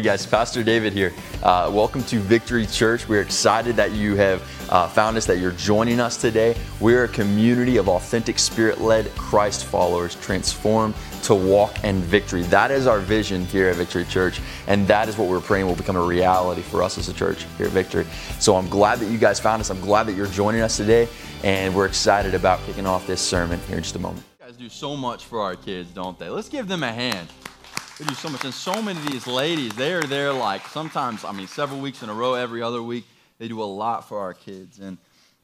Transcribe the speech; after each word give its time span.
Hey 0.00 0.06
guys, 0.06 0.24
Pastor 0.24 0.64
David 0.64 0.94
here. 0.94 1.12
Uh, 1.42 1.70
welcome 1.70 2.02
to 2.04 2.20
Victory 2.20 2.64
Church. 2.64 3.06
We're 3.06 3.20
excited 3.20 3.76
that 3.76 3.92
you 3.92 4.16
have 4.16 4.40
uh, 4.70 4.88
found 4.88 5.18
us, 5.18 5.26
that 5.26 5.36
you're 5.36 5.50
joining 5.52 6.00
us 6.00 6.16
today. 6.16 6.56
We're 6.80 7.04
a 7.04 7.08
community 7.08 7.76
of 7.76 7.86
authentic, 7.86 8.38
spirit 8.38 8.80
led 8.80 9.10
Christ 9.14 9.66
followers 9.66 10.14
transformed 10.14 10.94
to 11.24 11.34
walk 11.34 11.84
in 11.84 12.00
victory. 12.00 12.44
That 12.44 12.70
is 12.70 12.86
our 12.86 12.98
vision 12.98 13.44
here 13.44 13.68
at 13.68 13.76
Victory 13.76 14.06
Church, 14.06 14.40
and 14.68 14.88
that 14.88 15.06
is 15.10 15.18
what 15.18 15.28
we're 15.28 15.38
praying 15.38 15.66
will 15.66 15.76
become 15.76 15.96
a 15.96 16.02
reality 16.02 16.62
for 16.62 16.82
us 16.82 16.96
as 16.96 17.10
a 17.10 17.12
church 17.12 17.44
here 17.58 17.66
at 17.66 17.72
Victory. 17.72 18.06
So 18.38 18.56
I'm 18.56 18.70
glad 18.70 19.00
that 19.00 19.10
you 19.10 19.18
guys 19.18 19.38
found 19.38 19.60
us. 19.60 19.68
I'm 19.68 19.82
glad 19.82 20.04
that 20.04 20.14
you're 20.14 20.28
joining 20.28 20.62
us 20.62 20.78
today, 20.78 21.08
and 21.44 21.74
we're 21.74 21.84
excited 21.84 22.34
about 22.34 22.64
kicking 22.64 22.86
off 22.86 23.06
this 23.06 23.20
sermon 23.20 23.60
here 23.68 23.76
in 23.76 23.82
just 23.82 23.96
a 23.96 23.98
moment. 23.98 24.24
You 24.40 24.46
guys 24.46 24.56
do 24.56 24.70
so 24.70 24.96
much 24.96 25.26
for 25.26 25.42
our 25.42 25.56
kids, 25.56 25.90
don't 25.90 26.18
they? 26.18 26.30
Let's 26.30 26.48
give 26.48 26.68
them 26.68 26.84
a 26.84 26.90
hand. 26.90 27.28
They 28.00 28.06
do 28.06 28.14
so 28.14 28.30
much. 28.30 28.44
And 28.44 28.54
so 28.54 28.80
many 28.80 28.98
of 28.98 29.12
these 29.12 29.26
ladies, 29.26 29.74
they 29.74 29.92
are 29.92 30.02
there 30.02 30.32
like 30.32 30.66
sometimes, 30.68 31.22
I 31.22 31.32
mean, 31.32 31.46
several 31.46 31.80
weeks 31.80 32.02
in 32.02 32.08
a 32.08 32.14
row, 32.14 32.32
every 32.32 32.62
other 32.62 32.82
week. 32.82 33.04
They 33.38 33.46
do 33.46 33.62
a 33.62 33.64
lot 33.64 34.08
for 34.08 34.20
our 34.20 34.32
kids. 34.32 34.78
And 34.78 34.96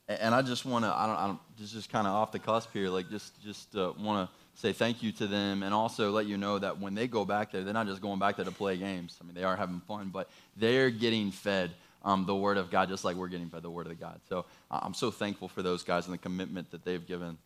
and 0.09 0.35
I 0.35 0.41
just 0.41 0.65
want 0.65 0.87
to, 0.87 0.95
I 0.95 1.07
don't, 1.07 1.17
I 1.17 1.27
don't, 1.27 1.41
just, 1.59 1.75
just 1.75 1.91
kind 1.91 2.07
of 2.07 2.15
off 2.15 2.33
the 2.33 2.39
cusp 2.39 2.73
here, 2.73 2.89
like 2.89 3.11
just, 3.11 3.43
just 3.43 3.77
uh, 3.77 3.93
want 3.99 4.31
to 4.31 4.61
say 4.61 4.73
thank 4.73 5.03
you 5.03 5.13
to 5.13 5.27
them 5.27 5.65
and 5.65 5.75
also 5.75 6.11
let 6.13 6.27
you 6.27 6.39
know 6.39 6.59
that 6.59 6.81
when 6.81 6.95
they 6.95 7.09
go 7.09 7.25
back 7.25 7.53
there, 7.53 7.63
they're 7.63 7.75
not 7.75 7.89
just 7.89 8.01
going 8.01 8.19
back 8.19 8.37
there 8.37 8.45
to 8.45 8.53
play 8.53 8.77
games. 8.77 9.19
I 9.21 9.27
mean, 9.27 9.35
they 9.35 9.43
are 9.43 9.57
having 9.57 9.81
fun, 9.81 10.11
but 10.13 10.31
they're 10.57 10.91
getting 10.91 11.33
fed 11.33 11.73
um, 12.05 12.25
the 12.25 12.37
Word 12.37 12.57
of 12.57 12.71
God 12.71 12.89
just 12.89 13.05
like 13.05 13.17
we're 13.17 13.29
getting 13.29 13.49
fed 13.49 13.63
the 13.63 13.71
Word 13.71 13.89
of 13.89 14.01
God. 14.01 14.21
So 14.29 14.47
I'm 14.71 14.95
so 14.95 15.11
thankful 15.11 15.49
for 15.49 15.61
those 15.61 15.83
guys 15.83 16.07
and 16.07 16.15
the 16.15 16.19
commitment 16.19 16.71
that 16.71 16.85
they've 16.85 17.05
given, 17.05 17.37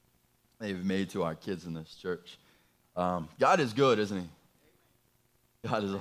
they've 0.61 0.85
made 0.85 1.11
to 1.11 1.23
our 1.25 1.35
kids 1.35 1.65
in 1.65 1.73
this 1.73 1.95
church. 1.95 2.39
Um, 2.95 3.29
God 3.39 3.59
is 3.59 3.73
good, 3.73 3.99
isn't 3.99 4.21
He? 4.21 4.29
God 5.67 5.85
is, 5.85 5.95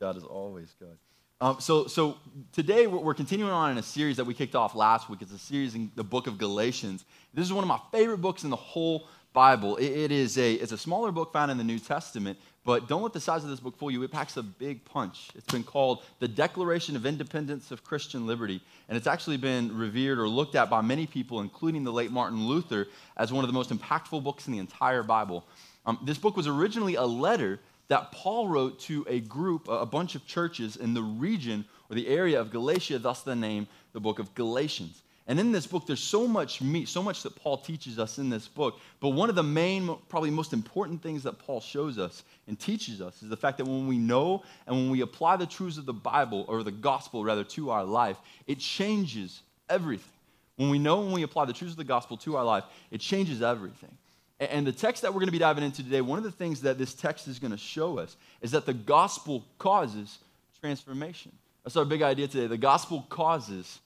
God 0.00 0.16
is 0.16 0.24
always 0.24 0.74
good. 0.78 0.96
Um, 1.38 1.58
so, 1.60 1.86
so 1.86 2.16
today 2.52 2.86
we're 2.86 3.12
continuing 3.12 3.52
on 3.52 3.70
in 3.70 3.76
a 3.76 3.82
series 3.82 4.16
that 4.16 4.24
we 4.24 4.32
kicked 4.32 4.54
off 4.54 4.74
last 4.74 5.10
week. 5.10 5.20
It's 5.20 5.32
a 5.32 5.38
series 5.38 5.74
in 5.74 5.90
the 5.96 6.04
book 6.04 6.26
of 6.26 6.38
Galatians. 6.38 7.04
This 7.34 7.44
is 7.44 7.52
one 7.52 7.62
of 7.62 7.68
my 7.68 7.78
favorite 7.92 8.18
books 8.18 8.42
in 8.44 8.48
the 8.48 8.56
whole 8.56 9.06
Bible. 9.34 9.76
It, 9.76 9.90
it 9.90 10.12
is 10.12 10.38
a, 10.38 10.54
it's 10.54 10.72
a 10.72 10.78
smaller 10.78 11.12
book 11.12 11.30
found 11.30 11.50
in 11.50 11.58
the 11.58 11.64
New 11.64 11.78
Testament, 11.78 12.38
but 12.64 12.88
don't 12.88 13.02
let 13.02 13.12
the 13.12 13.20
size 13.20 13.44
of 13.44 13.50
this 13.50 13.60
book 13.60 13.76
fool 13.76 13.90
you. 13.90 14.02
It 14.02 14.10
packs 14.10 14.38
a 14.38 14.42
big 14.42 14.82
punch. 14.86 15.28
It's 15.34 15.52
been 15.52 15.62
called 15.62 16.02
the 16.20 16.28
Declaration 16.28 16.96
of 16.96 17.04
Independence 17.04 17.70
of 17.70 17.84
Christian 17.84 18.26
Liberty, 18.26 18.62
and 18.88 18.96
it's 18.96 19.06
actually 19.06 19.36
been 19.36 19.76
revered 19.76 20.18
or 20.18 20.26
looked 20.26 20.54
at 20.54 20.70
by 20.70 20.80
many 20.80 21.06
people, 21.06 21.42
including 21.42 21.84
the 21.84 21.92
late 21.92 22.10
Martin 22.10 22.46
Luther, 22.46 22.88
as 23.18 23.30
one 23.30 23.44
of 23.44 23.48
the 23.48 23.54
most 23.54 23.68
impactful 23.68 24.24
books 24.24 24.46
in 24.46 24.54
the 24.54 24.58
entire 24.58 25.02
Bible. 25.02 25.44
Um, 25.84 25.98
this 26.02 26.16
book 26.16 26.34
was 26.34 26.46
originally 26.46 26.94
a 26.94 27.04
letter 27.04 27.60
that 27.88 28.12
Paul 28.12 28.48
wrote 28.48 28.80
to 28.80 29.04
a 29.08 29.20
group, 29.20 29.68
a 29.68 29.86
bunch 29.86 30.14
of 30.14 30.26
churches 30.26 30.76
in 30.76 30.94
the 30.94 31.02
region 31.02 31.64
or 31.88 31.96
the 31.96 32.08
area 32.08 32.40
of 32.40 32.50
Galatia, 32.50 32.98
thus 32.98 33.22
the 33.22 33.36
name, 33.36 33.68
the 33.92 34.00
book 34.00 34.18
of 34.18 34.34
Galatians. 34.34 35.02
And 35.28 35.40
in 35.40 35.50
this 35.50 35.66
book, 35.66 35.86
there's 35.86 36.02
so 36.02 36.28
much 36.28 36.60
meat, 36.60 36.88
so 36.88 37.02
much 37.02 37.24
that 37.24 37.34
Paul 37.34 37.58
teaches 37.58 37.98
us 37.98 38.18
in 38.18 38.30
this 38.30 38.46
book. 38.46 38.78
But 39.00 39.10
one 39.10 39.28
of 39.28 39.34
the 39.34 39.42
main, 39.42 39.96
probably 40.08 40.30
most 40.30 40.52
important 40.52 41.02
things 41.02 41.24
that 41.24 41.38
Paul 41.40 41.60
shows 41.60 41.98
us 41.98 42.22
and 42.46 42.58
teaches 42.58 43.00
us 43.00 43.22
is 43.22 43.28
the 43.28 43.36
fact 43.36 43.58
that 43.58 43.64
when 43.64 43.88
we 43.88 43.98
know 43.98 44.44
and 44.66 44.76
when 44.76 44.90
we 44.90 45.00
apply 45.00 45.36
the 45.36 45.46
truths 45.46 45.78
of 45.78 45.86
the 45.86 45.92
Bible, 45.92 46.44
or 46.46 46.62
the 46.62 46.70
gospel 46.70 47.24
rather, 47.24 47.42
to 47.42 47.70
our 47.70 47.84
life, 47.84 48.18
it 48.46 48.60
changes 48.60 49.42
everything. 49.68 50.12
When 50.56 50.70
we 50.70 50.78
know 50.78 51.02
and 51.02 51.12
we 51.12 51.22
apply 51.22 51.46
the 51.46 51.52
truths 51.52 51.72
of 51.72 51.78
the 51.78 51.84
gospel 51.84 52.16
to 52.18 52.36
our 52.36 52.44
life, 52.44 52.64
it 52.92 53.00
changes 53.00 53.42
everything. 53.42 53.96
And 54.38 54.66
the 54.66 54.72
text 54.72 55.02
that 55.02 55.12
we're 55.12 55.20
going 55.20 55.28
to 55.28 55.32
be 55.32 55.38
diving 55.38 55.64
into 55.64 55.82
today, 55.82 56.02
one 56.02 56.18
of 56.18 56.24
the 56.24 56.30
things 56.30 56.60
that 56.62 56.76
this 56.76 56.92
text 56.92 57.26
is 57.26 57.38
going 57.38 57.52
to 57.52 57.56
show 57.56 57.98
us 57.98 58.16
is 58.42 58.50
that 58.50 58.66
the 58.66 58.74
gospel 58.74 59.46
causes 59.58 60.18
transformation. 60.60 61.32
That's 61.64 61.76
our 61.76 61.84
big 61.84 62.02
idea 62.02 62.28
today. 62.28 62.46
The 62.46 62.58
gospel 62.58 63.06
causes 63.08 63.80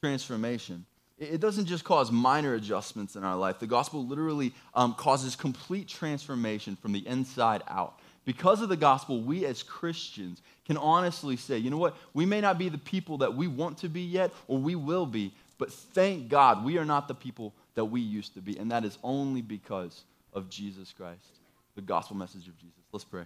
transformation. 0.00 0.84
It 1.18 1.40
doesn't 1.40 1.66
just 1.66 1.84
cause 1.84 2.12
minor 2.12 2.54
adjustments 2.54 3.16
in 3.16 3.24
our 3.24 3.36
life, 3.36 3.58
the 3.60 3.66
gospel 3.66 4.04
literally 4.04 4.52
um, 4.74 4.94
causes 4.94 5.36
complete 5.36 5.88
transformation 5.88 6.76
from 6.76 6.92
the 6.92 7.06
inside 7.06 7.62
out. 7.68 8.00
Because 8.24 8.62
of 8.62 8.68
the 8.68 8.76
gospel, 8.76 9.20
we 9.20 9.44
as 9.44 9.62
Christians 9.62 10.42
can 10.66 10.76
honestly 10.76 11.36
say, 11.36 11.58
you 11.58 11.70
know 11.70 11.76
what? 11.76 11.96
We 12.14 12.26
may 12.26 12.40
not 12.40 12.58
be 12.58 12.68
the 12.68 12.78
people 12.78 13.18
that 13.18 13.34
we 13.34 13.46
want 13.46 13.78
to 13.78 13.88
be 13.88 14.00
yet, 14.00 14.32
or 14.48 14.58
we 14.58 14.74
will 14.74 15.06
be, 15.06 15.32
but 15.58 15.72
thank 15.72 16.28
God 16.28 16.64
we 16.64 16.78
are 16.78 16.84
not 16.84 17.06
the 17.06 17.14
people 17.14 17.54
that 17.74 17.84
we 17.86 18.00
used 18.00 18.34
to 18.34 18.40
be. 18.40 18.56
And 18.58 18.70
that 18.70 18.84
is 18.84 18.98
only 19.02 19.42
because 19.42 20.04
of 20.32 20.48
Jesus 20.48 20.92
Christ, 20.96 21.38
the 21.74 21.82
gospel 21.82 22.16
message 22.16 22.48
of 22.48 22.56
Jesus. 22.58 22.78
Let's 22.92 23.04
pray. 23.04 23.24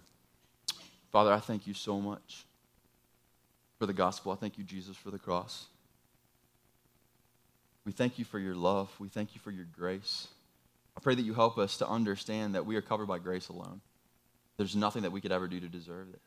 Father, 1.11 1.33
I 1.33 1.41
thank 1.41 1.67
you 1.67 1.75
so 1.75 2.01
much 2.01 2.45
for 3.79 3.87
the 3.87 3.93
gospel. 3.93 4.33
I 4.33 4.37
thank 4.37 4.59
you, 4.59 4.65
Jesus, 4.65 4.97
for 4.97 5.11
the 5.11 5.19
cross. 5.19 5.67
We 7.85 7.93
thank 7.93 8.19
you 8.19 8.25
for 8.25 8.39
your 8.39 8.55
love. 8.55 8.91
We 8.99 9.09
thank 9.09 9.35
you 9.35 9.41
for 9.41 9.51
your 9.51 9.67
grace. 9.77 10.29
I 10.97 11.01
pray 11.01 11.15
that 11.15 11.23
you 11.23 11.33
help 11.33 11.59
us 11.59 11.79
to 11.79 11.89
understand 11.89 12.55
that 12.55 12.67
we 12.67 12.77
are 12.77 12.83
covered 12.83 13.07
by 13.07 13.19
grace 13.19 13.49
alone. 13.49 13.81
There's 14.57 14.77
nothing 14.77 15.03
that 15.03 15.13
we 15.13 15.21
could 15.21 15.33
ever 15.33 15.47
do 15.47 15.61
to 15.61 15.69
deserve 15.69 16.11
this. 16.11 16.21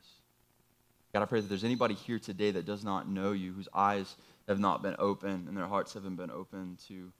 God, 1.12 1.22
I 1.22 1.26
pray 1.26 1.40
that 1.40 1.48
there's 1.48 1.62
anybody 1.62 1.94
here 1.94 2.18
today 2.18 2.50
that 2.52 2.64
does 2.64 2.82
not 2.82 3.06
know 3.06 3.32
you, 3.32 3.52
whose 3.52 3.68
eyes 3.74 4.16
have 4.48 4.58
not 4.58 4.82
been 4.82 4.96
open 4.98 5.44
and 5.46 5.56
their 5.56 5.66
hearts 5.66 5.92
haven't 5.92 6.16
been 6.16 6.30
open 6.30 6.78
to 6.88 7.12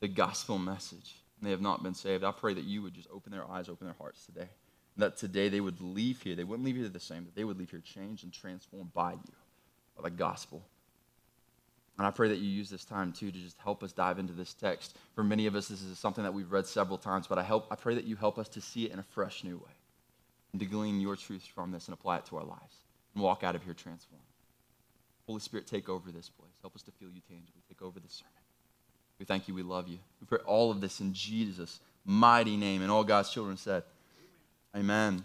the 0.00 0.08
gospel 0.08 0.58
message 0.58 1.16
and 1.38 1.46
they 1.46 1.50
have 1.50 1.60
not 1.60 1.82
been 1.82 1.94
saved, 1.94 2.24
I 2.24 2.32
pray 2.32 2.54
that 2.54 2.64
you 2.64 2.82
would 2.82 2.94
just 2.94 3.08
open 3.12 3.32
their 3.32 3.48
eyes, 3.48 3.68
open 3.68 3.86
their 3.86 3.96
hearts 3.98 4.26
today. 4.26 4.48
That 4.96 5.16
today 5.16 5.48
they 5.48 5.60
would 5.60 5.80
leave 5.80 6.20
here. 6.22 6.34
They 6.34 6.44
wouldn't 6.44 6.66
leave 6.66 6.76
here 6.76 6.88
the 6.88 6.98
same, 6.98 7.24
that 7.24 7.36
they 7.36 7.44
would 7.44 7.58
leave 7.58 7.70
here 7.70 7.80
changed 7.80 8.24
and 8.24 8.32
transformed 8.32 8.92
by 8.92 9.12
you, 9.12 9.32
by 9.96 10.02
the 10.02 10.10
gospel. 10.10 10.62
And 11.98 12.06
I 12.06 12.10
pray 12.10 12.28
that 12.28 12.38
you 12.38 12.48
use 12.48 12.70
this 12.70 12.84
time 12.84 13.12
too 13.12 13.30
to 13.30 13.38
just 13.38 13.58
help 13.58 13.82
us 13.82 13.92
dive 13.92 14.18
into 14.18 14.32
this 14.32 14.54
text. 14.54 14.96
For 15.14 15.24
many 15.24 15.46
of 15.46 15.54
us, 15.54 15.68
this 15.68 15.82
is 15.82 15.98
something 15.98 16.24
that 16.24 16.34
we've 16.34 16.50
read 16.50 16.66
several 16.66 16.98
times, 16.98 17.26
but 17.26 17.38
I, 17.38 17.42
help, 17.42 17.66
I 17.70 17.74
pray 17.74 17.94
that 17.94 18.04
you 18.04 18.16
help 18.16 18.38
us 18.38 18.48
to 18.50 18.60
see 18.60 18.86
it 18.86 18.92
in 18.92 18.98
a 18.98 19.04
fresh 19.04 19.42
new 19.44 19.56
way 19.56 19.72
and 20.52 20.60
to 20.60 20.66
glean 20.66 21.00
your 21.00 21.16
truth 21.16 21.46
from 21.54 21.72
this 21.72 21.86
and 21.86 21.94
apply 21.94 22.18
it 22.18 22.26
to 22.26 22.36
our 22.36 22.44
lives 22.44 22.76
and 23.14 23.22
walk 23.22 23.42
out 23.42 23.56
of 23.56 23.64
here 23.64 23.74
transformed. 23.74 24.24
Holy 25.26 25.40
Spirit, 25.40 25.66
take 25.66 25.88
over 25.88 26.10
this 26.10 26.28
place. 26.28 26.54
Help 26.62 26.74
us 26.74 26.82
to 26.82 26.92
feel 26.92 27.10
you 27.10 27.20
tangibly. 27.28 27.62
Take 27.68 27.82
over 27.82 28.00
this 28.00 28.12
sermon. 28.12 28.37
We 29.18 29.24
thank 29.24 29.48
you. 29.48 29.54
We 29.54 29.62
love 29.62 29.88
you. 29.88 29.98
We 30.20 30.26
pray 30.26 30.38
all 30.46 30.70
of 30.70 30.80
this 30.80 31.00
in 31.00 31.12
Jesus' 31.12 31.80
mighty 32.04 32.56
name. 32.56 32.82
And 32.82 32.90
all 32.90 33.04
God's 33.04 33.30
children 33.30 33.56
said, 33.56 33.82
Amen. 34.76 35.24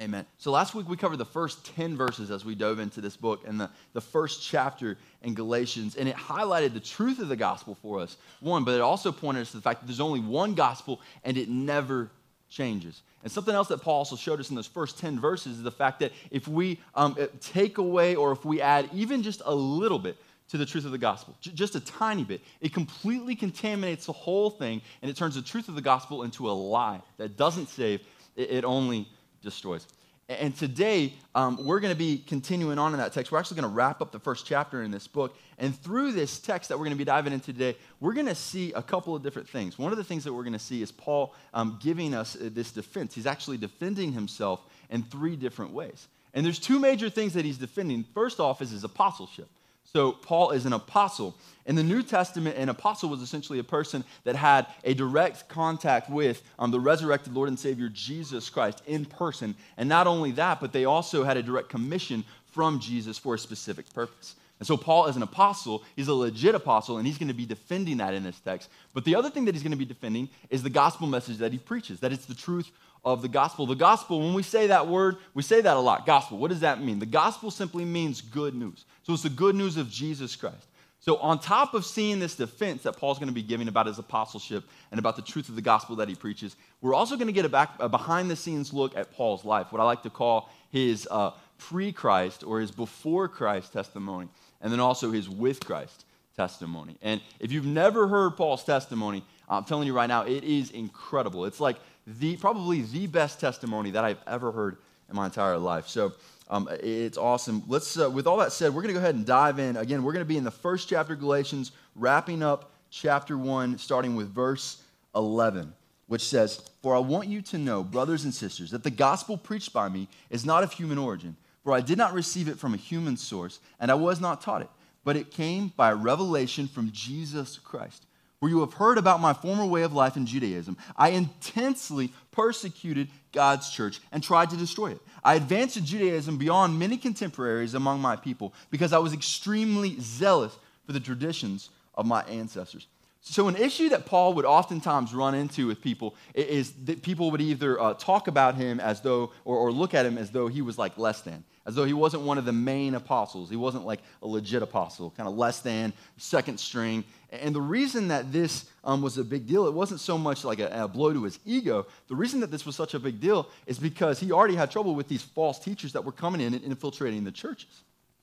Amen. 0.00 0.26
So 0.36 0.50
last 0.50 0.74
week 0.74 0.88
we 0.88 0.96
covered 0.96 1.16
the 1.16 1.24
first 1.24 1.64
10 1.74 1.96
verses 1.96 2.30
as 2.30 2.44
we 2.44 2.54
dove 2.54 2.80
into 2.80 3.00
this 3.00 3.16
book 3.16 3.44
and 3.46 3.58
the, 3.58 3.70
the 3.94 4.00
first 4.00 4.42
chapter 4.42 4.98
in 5.22 5.32
Galatians, 5.32 5.96
and 5.96 6.06
it 6.06 6.14
highlighted 6.14 6.74
the 6.74 6.80
truth 6.80 7.18
of 7.18 7.28
the 7.28 7.36
gospel 7.36 7.78
for 7.80 8.00
us. 8.00 8.18
One, 8.40 8.62
but 8.62 8.74
it 8.74 8.82
also 8.82 9.10
pointed 9.10 9.40
us 9.40 9.52
to 9.52 9.56
the 9.56 9.62
fact 9.62 9.80
that 9.80 9.86
there's 9.86 10.00
only 10.00 10.20
one 10.20 10.52
gospel 10.52 11.00
and 11.24 11.38
it 11.38 11.48
never 11.48 12.10
changes. 12.50 13.00
And 13.22 13.32
something 13.32 13.54
else 13.54 13.68
that 13.68 13.80
Paul 13.80 13.98
also 13.98 14.16
showed 14.16 14.38
us 14.38 14.50
in 14.50 14.56
those 14.56 14.66
first 14.66 14.98
10 14.98 15.18
verses 15.18 15.56
is 15.56 15.62
the 15.62 15.70
fact 15.70 16.00
that 16.00 16.12
if 16.30 16.46
we 16.46 16.78
um, 16.94 17.16
take 17.40 17.78
away 17.78 18.14
or 18.14 18.32
if 18.32 18.44
we 18.44 18.60
add 18.60 18.90
even 18.92 19.22
just 19.22 19.40
a 19.46 19.54
little 19.54 19.98
bit 19.98 20.18
to 20.48 20.58
the 20.58 20.66
truth 20.66 20.84
of 20.84 20.92
the 20.92 20.98
gospel, 20.98 21.36
j- 21.40 21.50
just 21.52 21.74
a 21.74 21.80
tiny 21.80 22.24
bit. 22.24 22.40
It 22.60 22.72
completely 22.72 23.34
contaminates 23.34 24.06
the 24.06 24.12
whole 24.12 24.50
thing 24.50 24.82
and 25.02 25.10
it 25.10 25.16
turns 25.16 25.34
the 25.34 25.42
truth 25.42 25.68
of 25.68 25.74
the 25.74 25.82
gospel 25.82 26.22
into 26.22 26.48
a 26.48 26.52
lie 26.52 27.00
that 27.18 27.36
doesn't 27.36 27.68
save, 27.68 28.00
it, 28.36 28.50
it 28.50 28.64
only 28.64 29.08
destroys. 29.42 29.86
And 30.28 30.56
today, 30.56 31.12
um, 31.36 31.64
we're 31.64 31.78
going 31.78 31.92
to 31.92 31.98
be 31.98 32.18
continuing 32.18 32.80
on 32.80 32.92
in 32.92 32.98
that 32.98 33.12
text. 33.12 33.30
We're 33.30 33.38
actually 33.38 33.60
going 33.60 33.70
to 33.70 33.76
wrap 33.76 34.00
up 34.00 34.10
the 34.10 34.18
first 34.18 34.44
chapter 34.44 34.82
in 34.82 34.90
this 34.90 35.06
book. 35.06 35.36
And 35.58 35.78
through 35.78 36.12
this 36.12 36.40
text 36.40 36.68
that 36.68 36.76
we're 36.76 36.84
going 36.84 36.96
to 36.96 36.98
be 36.98 37.04
diving 37.04 37.32
into 37.32 37.52
today, 37.52 37.76
we're 38.00 38.12
going 38.12 38.26
to 38.26 38.34
see 38.34 38.72
a 38.72 38.82
couple 38.82 39.14
of 39.14 39.22
different 39.22 39.48
things. 39.48 39.78
One 39.78 39.92
of 39.92 39.98
the 39.98 40.02
things 40.02 40.24
that 40.24 40.32
we're 40.32 40.42
going 40.42 40.52
to 40.52 40.58
see 40.58 40.82
is 40.82 40.90
Paul 40.90 41.32
um, 41.54 41.78
giving 41.80 42.12
us 42.12 42.34
uh, 42.34 42.50
this 42.52 42.72
defense. 42.72 43.14
He's 43.14 43.26
actually 43.26 43.56
defending 43.56 44.10
himself 44.10 44.60
in 44.90 45.04
three 45.04 45.36
different 45.36 45.72
ways. 45.72 46.08
And 46.34 46.44
there's 46.44 46.58
two 46.58 46.80
major 46.80 47.08
things 47.08 47.34
that 47.34 47.44
he's 47.44 47.58
defending. 47.58 48.04
First 48.12 48.40
off 48.40 48.60
is 48.60 48.70
his 48.70 48.82
apostleship. 48.82 49.48
So, 49.96 50.12
Paul 50.12 50.50
is 50.50 50.66
an 50.66 50.74
apostle. 50.74 51.34
In 51.64 51.74
the 51.74 51.82
New 51.82 52.02
Testament, 52.02 52.58
an 52.58 52.68
apostle 52.68 53.08
was 53.08 53.22
essentially 53.22 53.60
a 53.60 53.64
person 53.64 54.04
that 54.24 54.36
had 54.36 54.66
a 54.84 54.92
direct 54.92 55.48
contact 55.48 56.10
with 56.10 56.42
um, 56.58 56.70
the 56.70 56.78
resurrected 56.78 57.32
Lord 57.32 57.48
and 57.48 57.58
Savior 57.58 57.88
Jesus 57.88 58.50
Christ 58.50 58.82
in 58.86 59.06
person. 59.06 59.54
And 59.78 59.88
not 59.88 60.06
only 60.06 60.32
that, 60.32 60.60
but 60.60 60.74
they 60.74 60.84
also 60.84 61.24
had 61.24 61.38
a 61.38 61.42
direct 61.42 61.70
commission 61.70 62.24
from 62.52 62.78
Jesus 62.78 63.16
for 63.16 63.36
a 63.36 63.38
specific 63.38 63.90
purpose. 63.94 64.34
And 64.58 64.66
so, 64.66 64.76
Paul, 64.76 65.06
as 65.06 65.16
an 65.16 65.22
apostle, 65.22 65.82
he's 65.96 66.08
a 66.08 66.14
legit 66.14 66.54
apostle, 66.54 66.98
and 66.98 67.06
he's 67.06 67.16
going 67.16 67.28
to 67.28 67.34
be 67.34 67.46
defending 67.46 67.96
that 67.96 68.12
in 68.12 68.22
this 68.22 68.38
text. 68.40 68.68
But 68.92 69.06
the 69.06 69.14
other 69.14 69.30
thing 69.30 69.46
that 69.46 69.54
he's 69.54 69.62
going 69.62 69.70
to 69.70 69.78
be 69.78 69.86
defending 69.86 70.28
is 70.50 70.62
the 70.62 70.68
gospel 70.68 71.06
message 71.06 71.38
that 71.38 71.52
he 71.52 71.58
preaches 71.58 72.00
that 72.00 72.12
it's 72.12 72.26
the 72.26 72.34
truth 72.34 72.70
of 73.02 73.22
the 73.22 73.28
gospel. 73.28 73.64
The 73.64 73.76
gospel, 73.76 74.20
when 74.20 74.34
we 74.34 74.42
say 74.42 74.66
that 74.66 74.88
word, 74.88 75.16
we 75.32 75.42
say 75.42 75.62
that 75.62 75.76
a 75.76 75.80
lot. 75.80 76.04
Gospel, 76.04 76.36
what 76.36 76.48
does 76.48 76.60
that 76.60 76.82
mean? 76.82 76.98
The 76.98 77.06
gospel 77.06 77.50
simply 77.50 77.86
means 77.86 78.20
good 78.20 78.54
news. 78.54 78.84
So 79.06 79.12
it's 79.12 79.22
the 79.22 79.30
good 79.30 79.54
news 79.54 79.76
of 79.76 79.88
Jesus 79.88 80.34
Christ. 80.34 80.66
So, 80.98 81.18
on 81.18 81.38
top 81.38 81.74
of 81.74 81.86
seeing 81.86 82.18
this 82.18 82.34
defense 82.34 82.82
that 82.82 82.96
Paul's 82.96 83.20
going 83.20 83.28
to 83.28 83.34
be 83.34 83.42
giving 83.42 83.68
about 83.68 83.86
his 83.86 84.00
apostleship 84.00 84.64
and 84.90 84.98
about 84.98 85.14
the 85.14 85.22
truth 85.22 85.48
of 85.48 85.54
the 85.54 85.62
gospel 85.62 85.94
that 85.96 86.08
he 86.08 86.16
preaches, 86.16 86.56
we're 86.80 86.94
also 86.94 87.14
going 87.14 87.28
to 87.28 87.32
get 87.32 87.44
a, 87.44 87.48
back, 87.48 87.70
a 87.78 87.88
behind 87.88 88.28
the 88.28 88.34
scenes 88.34 88.72
look 88.72 88.96
at 88.96 89.12
Paul's 89.12 89.44
life, 89.44 89.70
what 89.70 89.80
I 89.80 89.84
like 89.84 90.02
to 90.02 90.10
call 90.10 90.50
his 90.72 91.06
uh, 91.08 91.30
pre 91.58 91.92
Christ 91.92 92.42
or 92.42 92.58
his 92.58 92.72
before 92.72 93.28
Christ 93.28 93.72
testimony, 93.72 94.28
and 94.60 94.72
then 94.72 94.80
also 94.80 95.12
his 95.12 95.28
with 95.28 95.64
Christ 95.64 96.04
testimony. 96.34 96.96
And 97.00 97.20
if 97.38 97.52
you've 97.52 97.64
never 97.64 98.08
heard 98.08 98.30
Paul's 98.36 98.64
testimony, 98.64 99.24
I'm 99.48 99.62
telling 99.62 99.86
you 99.86 99.94
right 99.94 100.08
now, 100.08 100.22
it 100.22 100.42
is 100.42 100.72
incredible. 100.72 101.44
It's 101.44 101.60
like 101.60 101.76
the 102.08 102.36
probably 102.38 102.82
the 102.82 103.06
best 103.06 103.38
testimony 103.38 103.92
that 103.92 104.04
I've 104.04 104.22
ever 104.26 104.50
heard 104.50 104.78
in 105.08 105.16
my 105.16 105.26
entire 105.26 105.58
life. 105.58 105.88
So 105.88 106.12
um, 106.48 106.68
it's 106.82 107.18
awesome. 107.18 107.62
Let's, 107.66 107.98
uh, 107.98 108.10
with 108.10 108.26
all 108.26 108.36
that 108.38 108.52
said, 108.52 108.74
we're 108.74 108.82
going 108.82 108.94
to 108.94 109.00
go 109.00 109.04
ahead 109.04 109.14
and 109.14 109.26
dive 109.26 109.58
in. 109.58 109.76
Again, 109.76 110.02
we're 110.02 110.12
going 110.12 110.24
to 110.24 110.28
be 110.28 110.36
in 110.36 110.44
the 110.44 110.50
first 110.50 110.88
chapter 110.88 111.14
of 111.14 111.20
Galatians, 111.20 111.72
wrapping 111.94 112.42
up 112.42 112.70
chapter 112.90 113.36
1, 113.36 113.78
starting 113.78 114.14
with 114.14 114.32
verse 114.32 114.82
11, 115.14 115.72
which 116.06 116.22
says, 116.22 116.62
For 116.82 116.94
I 116.94 117.00
want 117.00 117.28
you 117.28 117.42
to 117.42 117.58
know, 117.58 117.82
brothers 117.82 118.24
and 118.24 118.32
sisters, 118.32 118.70
that 118.70 118.84
the 118.84 118.90
gospel 118.90 119.36
preached 119.36 119.72
by 119.72 119.88
me 119.88 120.08
is 120.30 120.46
not 120.46 120.62
of 120.62 120.72
human 120.72 120.98
origin, 120.98 121.36
for 121.64 121.72
I 121.72 121.80
did 121.80 121.98
not 121.98 122.14
receive 122.14 122.48
it 122.48 122.58
from 122.58 122.74
a 122.74 122.78
human 122.78 123.16
source, 123.16 123.58
and 123.80 123.90
I 123.90 123.94
was 123.94 124.20
not 124.20 124.40
taught 124.40 124.62
it, 124.62 124.70
but 125.04 125.16
it 125.16 125.32
came 125.32 125.72
by 125.76 125.90
revelation 125.92 126.68
from 126.68 126.92
Jesus 126.92 127.58
Christ. 127.58 128.06
For 128.40 128.48
you 128.50 128.60
have 128.60 128.74
heard 128.74 128.98
about 128.98 129.20
my 129.20 129.32
former 129.32 129.64
way 129.64 129.82
of 129.82 129.94
life 129.94 130.16
in 130.16 130.26
Judaism. 130.26 130.76
I 130.96 131.10
intensely 131.10 132.12
persecuted 132.32 133.08
God's 133.32 133.70
church 133.70 134.00
and 134.12 134.22
tried 134.22 134.50
to 134.50 134.56
destroy 134.56 134.92
it. 134.92 135.00
I 135.24 135.34
advanced 135.36 135.78
in 135.78 135.86
Judaism 135.86 136.36
beyond 136.36 136.78
many 136.78 136.98
contemporaries 136.98 137.74
among 137.74 138.00
my 138.00 138.14
people 138.14 138.52
because 138.70 138.92
I 138.92 138.98
was 138.98 139.14
extremely 139.14 139.96
zealous 140.00 140.56
for 140.84 140.92
the 140.92 141.00
traditions 141.00 141.70
of 141.94 142.06
my 142.06 142.22
ancestors. 142.24 142.86
So, 143.28 143.48
an 143.48 143.56
issue 143.56 143.88
that 143.88 144.06
Paul 144.06 144.34
would 144.34 144.44
oftentimes 144.44 145.12
run 145.12 145.34
into 145.34 145.66
with 145.66 145.82
people 145.82 146.14
is 146.32 146.72
that 146.84 147.02
people 147.02 147.32
would 147.32 147.40
either 147.40 147.80
uh, 147.80 147.94
talk 147.94 148.28
about 148.28 148.54
him 148.54 148.78
as 148.78 149.00
though, 149.00 149.32
or, 149.44 149.56
or, 149.56 149.72
look 149.72 149.94
at 149.94 150.06
him 150.06 150.16
as 150.16 150.30
though 150.30 150.46
he 150.46 150.62
was 150.62 150.78
like 150.78 150.96
less 150.96 151.22
than, 151.22 151.42
as 151.66 151.74
though 151.74 151.84
he 151.84 151.92
wasn't 151.92 152.22
one 152.22 152.38
of 152.38 152.44
the 152.44 152.52
main 152.52 152.94
apostles. 152.94 153.50
He 153.50 153.56
wasn't 153.56 153.84
like 153.84 154.00
a 154.22 154.26
legit 154.26 154.62
apostle, 154.62 155.12
kind 155.16 155.28
of 155.28 155.36
less 155.36 155.60
than, 155.60 155.92
second 156.16 156.58
string. 156.58 157.04
And 157.30 157.54
the 157.54 157.60
reason 157.60 158.08
that 158.08 158.32
this 158.32 158.66
um, 158.84 159.02
was 159.02 159.18
a 159.18 159.24
big 159.24 159.46
deal, 159.46 159.66
it 159.66 159.74
wasn't 159.74 160.00
so 160.00 160.16
much 160.16 160.44
like 160.44 160.60
a, 160.60 160.84
a 160.84 160.88
blow 160.88 161.12
to 161.12 161.24
his 161.24 161.40
ego. 161.44 161.86
The 162.08 162.14
reason 162.14 162.40
that 162.40 162.52
this 162.52 162.64
was 162.64 162.76
such 162.76 162.94
a 162.94 163.00
big 163.00 163.20
deal 163.20 163.48
is 163.66 163.78
because 163.78 164.20
he 164.20 164.30
already 164.30 164.54
had 164.54 164.70
trouble 164.70 164.94
with 164.94 165.08
these 165.08 165.22
false 165.22 165.58
teachers 165.58 165.92
that 165.92 166.04
were 166.04 166.12
coming 166.12 166.40
in 166.40 166.54
and 166.54 166.62
infiltrating 166.62 167.24
the 167.24 167.32
churches. 167.32 167.82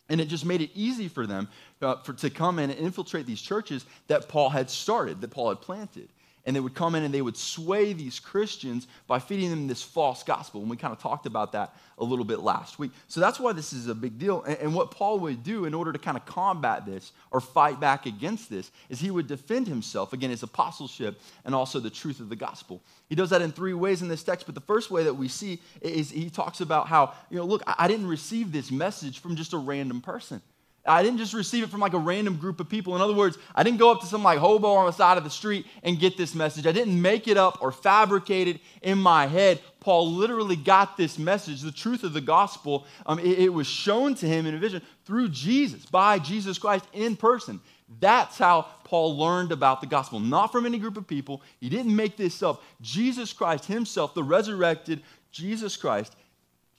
And 0.10 0.22
it 0.22 0.26
just 0.26 0.46
made 0.46 0.62
it 0.62 0.72
easy 0.74 1.08
for 1.08 1.28
them 1.28 1.50
uh, 1.82 1.98
for, 1.98 2.14
to 2.14 2.30
come 2.30 2.60
in 2.60 2.70
and 2.70 2.80
infiltrate 2.80 3.26
these 3.26 3.42
churches 3.42 3.86
that 4.08 4.30
Paul 4.30 4.50
had 4.50 4.70
started, 4.70 5.22
that 5.22 5.32
Paul 5.32 5.50
had 5.50 5.62
planted. 5.62 6.10
And 6.46 6.54
they 6.56 6.60
would 6.60 6.76
come 6.76 6.94
in 6.96 7.04
and 7.04 7.14
they 7.14 7.22
would 7.22 7.38
sway 7.38 7.94
these 7.94 8.20
Christians 8.20 8.88
by 9.08 9.20
feeding 9.20 9.50
them 9.50 9.68
this 9.68 9.82
false 9.82 10.24
gospel. 10.24 10.60
And 10.60 10.70
we 10.70 10.76
kind 10.76 10.92
of 10.92 11.00
talked 11.00 11.26
about 11.26 11.54
that 11.54 11.74
a 11.98 12.04
little 12.04 12.26
bit 12.26 12.40
last 12.40 12.80
week. 12.80 12.92
So 13.08 13.22
that's 13.22 13.40
why 13.40 13.54
this 13.54 13.72
is 13.72 13.88
a 13.88 13.96
big 13.96 14.20
deal. 14.20 14.44
And, 14.44 14.74
what 14.74 14.92
Paul 14.92 15.20
would 15.20 15.44
do 15.44 15.66
in 15.66 15.74
order 15.74 15.94
to 15.94 16.00
kind 16.00 16.18
of 16.18 16.26
combat 16.26 16.86
this 16.86 17.12
or 17.32 17.40
fight 17.40 17.80
back 17.80 18.06
against 18.06 18.50
this 18.50 18.72
is 18.90 19.00
he 19.00 19.12
would 19.12 19.28
defend 19.28 19.68
himself, 19.68 20.12
again, 20.12 20.32
his 20.32 20.44
apostleship 20.44 21.22
and 21.46 21.56
also 21.56 21.80
the 21.80 21.90
truth 21.90 22.20
of 22.20 22.28
the 22.28 22.36
gospel. 22.36 22.82
He 23.08 23.16
does 23.16 23.30
that 23.30 23.42
in 23.42 23.52
three 23.52 23.74
ways 23.74 24.02
in 24.02 24.08
this 24.08 24.24
text. 24.24 24.46
But 24.46 24.56
the 24.56 24.62
first 24.62 24.92
way 24.92 25.04
that 25.04 25.14
we 25.14 25.28
see 25.28 25.62
is 25.82 26.10
he 26.10 26.30
talks 26.30 26.60
about 26.60 26.88
how, 26.88 27.14
you 27.30 27.38
know, 27.38 27.46
look, 27.46 27.62
I 27.66 27.88
didn't 27.88 28.08
receive 28.08 28.52
this 28.52 28.72
message 28.72 29.20
from 29.20 29.36
just 29.36 29.54
a 29.54 29.58
random 29.58 30.02
person. 30.02 30.42
I 30.86 31.02
didn't 31.02 31.20
just 31.20 31.34
receive 31.34 31.64
it 31.64 31.70
from 31.70 31.80
like 31.80 31.94
a 31.94 31.98
random 32.00 32.36
group 32.36 32.60
of 32.60 32.68
people. 32.68 32.96
In 32.96 33.02
other 33.02 33.14
words, 33.14 33.38
I 33.56 33.64
didn't 33.64 33.80
go 33.80 33.90
up 33.90 34.02
to 34.02 34.06
some 34.06 34.22
like 34.22 34.40
hobo 34.40 34.74
on 34.74 34.86
the 34.86 34.92
side 34.92 35.18
of 35.18 35.24
the 35.24 35.30
street 35.30 35.66
and 35.82 35.98
get 35.98 36.18
this 36.18 36.36
message. 36.36 36.68
I 36.68 36.74
didn't 36.74 37.02
make 37.02 37.30
it 37.30 37.38
up 37.38 37.62
or 37.62 37.72
fabricate 37.72 38.50
it 38.50 38.60
in 38.82 38.98
my 38.98 39.28
head. 39.28 39.62
Paul 39.80 40.12
literally 40.12 40.58
got 40.58 40.98
this 40.98 41.18
message, 41.18 41.62
the 41.62 41.72
truth 41.72 42.04
of 42.04 42.12
the 42.12 42.22
gospel. 42.22 42.86
Um, 43.06 43.20
it, 43.20 43.40
it 43.40 43.54
was 43.54 43.68
shown 43.68 44.16
to 44.16 44.26
him 44.26 44.46
in 44.46 44.56
a 44.56 44.58
vision 44.58 44.82
through 45.06 45.30
Jesus, 45.30 45.86
by 45.86 46.20
Jesus 46.20 46.58
Christ 46.58 46.86
in 46.92 47.16
person. 47.16 47.62
That's 48.00 48.38
how 48.38 48.68
Paul 48.84 49.18
learned 49.18 49.52
about 49.52 49.80
the 49.80 49.88
gospel, 49.88 50.20
not 50.20 50.52
from 50.52 50.66
any 50.66 50.80
group 50.80 50.98
of 50.98 51.08
people. 51.08 51.42
He 51.60 51.70
didn't 51.70 51.96
make 51.96 52.18
this 52.18 52.44
up. 52.44 52.62
Jesus 52.82 53.32
Christ 53.32 53.66
himself, 53.66 54.14
the 54.14 54.24
resurrected 54.24 55.02
Jesus 55.32 55.78
Christ, 55.78 56.16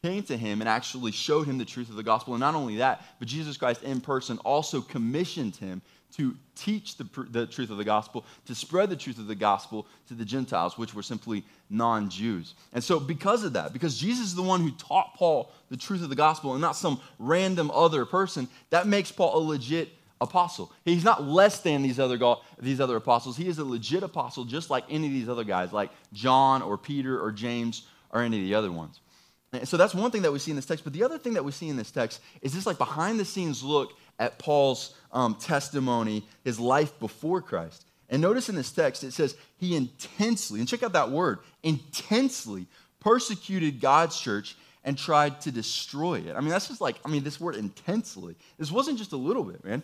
came 0.04 0.22
to 0.22 0.36
him 0.36 0.60
and 0.60 0.68
actually 0.68 1.12
showed 1.12 1.46
him 1.46 1.56
the 1.56 1.64
truth 1.64 1.88
of 1.88 1.96
the 1.96 2.02
gospel. 2.02 2.34
And 2.34 2.40
not 2.40 2.54
only 2.54 2.76
that, 2.76 3.02
but 3.18 3.26
Jesus 3.26 3.56
Christ 3.56 3.82
in 3.82 4.02
person 4.02 4.36
also 4.44 4.82
commissioned 4.82 5.56
him 5.56 5.80
to 6.16 6.36
teach 6.54 6.98
the, 6.98 7.08
the 7.30 7.46
truth 7.46 7.70
of 7.70 7.78
the 7.78 7.84
gospel, 7.84 8.26
to 8.44 8.54
spread 8.54 8.90
the 8.90 8.96
truth 8.96 9.18
of 9.18 9.28
the 9.28 9.34
gospel 9.34 9.86
to 10.08 10.12
the 10.12 10.24
Gentiles, 10.26 10.76
which 10.76 10.92
were 10.92 11.02
simply 11.02 11.42
non 11.70 12.10
Jews. 12.10 12.52
And 12.74 12.84
so, 12.84 13.00
because 13.00 13.44
of 13.44 13.54
that, 13.54 13.72
because 13.72 13.96
Jesus 13.96 14.26
is 14.26 14.34
the 14.34 14.42
one 14.42 14.60
who 14.60 14.72
taught 14.72 15.14
Paul 15.14 15.50
the 15.70 15.76
truth 15.78 16.02
of 16.02 16.10
the 16.10 16.14
gospel 16.14 16.52
and 16.52 16.60
not 16.60 16.76
some 16.76 17.00
random 17.18 17.70
other 17.70 18.04
person, 18.04 18.46
that 18.68 18.86
makes 18.86 19.10
Paul 19.10 19.38
a 19.38 19.40
legit 19.42 19.88
apostle. 20.20 20.70
He's 20.84 21.02
not 21.02 21.24
less 21.24 21.60
than 21.60 21.80
these 21.80 21.98
other, 21.98 22.18
these 22.60 22.78
other 22.78 22.96
apostles. 22.96 23.38
He 23.38 23.48
is 23.48 23.58
a 23.58 23.64
legit 23.64 24.02
apostle, 24.02 24.44
just 24.44 24.68
like 24.68 24.84
any 24.90 25.06
of 25.06 25.14
these 25.14 25.30
other 25.30 25.44
guys, 25.44 25.72
like 25.72 25.90
John 26.12 26.60
or 26.60 26.76
Peter 26.76 27.18
or 27.18 27.32
James 27.32 27.86
or 28.10 28.20
any 28.20 28.36
of 28.36 28.44
the 28.44 28.54
other 28.54 28.70
ones. 28.70 29.00
So 29.64 29.76
that's 29.76 29.94
one 29.94 30.10
thing 30.10 30.22
that 30.22 30.32
we 30.32 30.38
see 30.38 30.50
in 30.50 30.56
this 30.56 30.66
text. 30.66 30.84
But 30.84 30.92
the 30.92 31.04
other 31.04 31.18
thing 31.18 31.34
that 31.34 31.44
we 31.44 31.52
see 31.52 31.68
in 31.68 31.76
this 31.76 31.90
text 31.90 32.20
is 32.42 32.52
this 32.52 32.66
like 32.66 32.78
behind 32.78 33.20
the 33.20 33.24
scenes 33.24 33.62
look 33.62 33.92
at 34.18 34.38
Paul's 34.38 34.94
um, 35.12 35.34
testimony, 35.36 36.26
his 36.44 36.58
life 36.58 36.98
before 37.00 37.40
Christ. 37.40 37.84
And 38.08 38.20
notice 38.20 38.48
in 38.48 38.54
this 38.54 38.70
text 38.70 39.04
it 39.04 39.12
says 39.12 39.36
he 39.56 39.76
intensely, 39.76 40.60
and 40.60 40.68
check 40.68 40.82
out 40.82 40.92
that 40.92 41.10
word, 41.10 41.38
intensely 41.62 42.66
persecuted 43.00 43.80
God's 43.80 44.18
church 44.18 44.56
and 44.84 44.98
tried 44.98 45.40
to 45.40 45.50
destroy 45.50 46.18
it. 46.18 46.36
I 46.36 46.40
mean, 46.40 46.50
that's 46.50 46.68
just 46.68 46.80
like, 46.80 46.96
I 47.04 47.08
mean, 47.08 47.24
this 47.24 47.40
word 47.40 47.56
intensely. 47.56 48.36
This 48.58 48.70
wasn't 48.70 48.98
just 48.98 49.12
a 49.12 49.16
little 49.16 49.42
bit, 49.42 49.64
man. 49.64 49.82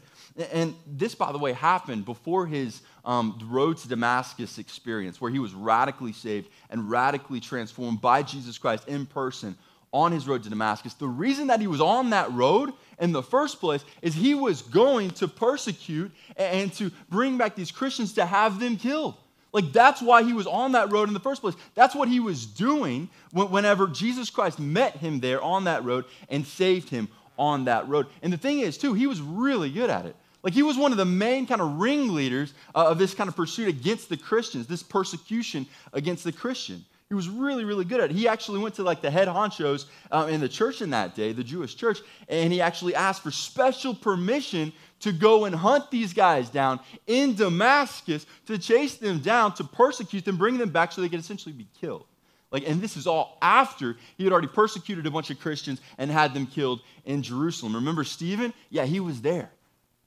And 0.53 0.75
this, 0.87 1.15
by 1.15 1.33
the 1.33 1.39
way, 1.39 1.53
happened 1.53 2.05
before 2.05 2.47
his 2.47 2.83
um, 3.05 3.39
road 3.51 3.79
to 3.79 3.89
Damascus 3.89 4.59
experience, 4.59 5.21
where 5.21 5.31
he 5.31 5.39
was 5.39 5.55
radically 5.55 6.13
saved 6.13 6.51
and 6.69 6.91
radically 6.91 7.41
transformed 7.41 8.01
by 8.01 8.23
Jesus 8.23 8.59
Christ 8.59 8.87
in 8.89 9.07
person 9.07 9.57
on 9.93 10.13
his 10.13 10.29
road 10.29 10.43
to 10.45 10.51
Damascus. 10.51 10.95
The 10.95 11.09
reason 11.09 11.49
that 11.49 11.61
he 11.61 11.67
was 11.67 11.81
on 11.81 12.11
that 12.11 12.31
road 12.33 12.73
in 13.01 13.13
the 13.13 13.23
first 13.23 13.59
place 13.59 13.85
is 14.03 14.15
he 14.15 14.35
was 14.35 14.63
going 14.63 15.11
to 15.13 15.27
persecute 15.27 16.13
and 16.37 16.73
to 16.75 16.93
bring 17.09 17.39
back 17.39 17.57
these 17.57 17.71
Christians 17.71 18.13
to 18.13 18.27
have 18.27 18.61
them 18.61 18.77
killed. 18.77 19.15
Like, 19.53 19.73
that's 19.73 20.01
why 20.01 20.23
he 20.23 20.33
was 20.33 20.47
on 20.47 20.73
that 20.73 20.93
road 20.93 21.09
in 21.09 21.15
the 21.15 21.21
first 21.21 21.41
place. 21.41 21.57
That's 21.75 21.95
what 21.95 22.09
he 22.09 22.21
was 22.21 22.47
doing 22.47 23.09
whenever 23.33 23.89
Jesus 23.89 24.31
Christ 24.31 24.61
met 24.61 24.97
him 24.97 25.21
there 25.21 25.43
on 25.43 25.65
that 25.65 25.85
road 25.85 26.05
and 26.29 26.47
saved 26.47 26.89
him 26.89 27.09
on 27.37 27.65
that 27.65 27.89
road. 27.89 28.07
And 28.23 28.33
the 28.33 28.39
thing 28.39 28.61
is, 28.61 28.79
too, 28.79 28.95
he 28.95 29.07
was 29.07 29.21
really 29.21 29.71
good 29.71 29.91
at 29.91 30.07
it. 30.07 30.15
Like, 30.43 30.55
he 30.55 30.63
was 30.63 30.79
one 30.79 30.93
of 30.93 30.99
the 30.99 31.05
main 31.05 31.47
kind 31.47 31.61
of 31.61 31.81
ringleaders 31.81 32.55
uh, 32.75 32.87
of 32.87 32.99
this 32.99 33.13
kind 33.13 33.29
of 33.29 33.37
pursuit 33.37 33.69
against 33.69 34.09
the 34.09 34.17
Christians, 34.17 34.67
this 34.67 34.83
persecution 34.83 35.67
against 35.93 36.25
the 36.25 36.33
Christian. 36.33 36.85
He 37.11 37.15
was 37.15 37.29
really, 37.29 37.65
really 37.65 37.85
good 37.85 37.99
at 37.99 38.11
it. 38.11 38.17
He 38.17 38.29
actually 38.29 38.61
went 38.61 38.77
to 38.77 38.85
like 38.85 39.03
the 39.03 39.11
head 39.11 39.27
honchos 39.27 39.87
um, 40.13 40.29
in 40.29 40.41
the 40.41 40.49
church 40.49 40.81
in 40.81 40.91
that 40.91 41.17
day, 41.17 41.33
the 41.33 41.43
Jewish 41.43 41.75
church, 41.75 41.99
and 42.29 42.53
he 42.53 42.61
actually 42.61 42.95
asked 42.95 43.25
for 43.25 43.33
special 43.33 43.95
permission 43.95 44.73
to 45.01 45.13
go 45.13 45.45
and 45.45 45.55
hunt 45.55 45.91
these 45.91 46.13
guys 46.13 46.49
down 46.51 46.81
in 47.07 47.35
Damascus, 47.35 48.27
to 48.47 48.59
chase 48.59 48.97
them 48.97 49.21
down, 49.21 49.55
to 49.55 49.65
persecute 49.65 50.25
them, 50.25 50.37
bring 50.37 50.59
them 50.59 50.71
back 50.71 50.93
so 50.93 51.01
they 51.01 51.09
could 51.09 51.21
essentially 51.21 51.55
be 51.55 51.67
killed. 51.81 52.05
Like, 52.51 52.69
and 52.69 52.81
this 52.81 52.97
is 52.97 53.07
all 53.07 53.39
after 53.41 53.97
he 54.17 54.25
had 54.25 54.33
already 54.33 54.49
persecuted 54.49 55.07
a 55.07 55.11
bunch 55.11 55.31
of 55.31 55.39
Christians 55.39 55.81
and 55.99 56.11
had 56.11 56.35
them 56.35 56.47
killed 56.47 56.81
in 57.05 57.23
Jerusalem. 57.23 57.75
Remember 57.75 58.05
Stephen? 58.05 58.53
Yeah, 58.71 58.87
he 58.87 59.01
was 59.01 59.21
there. 59.21 59.51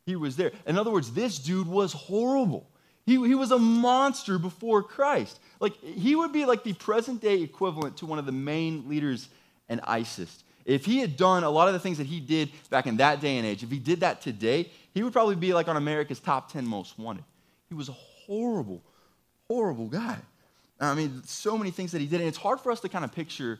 He 0.06 0.16
was 0.16 0.36
there. 0.36 0.52
In 0.68 0.78
other 0.78 0.92
words, 0.92 1.12
this 1.14 1.40
dude 1.40 1.68
was 1.68 1.94
horrible. 1.94 2.68
He, 3.06 3.14
he 3.14 3.36
was 3.36 3.52
a 3.52 3.60
monster 3.60 4.38
before 4.38 4.84
Christ. 4.84 5.40
Like, 5.60 5.80
he 5.82 6.16
would 6.16 6.34
be 6.34 6.46
like 6.46 6.64
the 6.64 6.74
present 6.74 7.22
day 7.22 7.42
equivalent 7.42 7.98
to 7.98 8.06
one 8.06 8.20
of 8.20 8.26
the 8.26 8.32
main 8.32 8.90
leaders 8.90 9.30
in 9.70 9.80
ISIS. 9.82 10.44
If 10.66 10.86
he 10.86 11.00
had 11.00 11.18
done 11.18 11.44
a 11.44 11.50
lot 11.50 11.68
of 11.68 11.74
the 11.74 11.80
things 11.80 11.98
that 11.98 12.08
he 12.08 12.20
did 12.20 12.50
back 12.70 12.88
in 12.88 12.98
that 12.98 13.20
day 13.20 13.38
and 13.38 13.46
age, 13.46 13.64
if 13.64 13.70
he 13.70 13.80
did 13.80 14.02
that 14.02 14.22
today, 14.22 14.70
he 14.94 15.04
would 15.04 15.14
probably 15.14 15.36
be 15.36 15.54
like 15.54 15.68
on 15.68 15.78
America's 15.78 16.20
top 16.20 16.52
10 16.52 16.66
most 16.66 16.98
wanted. 17.00 17.24
He 17.70 17.76
was 17.76 17.90
a 17.90 17.94
horrible, 17.94 18.82
horrible 19.48 19.88
guy. 19.88 20.18
I 20.80 20.96
mean, 20.96 21.22
so 21.26 21.58
many 21.58 21.72
things 21.72 21.92
that 21.94 22.02
he 22.02 22.08
did. 22.08 22.20
And 22.20 22.28
it's 22.28 22.38
hard 22.38 22.60
for 22.60 22.72
us 22.72 22.80
to 22.82 22.90
kind 22.90 23.06
of 23.06 23.12
picture 23.12 23.60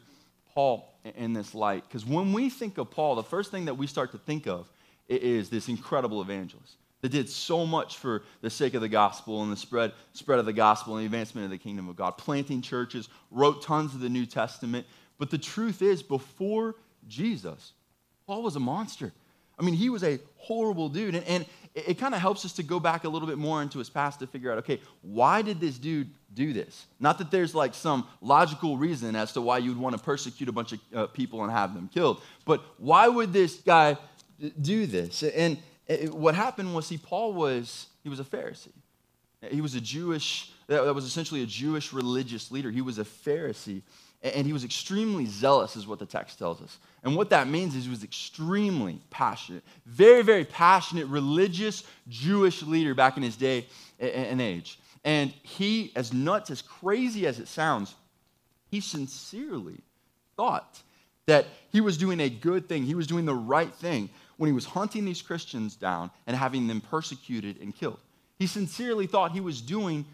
Paul 0.54 0.94
in 1.16 1.34
this 1.34 1.56
light 1.56 1.84
because 1.88 2.06
when 2.06 2.34
we 2.34 2.50
think 2.50 2.78
of 2.78 2.92
Paul, 2.92 3.16
the 3.16 3.24
first 3.24 3.52
thing 3.52 3.66
that 3.66 3.76
we 3.76 3.88
start 3.88 4.12
to 4.12 4.18
think 4.18 4.48
of 4.48 4.70
is 5.10 5.50
this 5.50 5.68
incredible 5.68 6.22
evangelist 6.22 6.76
that 7.02 7.12
did 7.12 7.30
so 7.30 7.66
much 7.66 7.98
for 7.98 8.24
the 8.42 8.50
sake 8.50 8.74
of 8.74 8.82
the 8.82 8.88
gospel 8.88 9.44
and 9.44 9.52
the 9.52 9.58
spread, 9.58 9.92
spread 10.14 10.40
of 10.40 10.46
the 10.46 10.54
gospel 10.54 10.96
and 10.96 11.02
the 11.02 11.06
advancement 11.06 11.44
of 11.44 11.52
the 11.52 11.58
kingdom 11.58 11.90
of 11.90 11.98
God, 11.98 12.18
planting 12.18 12.62
churches, 12.62 13.10
wrote 13.30 13.62
tons 13.62 13.94
of 13.94 14.00
the 14.00 14.10
New 14.10 14.26
Testament. 14.26 14.88
But 15.18 15.30
the 15.30 15.38
truth 15.38 15.82
is, 15.82 16.02
before 16.02 16.76
Jesus, 17.08 17.74
Paul 18.26 18.44
was 18.44 18.56
a 18.56 18.62
monster. 18.62 19.12
I 19.60 19.64
mean, 19.64 19.76
he 19.76 19.90
was 19.90 20.04
a 20.04 20.20
horrible 20.38 20.90
dude. 20.90 21.16
And, 21.16 21.26
and 21.26 21.46
it, 21.76 21.90
it 21.90 21.94
kind 22.00 22.14
of 22.14 22.22
helps 22.22 22.46
us 22.46 22.54
to 22.54 22.64
go 22.64 22.80
back 22.80 23.04
a 23.04 23.10
little 23.10 23.28
bit 23.28 23.38
more 23.38 23.62
into 23.62 23.80
his 23.80 23.90
past 23.90 24.20
to 24.20 24.28
figure 24.28 24.52
out 24.52 24.58
okay, 24.60 24.80
why 25.02 25.42
did 25.42 25.60
this 25.60 25.78
dude 25.78 26.10
do 26.34 26.54
this. 26.54 26.86
Not 27.00 27.18
that 27.20 27.32
there's 27.32 27.54
like 27.54 27.74
some 27.74 28.08
logical 28.22 28.78
reason 28.78 29.16
as 29.16 29.34
to 29.34 29.42
why 29.42 29.60
you'd 29.60 29.78
want 29.78 29.98
to 29.98 30.04
persecute 30.04 30.50
a 30.50 30.52
bunch 30.52 30.74
of 30.74 30.80
uh, 30.94 31.08
people 31.08 31.44
and 31.44 31.52
have 31.52 31.74
them 31.74 31.90
killed, 31.94 32.22
but 32.46 32.64
why 32.78 33.08
would 33.08 33.34
this 33.34 33.56
guy 33.58 33.98
do 34.62 34.86
this? 34.86 35.24
And 35.24 35.58
it, 35.88 36.14
what 36.14 36.36
happened 36.36 36.74
was, 36.74 36.88
see, 36.88 36.98
Paul 36.98 37.34
was 37.34 37.88
he 38.04 38.10
was 38.10 38.20
a 38.20 38.24
Pharisee. 38.24 38.72
He 39.50 39.62
was 39.62 39.76
a 39.76 39.82
Jewish 39.82 40.52
that 40.68 40.96
was 40.96 41.06
essentially 41.06 41.44
a 41.44 41.46
Jewish 41.46 41.92
religious 41.92 42.52
leader. 42.52 42.72
He 42.72 42.82
was 42.82 42.98
a 42.98 43.04
Pharisee, 43.04 43.82
and 44.24 44.48
he 44.48 44.54
was 44.54 44.64
extremely 44.64 45.26
zealous, 45.26 45.76
is 45.76 45.86
what 45.86 46.00
the 46.00 46.06
text 46.06 46.40
tells 46.40 46.62
us. 46.62 46.80
And 47.04 47.16
what 47.16 47.30
that 47.32 47.48
means 47.50 47.76
is 47.76 47.84
he 47.84 47.90
was 47.90 48.06
extremely 48.06 49.02
passionate, 49.10 49.64
very, 49.86 50.22
very 50.22 50.46
passionate 50.46 51.08
religious 51.08 51.84
Jewish 52.08 52.64
leader 52.64 52.96
back 52.96 53.18
in 53.18 53.24
his 53.24 53.36
day 53.36 53.68
and 54.00 54.42
age. 54.42 54.80
And 55.04 55.34
he, 55.44 55.92
as 55.96 56.14
nuts, 56.14 56.50
as 56.50 56.62
crazy 56.62 57.28
as 57.28 57.40
it 57.40 57.50
sounds, 57.50 57.96
he 58.72 58.80
sincerely 58.80 59.82
thought 60.38 60.82
that 61.26 61.46
he 61.70 61.82
was 61.82 61.98
doing 61.98 62.22
a 62.22 62.30
good 62.30 62.70
thing. 62.70 62.84
He 62.84 62.96
was 62.96 63.08
doing 63.08 63.26
the 63.26 63.36
right 63.36 63.74
thing 63.74 64.10
when 64.38 64.48
he 64.48 64.54
was 64.54 64.66
hunting 64.66 65.04
these 65.04 65.22
Christians 65.22 65.76
down 65.76 66.12
and 66.28 66.36
having 66.36 66.68
them 66.68 66.80
persecuted 66.80 67.62
and 67.62 67.76
killed. 67.76 68.00
He 68.40 68.48
sincerely 68.48 69.06
thought 69.06 69.34
he 69.34 69.42
was 69.42 69.62
doing 69.62 70.06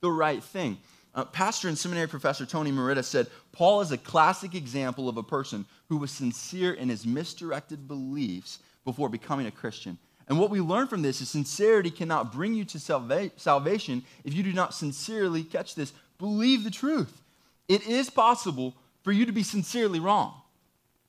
the 0.00 0.10
right 0.10 0.42
thing. 0.42 0.78
Uh, 1.18 1.24
pastor 1.24 1.66
and 1.66 1.76
seminary 1.76 2.06
professor 2.06 2.46
Tony 2.46 2.70
Merida 2.70 3.02
said 3.02 3.26
Paul 3.50 3.80
is 3.80 3.90
a 3.90 3.98
classic 3.98 4.54
example 4.54 5.08
of 5.08 5.16
a 5.16 5.22
person 5.24 5.66
who 5.88 5.96
was 5.96 6.12
sincere 6.12 6.74
in 6.74 6.88
his 6.88 7.04
misdirected 7.04 7.88
beliefs 7.88 8.60
before 8.84 9.08
becoming 9.08 9.48
a 9.48 9.50
Christian. 9.50 9.98
And 10.28 10.38
what 10.38 10.48
we 10.48 10.60
learn 10.60 10.86
from 10.86 11.02
this 11.02 11.20
is 11.20 11.28
sincerity 11.28 11.90
cannot 11.90 12.32
bring 12.32 12.54
you 12.54 12.64
to 12.66 12.78
salva- 12.78 13.32
salvation 13.34 14.04
if 14.22 14.32
you 14.32 14.44
do 14.44 14.52
not 14.52 14.74
sincerely, 14.74 15.42
catch 15.42 15.74
this, 15.74 15.92
believe 16.18 16.62
the 16.62 16.70
truth. 16.70 17.20
It 17.66 17.84
is 17.88 18.08
possible 18.08 18.76
for 19.02 19.10
you 19.10 19.26
to 19.26 19.32
be 19.32 19.42
sincerely 19.42 19.98
wrong. 19.98 20.34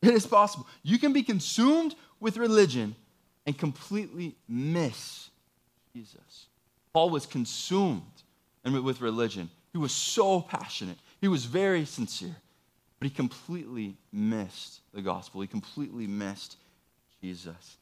It 0.01 0.15
is 0.15 0.25
possible. 0.25 0.65
You 0.81 0.97
can 0.97 1.13
be 1.13 1.21
consumed 1.21 1.93
with 2.19 2.37
religion 2.37 2.95
and 3.45 3.55
completely 3.55 4.37
miss 4.47 5.29
Jesus. 5.93 6.47
Paul 6.93 7.11
was 7.11 7.27
consumed 7.27 8.01
with 8.65 9.01
religion. 9.01 9.51
He 9.71 9.77
was 9.77 9.91
so 9.91 10.41
passionate. 10.41 10.97
He 11.21 11.27
was 11.27 11.45
very 11.45 11.85
sincere. 11.85 12.35
But 12.99 13.07
he 13.07 13.13
completely 13.13 13.95
missed 14.11 14.81
the 14.93 15.01
gospel. 15.01 15.41
He 15.41 15.47
completely 15.47 16.05
missed 16.05 16.57
Jesus. 17.21 17.77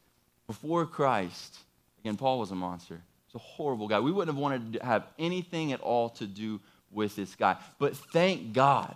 Before 0.46 0.86
Christ, 0.86 1.58
again, 2.00 2.16
Paul 2.16 2.38
was 2.38 2.50
a 2.50 2.54
monster. 2.54 3.00
He's 3.26 3.34
a 3.34 3.38
horrible 3.38 3.88
guy. 3.88 4.00
We 4.00 4.12
wouldn't 4.12 4.34
have 4.34 4.40
wanted 4.40 4.74
to 4.74 4.84
have 4.84 5.06
anything 5.18 5.72
at 5.72 5.80
all 5.80 6.10
to 6.10 6.26
do 6.26 6.60
with 6.92 7.16
this 7.16 7.34
guy. 7.34 7.56
But 7.78 7.96
thank 7.96 8.52
God 8.52 8.94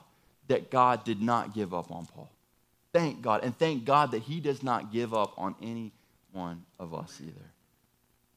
that 0.48 0.70
God 0.70 1.04
did 1.04 1.20
not 1.20 1.54
give 1.54 1.74
up 1.74 1.90
on 1.90 2.06
Paul. 2.06 2.30
Thank 2.92 3.22
God. 3.22 3.42
And 3.42 3.56
thank 3.56 3.84
God 3.84 4.12
that 4.12 4.22
he 4.22 4.40
does 4.40 4.62
not 4.62 4.92
give 4.92 5.14
up 5.14 5.34
on 5.36 5.54
any 5.62 5.92
one 6.32 6.64
of 6.78 6.94
us 6.94 7.18
either. 7.20 7.32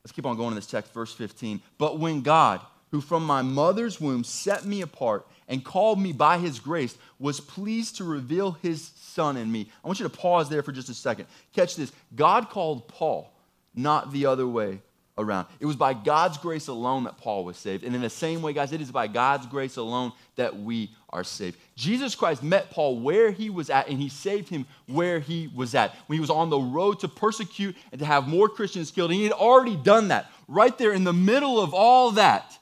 Let's 0.03 0.11
keep 0.11 0.25
on 0.25 0.37
going 0.37 0.49
in 0.49 0.55
this 0.55 0.67
text, 0.67 0.93
verse 0.93 1.13
15. 1.13 1.61
But 1.77 1.99
when 1.99 2.21
God, 2.21 2.61
who 2.91 3.01
from 3.01 3.25
my 3.25 3.41
mother's 3.41 3.99
womb 3.99 4.23
set 4.23 4.65
me 4.65 4.81
apart 4.81 5.27
and 5.47 5.63
called 5.63 5.99
me 5.99 6.11
by 6.11 6.37
his 6.37 6.59
grace, 6.59 6.97
was 7.19 7.39
pleased 7.39 7.97
to 7.97 8.03
reveal 8.03 8.53
his 8.61 8.91
son 8.95 9.37
in 9.37 9.51
me. 9.51 9.69
I 9.83 9.87
want 9.87 9.99
you 9.99 10.07
to 10.07 10.15
pause 10.15 10.49
there 10.49 10.63
for 10.63 10.71
just 10.71 10.89
a 10.89 10.93
second. 10.93 11.27
Catch 11.53 11.75
this. 11.75 11.91
God 12.15 12.49
called 12.49 12.87
Paul, 12.87 13.31
not 13.75 14.11
the 14.11 14.25
other 14.25 14.47
way 14.47 14.79
around. 15.17 15.47
It 15.59 15.65
was 15.65 15.75
by 15.75 15.93
God's 15.93 16.37
grace 16.37 16.67
alone 16.67 17.05
that 17.05 17.17
Paul 17.17 17.45
was 17.45 17.57
saved. 17.57 17.83
And 17.83 17.95
in 17.95 18.01
the 18.01 18.09
same 18.09 18.41
way, 18.41 18.53
guys, 18.53 18.71
it 18.71 18.81
is 18.81 18.91
by 18.91 19.07
God's 19.07 19.45
grace 19.45 19.77
alone 19.77 20.11
that 20.35 20.57
we 20.57 20.91
are 21.09 21.23
saved. 21.23 21.57
Jesus 21.75 22.15
Christ 22.15 22.43
met 22.43 22.71
Paul 22.71 22.99
where 22.99 23.31
he 23.31 23.49
was 23.49 23.69
at, 23.69 23.87
and 23.87 23.99
he 23.99 24.09
saved 24.09 24.49
him 24.49 24.65
where 24.87 25.19
he 25.19 25.49
was 25.55 25.73
at. 25.73 25.95
When 26.07 26.17
he 26.17 26.21
was 26.21 26.29
on 26.29 26.49
the 26.49 26.59
road 26.59 26.99
to 26.99 27.07
persecute 27.07 27.75
and 27.91 27.99
to 27.99 28.05
have 28.05 28.27
more 28.27 28.49
Christians 28.49 28.91
killed, 28.91 29.11
and 29.11 29.19
he 29.19 29.23
had 29.23 29.33
already 29.33 29.77
done 29.77 30.09
that. 30.09 30.29
Right 30.47 30.77
there 30.77 30.91
in 30.91 31.05
the 31.05 31.13
middle 31.13 31.61
of 31.61 31.73
all 31.73 32.11
that, 32.11 32.57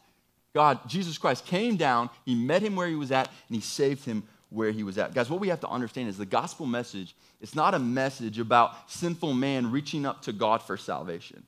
God, 0.54 0.80
Jesus 0.88 1.18
Christ 1.18 1.46
came 1.46 1.78
down, 1.78 2.10
he 2.26 2.36
met 2.36 2.62
him 2.62 2.76
where 2.76 2.88
he 2.88 2.96
was 2.96 3.12
at, 3.12 3.28
and 3.48 3.56
he 3.56 3.62
saved 3.62 4.06
him 4.06 4.24
where 4.50 4.72
he 4.72 4.84
was 4.84 4.98
at. 4.98 5.14
Guys, 5.14 5.30
what 5.30 5.40
we 5.40 5.48
have 5.48 5.62
to 5.62 5.68
understand 5.68 6.10
is 6.10 6.18
the 6.18 6.26
gospel 6.26 6.66
message, 6.66 7.16
it's 7.42 7.56
not 7.56 7.74
a 7.74 7.80
message 7.80 8.38
about 8.38 8.90
sinful 8.90 9.34
man 9.34 9.72
reaching 9.72 10.06
up 10.06 10.22
to 10.24 10.32
God 10.32 10.62
for 10.62 10.78
salvation. 10.78 11.44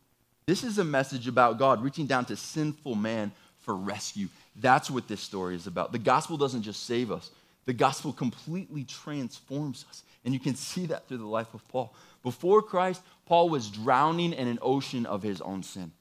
This 0.48 0.64
is 0.64 0.80
a 0.80 0.84
message 0.84 1.28
about 1.28 1.60
God 1.60 1.84
reaching 1.84 2.08
down 2.08 2.26
to 2.26 2.36
sinful 2.36 2.96
man 2.96 3.32
for 3.60 3.76
rescue. 3.76 4.28
That's 4.56 4.90
what 4.90 5.08
this 5.08 5.22
story 5.22 5.56
is 5.56 5.68
about. 5.68 5.92
The 5.92 6.00
gospel 6.00 6.38
doesn't 6.38 6.64
just 6.64 6.86
save 6.86 7.12
us, 7.12 7.30
the 7.66 7.74
gospel 7.74 8.12
completely 8.14 8.84
transforms 8.84 9.86
us. 9.90 10.04
And 10.24 10.34
you 10.34 10.40
can 10.40 10.56
see 10.56 10.88
that 10.88 11.08
through 11.08 11.20
the 11.20 11.26
life 11.28 11.54
of 11.54 11.68
Paul. 11.68 11.94
Before 12.24 12.64
Christ, 12.64 13.04
Paul 13.28 13.50
was 13.50 13.70
drowning 13.70 14.34
in 14.34 14.48
an 14.48 14.58
ocean 14.60 15.06
of 15.06 15.22
his 15.22 15.40
own 15.40 15.62
sin. 15.62 15.92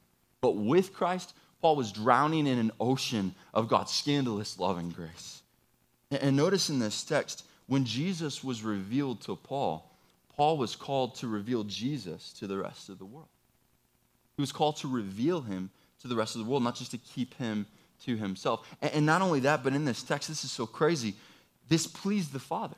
But 0.41 0.57
with 0.57 0.95
Christ, 0.95 1.35
Paul 1.65 1.77
was 1.77 1.93
drowning 1.93 2.47
in 2.47 2.59
an 2.59 2.73
ocean 2.79 3.35
of 3.55 3.69
God's 3.69 3.91
scandalous 3.91 4.59
love 4.59 4.77
and 4.77 4.95
grace. 4.95 5.41
And 6.11 6.37
notice 6.37 6.69
in 6.69 6.79
this 6.79 7.03
text, 7.03 7.47
when 7.69 7.87
Jesus 7.87 8.45
was 8.45 8.63
revealed 8.63 9.23
to 9.23 9.35
Paul, 9.35 9.91
Paul 10.37 10.59
was 10.59 10.77
called 10.77 11.15
to 11.21 11.27
reveal 11.27 11.65
Jesus 11.65 12.35
to 12.35 12.47
the 12.47 12.59
rest 12.59 12.91
of 12.91 12.99
the 12.99 13.07
world. 13.07 13.31
He 14.37 14.43
was 14.43 14.53
called 14.53 14.77
to 14.77 14.89
reveal 14.89 15.41
him 15.41 15.71
to 16.03 16.07
the 16.07 16.15
rest 16.15 16.35
of 16.37 16.45
the 16.45 16.51
world, 16.51 16.63
not 16.63 16.77
just 16.77 16.91
to 16.91 16.99
keep 16.99 17.33
him 17.39 17.65
to 18.05 18.15
himself. 18.15 18.69
And 18.83 19.07
not 19.07 19.23
only 19.23 19.41
that, 19.41 19.65
but 19.65 19.73
in 19.73 19.87
this 19.87 20.03
text, 20.03 20.29
this 20.29 20.45
is 20.45 20.53
so 20.53 20.67
crazy. 20.67 21.15
This 21.71 21.87
pleased 21.87 22.35
the 22.35 22.41
Father. 22.41 22.77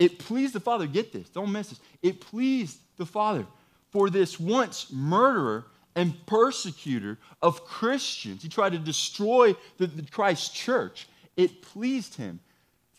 It 0.00 0.18
pleased 0.18 0.54
the 0.54 0.58
Father. 0.58 0.88
Get 0.88 1.12
this, 1.12 1.28
don't 1.28 1.52
miss 1.52 1.68
this. 1.68 1.80
It 2.02 2.20
pleased 2.20 2.78
the 2.96 3.06
Father 3.06 3.46
for 3.92 4.10
this 4.10 4.40
once 4.40 4.90
murderer 4.90 5.66
and 5.94 6.14
persecutor 6.26 7.18
of 7.42 7.64
Christians. 7.64 8.42
He 8.42 8.48
tried 8.48 8.72
to 8.72 8.78
destroy 8.78 9.54
the, 9.78 9.86
the 9.86 10.02
Christ 10.02 10.54
church. 10.54 11.08
It 11.36 11.62
pleased 11.62 12.14
him 12.14 12.40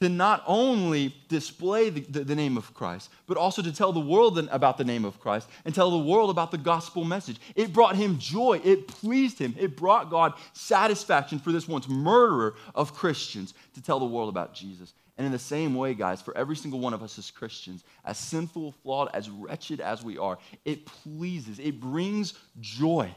to 0.02 0.10
not 0.10 0.44
only 0.48 1.16
display 1.30 1.92
the, 1.92 2.02
the, 2.02 2.24
the, 2.24 2.36
name 2.36 2.58
of 2.58 2.74
Christ, 2.74 3.12
but 3.28 3.38
also 3.38 3.62
to 3.62 3.72
tell 3.72 3.94
the 3.94 4.00
world 4.00 4.40
about 4.50 4.80
the 4.80 4.84
name 4.84 5.06
of 5.06 5.20
Christ 5.20 5.48
and 5.64 5.76
tell 5.76 5.92
the 5.92 6.00
world 6.00 6.32
about 6.32 6.50
the 6.50 6.58
gospel 6.58 7.06
message. 7.06 7.38
It 7.56 7.72
brought 7.72 7.96
him 7.96 8.18
joy. 8.18 8.60
It 8.64 8.88
pleased 8.88 9.38
him. 9.38 9.54
It 9.60 9.78
brought 9.78 10.10
God 10.10 10.34
satisfaction 10.54 11.38
for 11.38 11.52
this 11.52 11.68
once 11.68 11.88
murderer 11.88 12.56
of 12.74 12.96
Christians 12.96 13.54
to 13.76 13.82
tell 13.82 14.00
the 14.00 14.06
world 14.06 14.30
about 14.30 14.56
Jesus. 14.56 14.92
And 15.18 15.26
in 15.26 15.32
the 15.32 15.40
same 15.40 15.76
way, 15.76 15.94
guys, 15.94 16.22
for 16.22 16.36
every 16.36 16.56
single 16.56 16.80
one 16.80 16.94
of 16.94 17.04
us 17.04 17.20
as 17.20 17.30
Christians, 17.30 17.84
as 18.06 18.18
sinful, 18.18 18.72
flawed, 18.84 19.10
as 19.14 19.30
wretched 19.30 19.80
as 19.80 20.04
we 20.04 20.18
are, 20.18 20.38
it 20.66 20.86
pleases, 20.86 21.60
it 21.60 21.80
brings 21.80 22.34
joy 22.60 23.14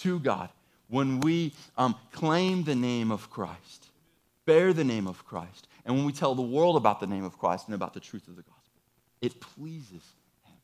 to 0.00 0.20
God 0.20 0.50
when 0.88 1.20
we 1.20 1.54
um, 1.78 1.94
claim 2.12 2.64
the 2.64 2.74
name 2.74 3.10
of 3.10 3.30
Christ, 3.30 3.86
bear 4.44 4.72
the 4.72 4.84
name 4.84 5.06
of 5.06 5.24
Christ, 5.24 5.68
and 5.84 5.96
when 5.96 6.04
we 6.04 6.12
tell 6.12 6.34
the 6.34 6.42
world 6.42 6.76
about 6.76 7.00
the 7.00 7.06
name 7.06 7.24
of 7.24 7.38
Christ 7.38 7.66
and 7.66 7.74
about 7.74 7.94
the 7.94 8.00
truth 8.00 8.28
of 8.28 8.36
the 8.36 8.42
gospel. 8.42 8.60
It 9.20 9.40
pleases 9.40 10.02
Him. 10.44 10.56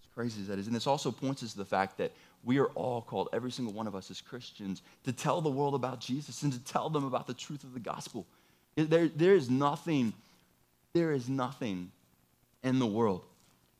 As 0.00 0.08
crazy 0.14 0.40
as 0.40 0.48
that 0.48 0.58
is. 0.58 0.66
And 0.66 0.74
this 0.74 0.86
also 0.86 1.10
points 1.10 1.42
us 1.42 1.52
to 1.52 1.58
the 1.58 1.64
fact 1.64 1.98
that 1.98 2.12
we 2.42 2.58
are 2.58 2.66
all 2.68 3.02
called, 3.02 3.28
every 3.32 3.50
single 3.50 3.74
one 3.74 3.86
of 3.86 3.94
us 3.94 4.10
as 4.10 4.20
Christians, 4.20 4.82
to 5.04 5.12
tell 5.12 5.40
the 5.40 5.50
world 5.50 5.74
about 5.74 6.00
Jesus 6.00 6.42
and 6.42 6.52
to 6.52 6.58
tell 6.60 6.90
them 6.90 7.04
about 7.04 7.26
the 7.26 7.34
truth 7.34 7.64
of 7.64 7.72
the 7.72 7.80
gospel. 7.80 8.26
There, 8.76 9.08
there 9.08 9.34
is 9.34 9.50
nothing, 9.50 10.12
there 10.92 11.12
is 11.12 11.28
nothing 11.28 11.90
in 12.62 12.78
the 12.78 12.86
world 12.86 13.24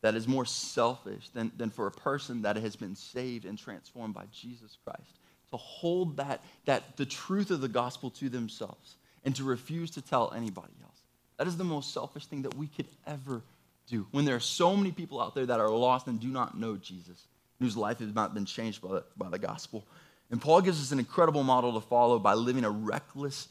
that 0.03 0.15
is 0.15 0.29
more 0.29 0.45
selfish 0.45 1.31
than, 1.31 1.51
than 1.57 1.71
for 1.71 1.87
a 1.87 1.91
person 1.91 2.43
that 2.43 2.57
has 2.57 2.77
been 2.77 2.95
saved 2.95 3.45
and 3.47 3.59
transformed 3.59 4.15
by 4.15 4.25
Jesus 4.33 4.77
Christ 4.85 5.19
to 5.51 5.57
hold 5.57 6.17
that, 6.19 6.45
that 6.67 6.97
the 6.97 7.07
truth 7.07 7.51
of 7.51 7.61
the 7.61 7.69
gospel 7.69 8.11
to 8.11 8.29
themselves 8.29 8.97
and 9.25 9.35
to 9.37 9.45
refuse 9.45 9.91
to 9.93 10.03
tell 10.03 10.33
anybody 10.35 10.75
else. 10.83 10.99
That 11.39 11.47
is 11.47 11.57
the 11.57 11.65
most 11.65 11.93
selfish 11.93 12.27
thing 12.27 12.43
that 12.43 12.55
we 12.57 12.67
could 12.67 12.89
ever 13.07 13.43
do. 13.89 14.07
When 14.11 14.25
there 14.25 14.37
are 14.37 14.41
so 14.41 14.77
many 14.77 14.93
people 14.93 15.21
out 15.21 15.35
there 15.35 15.47
that 15.47 15.61
are 15.61 15.71
lost 15.71 16.07
and 16.07 16.21
do 16.21 16.29
not 16.29 16.59
know 16.59 16.77
Jesus, 16.77 17.27
whose 17.59 17.77
life 17.77 18.01
has 18.01 18.15
not 18.15 18.35
been 18.35 18.45
changed 18.45 18.83
by 18.83 18.89
the, 18.89 19.05
by 19.17 19.29
the 19.29 19.39
gospel. 19.39 19.87
And 20.31 20.41
Paul 20.41 20.61
gives 20.63 20.81
us 20.81 20.91
an 20.93 20.99
incredible 20.99 21.43
model 21.43 21.75
to 21.75 21.87
follow 21.87 22.19
by 22.19 22.35
living 22.35 22.65
a 22.65 22.71
reckless 22.71 23.49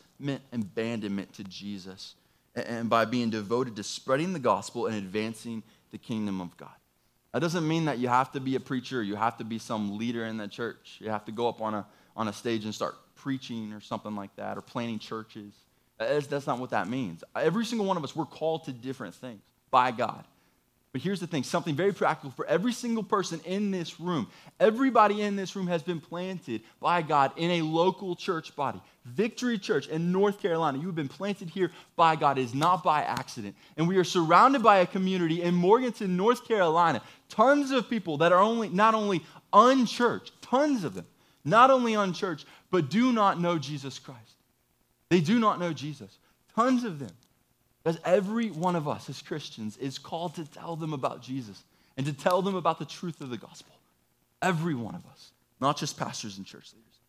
abandonment 0.51 1.33
to 1.33 1.43
Jesus 1.43 2.15
and 2.55 2.89
by 2.89 3.05
being 3.05 3.29
devoted 3.29 3.75
to 3.77 3.83
spreading 3.83 4.33
the 4.33 4.39
gospel 4.39 4.87
and 4.87 4.95
advancing 4.95 5.63
the 5.91 5.97
kingdom 5.97 6.41
of 6.41 6.55
God. 6.57 6.69
That 7.33 7.39
doesn't 7.39 7.67
mean 7.67 7.85
that 7.85 7.97
you 7.97 8.07
have 8.09 8.31
to 8.33 8.39
be 8.39 8.55
a 8.55 8.59
preacher, 8.59 9.01
you 9.01 9.15
have 9.15 9.37
to 9.37 9.43
be 9.43 9.57
some 9.57 9.97
leader 9.97 10.25
in 10.25 10.37
the 10.37 10.47
church, 10.47 10.97
you 10.99 11.09
have 11.09 11.25
to 11.25 11.31
go 11.31 11.49
up 11.49 11.61
on 11.61 11.73
a, 11.73 11.85
on 12.15 12.27
a 12.27 12.33
stage 12.33 12.63
and 12.65 12.73
start 12.73 12.95
preaching 13.15 13.73
or 13.73 13.79
something 13.79 14.15
like 14.15 14.35
that, 14.35 14.57
or 14.57 14.61
planning 14.61 14.99
churches. 14.99 15.53
That's, 15.97 16.27
that's 16.27 16.45
not 16.45 16.59
what 16.59 16.71
that 16.71 16.87
means. 16.87 17.23
Every 17.35 17.65
single 17.65 17.87
one 17.87 17.97
of 17.97 18.03
us, 18.03 18.15
we're 18.15 18.25
called 18.25 18.65
to 18.65 18.71
different 18.71 19.15
things 19.15 19.41
by 19.71 19.91
God. 19.91 20.25
But 20.93 21.01
here's 21.01 21.19
the 21.19 21.25
thing 21.25 21.41
something 21.41 21.75
very 21.75 21.91
practical 21.91 22.29
for 22.29 22.45
every 22.45 22.71
single 22.71 23.03
person 23.03 23.41
in 23.45 23.71
this 23.71 23.99
room. 23.99 24.27
Everybody 24.59 25.23
in 25.23 25.35
this 25.35 25.55
room 25.55 25.65
has 25.65 25.81
been 25.81 25.99
planted 25.99 26.61
by 26.79 27.01
God 27.01 27.31
in 27.35 27.49
a 27.49 27.61
local 27.63 28.15
church 28.15 28.55
body. 28.55 28.79
Victory 29.03 29.57
Church 29.57 29.87
in 29.87 30.11
North 30.11 30.39
Carolina, 30.39 30.77
you 30.77 30.85
have 30.85 30.95
been 30.95 31.07
planted 31.09 31.49
here 31.49 31.71
by 31.95 32.15
God. 32.15 32.37
It 32.37 32.43
is 32.43 32.53
not 32.53 32.83
by 32.83 33.01
accident. 33.01 33.55
And 33.75 33.87
we 33.87 33.97
are 33.97 34.03
surrounded 34.03 34.61
by 34.61 34.77
a 34.77 34.85
community 34.85 35.41
in 35.41 35.55
Morganton, 35.55 36.15
North 36.15 36.47
Carolina. 36.47 37.01
Tons 37.27 37.71
of 37.71 37.89
people 37.89 38.17
that 38.17 38.31
are 38.31 38.39
only 38.39 38.69
not 38.69 38.93
only 38.93 39.25
unchurched, 39.51 40.39
tons 40.43 40.83
of 40.83 40.93
them, 40.93 41.07
not 41.43 41.71
only 41.71 41.95
unchurched, 41.95 42.45
but 42.69 42.91
do 42.91 43.11
not 43.11 43.41
know 43.41 43.57
Jesus 43.57 43.97
Christ. 43.97 44.35
They 45.09 45.21
do 45.21 45.39
not 45.39 45.59
know 45.59 45.73
Jesus. 45.73 46.19
Tons 46.55 46.83
of 46.83 46.99
them. 46.99 47.11
Because 47.83 47.99
every 48.05 48.49
one 48.49 48.75
of 48.75 48.87
us 48.87 49.09
as 49.09 49.21
Christians 49.21 49.77
is 49.77 49.97
called 49.97 50.35
to 50.35 50.45
tell 50.45 50.75
them 50.75 50.93
about 50.93 51.21
Jesus 51.21 51.63
and 51.97 52.05
to 52.05 52.13
tell 52.13 52.41
them 52.41 52.55
about 52.55 52.79
the 52.79 52.85
truth 52.85 53.19
of 53.21 53.29
the 53.29 53.37
gospel. 53.37 53.75
Every 54.41 54.75
one 54.75 54.95
of 54.95 55.05
us, 55.05 55.31
not 55.59 55.77
just 55.77 55.97
pastors 55.97 56.37
and 56.37 56.45
church 56.45 56.71
leaders. 56.73 56.99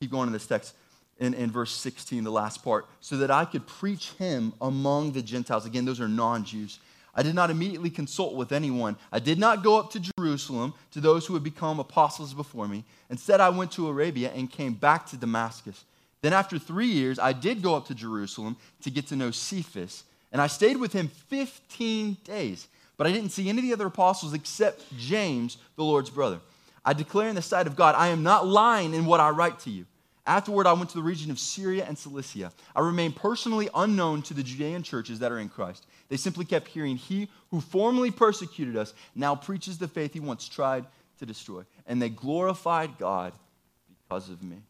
Keep 0.00 0.10
going 0.10 0.26
in 0.26 0.32
this 0.32 0.46
text 0.46 0.74
in, 1.18 1.34
in 1.34 1.50
verse 1.50 1.72
16, 1.72 2.24
the 2.24 2.30
last 2.30 2.62
part, 2.62 2.86
so 3.00 3.16
that 3.18 3.30
I 3.30 3.44
could 3.44 3.66
preach 3.66 4.10
him 4.12 4.52
among 4.60 5.12
the 5.12 5.22
Gentiles. 5.22 5.64
Again, 5.64 5.84
those 5.84 6.00
are 6.00 6.08
non 6.08 6.44
Jews. 6.44 6.80
I 7.14 7.22
did 7.22 7.34
not 7.34 7.50
immediately 7.50 7.90
consult 7.90 8.34
with 8.34 8.50
anyone. 8.50 8.96
I 9.12 9.20
did 9.20 9.38
not 9.38 9.62
go 9.62 9.78
up 9.78 9.92
to 9.92 10.02
Jerusalem 10.18 10.74
to 10.90 11.00
those 11.00 11.26
who 11.26 11.34
had 11.34 11.44
become 11.44 11.78
apostles 11.78 12.34
before 12.34 12.66
me. 12.66 12.84
Instead, 13.08 13.40
I 13.40 13.50
went 13.50 13.70
to 13.72 13.88
Arabia 13.88 14.32
and 14.34 14.50
came 14.50 14.74
back 14.74 15.06
to 15.06 15.16
Damascus. 15.16 15.84
Then, 16.24 16.32
after 16.32 16.58
three 16.58 16.86
years, 16.86 17.18
I 17.18 17.34
did 17.34 17.60
go 17.60 17.74
up 17.74 17.88
to 17.88 17.94
Jerusalem 17.94 18.56
to 18.80 18.90
get 18.90 19.08
to 19.08 19.14
know 19.14 19.30
Cephas, 19.30 20.04
and 20.32 20.40
I 20.40 20.46
stayed 20.46 20.78
with 20.78 20.90
him 20.90 21.08
15 21.08 22.16
days. 22.24 22.66
But 22.96 23.06
I 23.06 23.12
didn't 23.12 23.28
see 23.28 23.46
any 23.46 23.58
of 23.58 23.64
the 23.64 23.74
other 23.74 23.88
apostles 23.88 24.32
except 24.32 24.82
James, 24.96 25.58
the 25.76 25.84
Lord's 25.84 26.08
brother. 26.08 26.40
I 26.82 26.94
declare 26.94 27.28
in 27.28 27.34
the 27.34 27.42
sight 27.42 27.66
of 27.66 27.76
God, 27.76 27.94
I 27.94 28.08
am 28.08 28.22
not 28.22 28.46
lying 28.46 28.94
in 28.94 29.04
what 29.04 29.20
I 29.20 29.28
write 29.28 29.58
to 29.60 29.70
you. 29.70 29.84
Afterward, 30.26 30.66
I 30.66 30.72
went 30.72 30.88
to 30.88 30.96
the 30.96 31.02
region 31.02 31.30
of 31.30 31.38
Syria 31.38 31.84
and 31.86 31.98
Cilicia. 31.98 32.52
I 32.74 32.80
remained 32.80 33.16
personally 33.16 33.68
unknown 33.74 34.22
to 34.22 34.32
the 34.32 34.42
Judean 34.42 34.82
churches 34.82 35.18
that 35.18 35.30
are 35.30 35.40
in 35.40 35.50
Christ. 35.50 35.84
They 36.08 36.16
simply 36.16 36.46
kept 36.46 36.68
hearing, 36.68 36.96
He 36.96 37.28
who 37.50 37.60
formerly 37.60 38.10
persecuted 38.10 38.78
us 38.78 38.94
now 39.14 39.36
preaches 39.36 39.76
the 39.76 39.88
faith 39.88 40.14
he 40.14 40.20
once 40.20 40.48
tried 40.48 40.86
to 41.18 41.26
destroy. 41.26 41.64
And 41.86 42.00
they 42.00 42.08
glorified 42.08 42.96
God 42.96 43.34
because 44.08 44.30
of 44.30 44.42
me. 44.42 44.62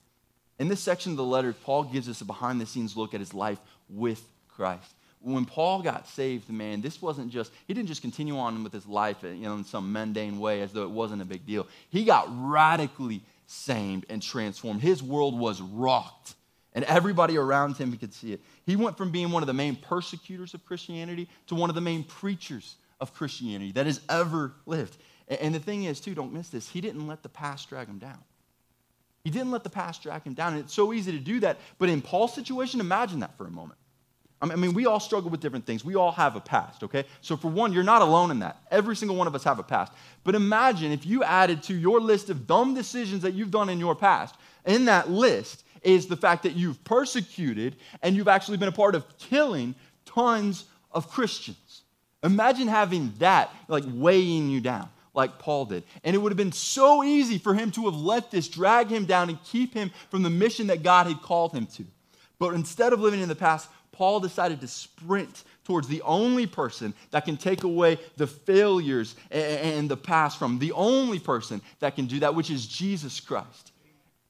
In 0.59 0.69
this 0.69 0.81
section 0.81 1.13
of 1.13 1.17
the 1.17 1.25
letter, 1.25 1.53
Paul 1.53 1.85
gives 1.85 2.09
us 2.09 2.21
a 2.21 2.25
behind 2.25 2.61
the 2.61 2.67
scenes 2.67 2.97
look 2.97 3.15
at 3.15 3.21
his 3.21 3.35
life 3.35 3.59
with 3.89 4.23
Christ. 4.49 4.95
When 5.21 5.47
Paul 5.47 5.83
got 5.83 6.07
saved, 6.07 6.51
man, 6.51 6.81
this 6.81 7.01
wasn't 7.01 7.31
just, 7.31 7.51
he 7.67 7.75
didn't 7.75 7.89
just 7.89 8.03
continue 8.03 8.37
on 8.39 8.63
with 8.63 8.73
his 8.73 8.87
life 8.87 9.25
uh, 9.25 9.29
you 9.29 9.45
know, 9.45 9.55
in 9.55 9.65
some 9.65 9.91
mundane 9.91 10.39
way 10.39 10.61
as 10.61 10.73
though 10.73 10.83
it 10.83 10.91
wasn't 10.91 11.23
a 11.23 11.25
big 11.25 11.47
deal. 11.47 11.67
He 11.89 12.05
got 12.05 12.29
radically 12.31 13.23
saved 13.47 14.05
and 14.11 14.23
transformed. 14.23 14.83
His 14.83 15.03
world 15.03 15.39
was 15.39 15.61
rocked, 15.63 16.35
and 16.75 16.85
everybody 16.85 17.39
around 17.39 17.77
him 17.79 17.97
could 17.97 18.13
see 18.13 18.35
it. 18.35 18.41
He 18.67 18.77
went 18.77 18.99
from 18.99 19.11
being 19.11 19.31
one 19.31 19.43
of 19.43 19.47
the 19.47 19.55
main 19.55 19.77
persecutors 19.77 20.53
of 20.53 20.65
Christianity 20.67 21.29
to 21.47 21.55
one 21.55 21.71
of 21.71 21.75
the 21.75 21.81
main 21.81 22.05
preachers 22.05 22.77
of 23.01 23.15
Christianity 23.15 23.73
that 23.73 23.87
has 23.87 24.01
ever 24.11 24.53
lived. 24.67 24.97
And 25.27 25.55
the 25.55 25.59
thing 25.59 25.85
is, 25.85 26.01
too, 26.01 26.15
don't 26.15 26.35
miss 26.35 26.51
this, 26.51 26.69
he 26.69 26.83
didn't 26.83 27.07
let 27.07 27.23
the 27.23 27.29
past 27.31 27.71
drag 27.71 27.89
him 27.89 27.99
down. 27.99 28.19
He 29.25 29.31
didn't 29.31 29.51
let 29.51 29.65
the 29.65 29.71
past 29.71 30.03
drag 30.03 30.23
him 30.23 30.35
down. 30.35 30.53
And 30.53 30.63
it's 30.63 30.75
so 30.75 30.93
easy 30.93 31.11
to 31.13 31.19
do 31.19 31.41
that. 31.41 31.59
But 31.79 31.89
in 31.89 32.03
Paul's 32.03 32.35
situation, 32.35 32.79
imagine 32.79 33.21
that 33.21 33.37
for 33.37 33.47
a 33.47 33.51
moment. 33.51 33.79
I 34.43 34.57
mean, 34.57 34.75
we 34.75 34.85
all 34.85 35.01
struggle 35.01 35.31
with 35.31 35.41
different 35.41 35.65
things. 35.65 35.87
We 35.87 35.95
all 35.95 36.13
have 36.13 36.37
a 36.37 36.41
past, 36.41 36.83
okay? 36.83 37.07
So, 37.23 37.35
for 37.35 37.49
one, 37.49 37.73
you're 37.73 37.83
not 37.83 38.03
alone 38.03 38.31
in 38.31 38.41
that. 38.41 38.59
Every 38.71 38.95
single 38.95 39.17
one 39.17 39.27
of 39.27 39.35
us 39.35 39.43
have 39.45 39.59
a 39.59 39.63
past. 39.63 39.91
But 40.23 40.35
imagine 40.35 40.93
if 40.93 41.07
you 41.07 41.25
added 41.25 41.63
to 41.65 41.75
your 41.75 41.99
list 41.99 42.29
of 42.29 42.47
dumb 42.47 42.75
decisions 42.75 43.23
that 43.23 43.33
you've 43.33 43.51
done 43.51 43.71
in 43.71 43.81
your 43.81 43.95
past, 43.95 44.35
in 44.67 44.85
that 44.85 45.09
list 45.09 45.65
is 45.83 46.07
the 46.09 46.17
fact 46.17 46.43
that 46.43 46.55
you've 46.55 46.83
persecuted 46.85 47.77
and 48.03 48.15
you've 48.15 48.29
actually 48.29 48.59
been 48.59 48.69
a 48.69 48.73
part 48.73 48.95
of 48.95 49.07
killing 49.17 49.75
tons 50.05 50.67
of 50.93 51.09
Christians. 51.09 51.83
Imagine 52.23 52.69
having 52.69 53.15
that 53.21 53.51
like 53.69 53.85
weighing 53.87 54.51
you 54.51 54.61
down 54.61 54.91
like 55.15 55.39
Paul 55.39 55.65
did. 55.65 55.85
And 56.03 56.15
it 56.15 56.19
would 56.19 56.33
have 56.33 56.37
been 56.37 56.53
so 56.53 57.03
easy 57.03 57.39
for 57.39 57.55
him 57.55 57.71
to 57.73 57.85
have 57.85 57.95
let 57.95 58.31
this 58.31 58.49
drag 58.49 58.89
him 58.89 59.05
down 59.05 59.29
and 59.29 59.43
keep 59.45 59.73
him 59.73 59.91
from 60.11 60.23
the 60.23 60.31
mission 60.31 60.67
that 60.67 60.83
God 60.83 61.07
had 61.07 61.23
called 61.23 61.53
him 61.53 61.67
to. 61.67 61.85
But 62.39 62.55
instead 62.55 62.93
of 62.93 63.01
living 63.01 63.21
in 63.21 63.29
the 63.29 63.35
past, 63.35 63.69
Paul 63.93 64.21
decided 64.21 64.61
to 64.61 64.69
sprint 64.69 65.45
towards 65.65 65.89
the 65.89 66.03
only 66.03 66.47
person 66.47 66.93
that 67.11 67.25
can 67.25 67.37
take 67.37 67.63
away 67.63 67.99
the 68.17 68.27
failures 68.27 69.15
and 69.31 69.89
the 69.89 69.97
past 69.97 70.39
from, 70.39 70.59
the 70.59 70.73
only 70.73 71.19
person 71.19 71.63
that 71.79 71.95
can 71.95 72.07
do 72.07 72.21
that, 72.21 72.35
which 72.35 72.51
is 72.51 72.67
Jesus 72.67 73.21
Christ. 73.21 73.73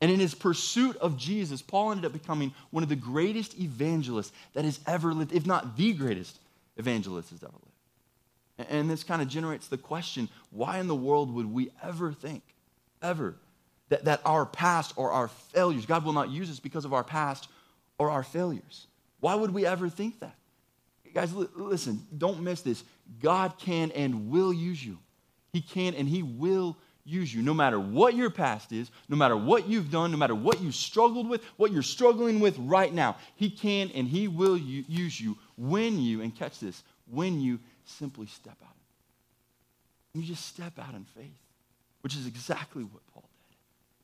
And 0.01 0.11
in 0.11 0.21
his 0.21 0.35
pursuit 0.35 0.97
of 0.97 1.17
Jesus, 1.17 1.63
Paul 1.63 1.93
ended 1.93 2.05
up 2.05 2.13
becoming 2.13 2.53
one 2.71 2.83
of 2.83 2.91
the 2.91 2.97
greatest 2.97 3.59
evangelists 3.59 4.33
that 4.53 4.65
has 4.65 4.79
ever 4.87 5.15
lived, 5.15 5.33
if 5.33 5.47
not 5.47 5.79
the 5.79 5.95
greatest 5.95 6.39
evangelist 6.77 7.31
has 7.31 7.43
ever 7.43 7.53
lived. 7.53 7.74
And 8.59 8.89
this 8.89 9.03
kind 9.03 9.21
of 9.21 9.29
generates 9.29 9.67
the 9.69 9.79
question 9.79 10.29
why 10.51 10.79
in 10.79 10.87
the 10.87 10.95
world 10.95 11.33
would 11.35 11.53
we 11.53 11.71
ever 11.83 12.13
think, 12.13 12.43
ever, 13.03 13.37
that, 13.89 14.05
that 14.05 14.21
our 14.25 14.47
past 14.47 14.93
or 14.97 15.11
our 15.11 15.29
failures, 15.29 15.87
God 15.87 16.05
will 16.05 16.13
not 16.13 16.31
use 16.31 16.51
us 16.51 16.61
because 16.61 16.85
of 16.85 16.93
our 16.93 17.05
past 17.05 17.49
or 17.99 18.11
our 18.11 18.23
failures? 18.23 18.87
Why 19.21 19.35
would 19.35 19.53
we 19.53 19.67
ever 19.67 19.89
think 19.89 20.21
that? 20.21 20.37
Guys, 21.15 21.33
listen, 21.33 22.05
don't 22.17 22.43
miss 22.43 22.63
this. 22.63 22.83
God 23.21 23.57
can 23.59 23.91
and 23.93 24.31
will 24.31 24.53
use 24.53 24.85
you. 24.85 24.99
He 25.53 25.61
can 25.61 25.95
and 25.95 26.09
He 26.09 26.23
will 26.23 26.77
use 27.05 27.33
you. 27.33 27.43
No 27.43 27.55
matter 27.55 27.79
what 27.79 28.15
your 28.15 28.31
past 28.31 28.73
is, 28.73 28.91
no 29.09 29.17
matter 29.17 29.37
what 29.37 29.69
you've 29.69 29.91
done, 29.91 30.11
no 30.11 30.17
matter 30.17 30.35
what 30.35 30.61
you 30.61 30.73
struggled 30.73 31.29
with, 31.29 31.43
what 31.57 31.71
you're 31.71 31.83
struggling 31.83 32.41
with 32.41 32.59
right 32.59 32.93
now, 32.93 33.17
He 33.37 33.49
can 33.49 33.91
and 33.95 34.09
He 34.09 34.27
will 34.27 34.57
use 34.57 35.21
you 35.21 35.39
when 35.57 36.01
you, 36.01 36.21
and 36.21 36.35
catch 36.35 36.59
this, 36.59 36.83
when 37.11 37.41
you 37.41 37.61
simply 37.85 38.27
step 38.27 38.57
out. 38.63 38.77
You 40.15 40.23
just 40.23 40.47
step 40.47 40.79
out 40.79 40.95
in 40.95 41.05
faith, 41.05 41.39
which 42.03 42.17
is 42.17 42.27
exactly 42.27 42.85
what 42.85 43.03
Paul 43.13 43.25
did. 43.49 43.57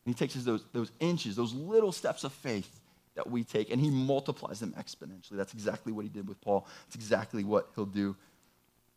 And 0.05 0.15
he 0.15 0.19
takes 0.19 0.35
those, 0.43 0.65
those 0.73 0.91
inches, 0.99 1.37
those 1.37 1.53
little 1.55 1.93
steps 1.93 2.25
of 2.25 2.33
faith 2.33 2.81
that 3.15 3.29
we 3.29 3.45
take, 3.45 3.71
and 3.71 3.81
he 3.81 3.91
multiplies 3.91 4.61
them 4.61 4.75
exponentially. 4.79 5.37
That's 5.37 5.53
exactly 5.53 5.93
what 5.93 6.05
he 6.05 6.09
did 6.09 6.29
with 6.29 6.41
Paul. 6.41 6.67
It's 6.87 6.97
exactly 6.97 7.45
what 7.45 7.69
he'll 7.75 7.87
do 7.87 8.17